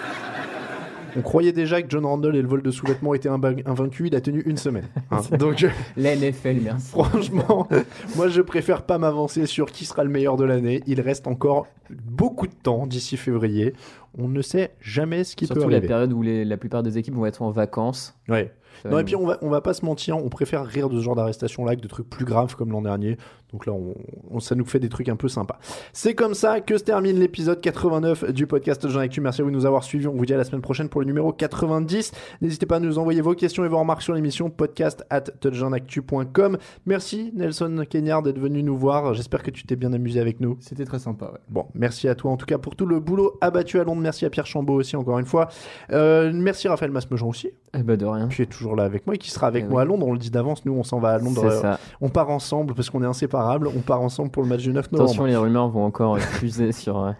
[1.16, 4.08] On croyait déjà que John Randall et le vol de sous-vêtements étaient invaincus.
[4.08, 4.84] Il a tenu une semaine.
[5.10, 5.20] hein.
[5.38, 6.88] Donc, La NFL, merci.
[6.90, 7.68] franchement,
[8.16, 10.82] moi, je préfère pas m'avancer sur qui sera le meilleur de l'année.
[10.86, 13.74] Il reste encore beaucoup de temps d'ici février.
[14.18, 15.88] On ne sait jamais ce qui Surtout peut la arriver.
[15.88, 18.16] période où les- la plupart des équipes vont être en vacances.
[18.28, 18.52] Ouais.
[18.88, 21.02] Non, et puis on va, on va pas se mentir, on préfère rire de ce
[21.04, 23.18] genre d'arrestation-là que de trucs plus graves comme l'an dernier.
[23.52, 23.94] Donc là, on,
[24.30, 25.58] on- ça nous fait des trucs un peu sympas.
[25.92, 29.20] C'est comme ça que se termine l'épisode 89 du podcast Jean Actu.
[29.20, 30.06] Merci à vous de nous avoir suivis.
[30.06, 32.12] On vous dit à la semaine prochaine pour le numéro 90.
[32.42, 36.58] N'hésitez pas à nous envoyer vos questions et vos remarques sur l'émission podcast at touchdownactu.com.
[36.86, 39.14] Merci Nelson Kenyard d'être venu nous voir.
[39.14, 40.56] J'espère que tu t'es bien amusé avec nous.
[40.60, 41.38] C'était très sympa, ouais.
[41.48, 44.00] Bon, merci à toi en tout cas pour tout le boulot abattu à Londres.
[44.02, 45.48] Merci à Pierre Chambaud aussi, encore une fois.
[45.92, 47.50] Euh, merci Raphaël Masmejean aussi.
[47.74, 48.28] Eh ben de rien.
[48.28, 49.82] Qui est toujours là avec moi et qui sera avec Eh moi oui.
[49.82, 50.06] à Londres.
[50.06, 51.44] On le dit d'avance, nous on s'en va à Londres.
[51.44, 51.78] Euh, ça.
[52.00, 53.39] On part ensemble parce qu'on est inséparables.
[53.74, 55.08] On part ensemble pour le match du 9 novembre.
[55.10, 56.98] Attention, les rumeurs vont encore fuser sur.
[57.02, 57.12] euh,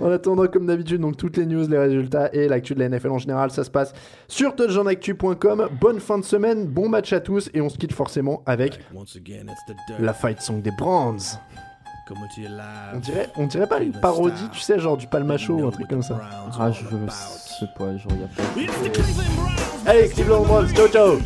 [0.00, 3.10] En attendant, comme d'habitude, donc toutes les news, les résultats et l'actu de la NFL
[3.10, 3.92] en général, ça se passe
[4.28, 5.68] sur touchdownactu.com.
[5.80, 9.16] Bonne fin de semaine, bon match à tous et on se quitte forcément avec Once
[9.16, 10.00] again, it's the dirt.
[10.00, 11.16] la fight song des Brands.
[12.94, 15.88] On dirait, on dirait pas une parodie, tu sais, genre du Palmacho ou un truc
[15.88, 16.20] comme ça.
[16.58, 19.90] Ah, je sais pas, je regarde pas.
[19.90, 21.16] Allez, Cleveland Browns, ciao ciao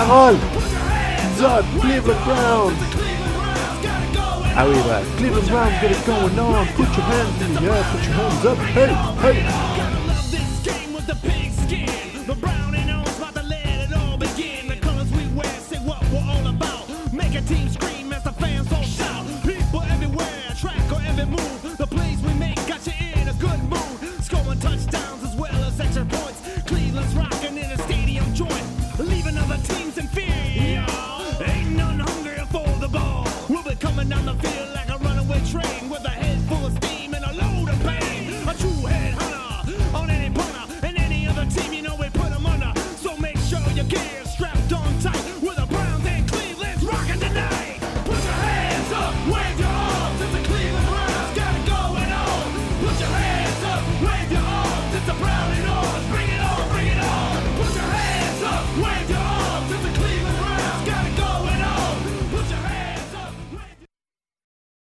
[0.00, 0.40] paroles
[1.36, 2.78] The Cleveland Browns
[4.56, 6.66] Ah oui, bah, Cleveland Browns, get it going on.
[6.74, 8.58] Put your hands in the air, put your hands up.
[8.58, 8.88] Hey,
[9.22, 9.59] hey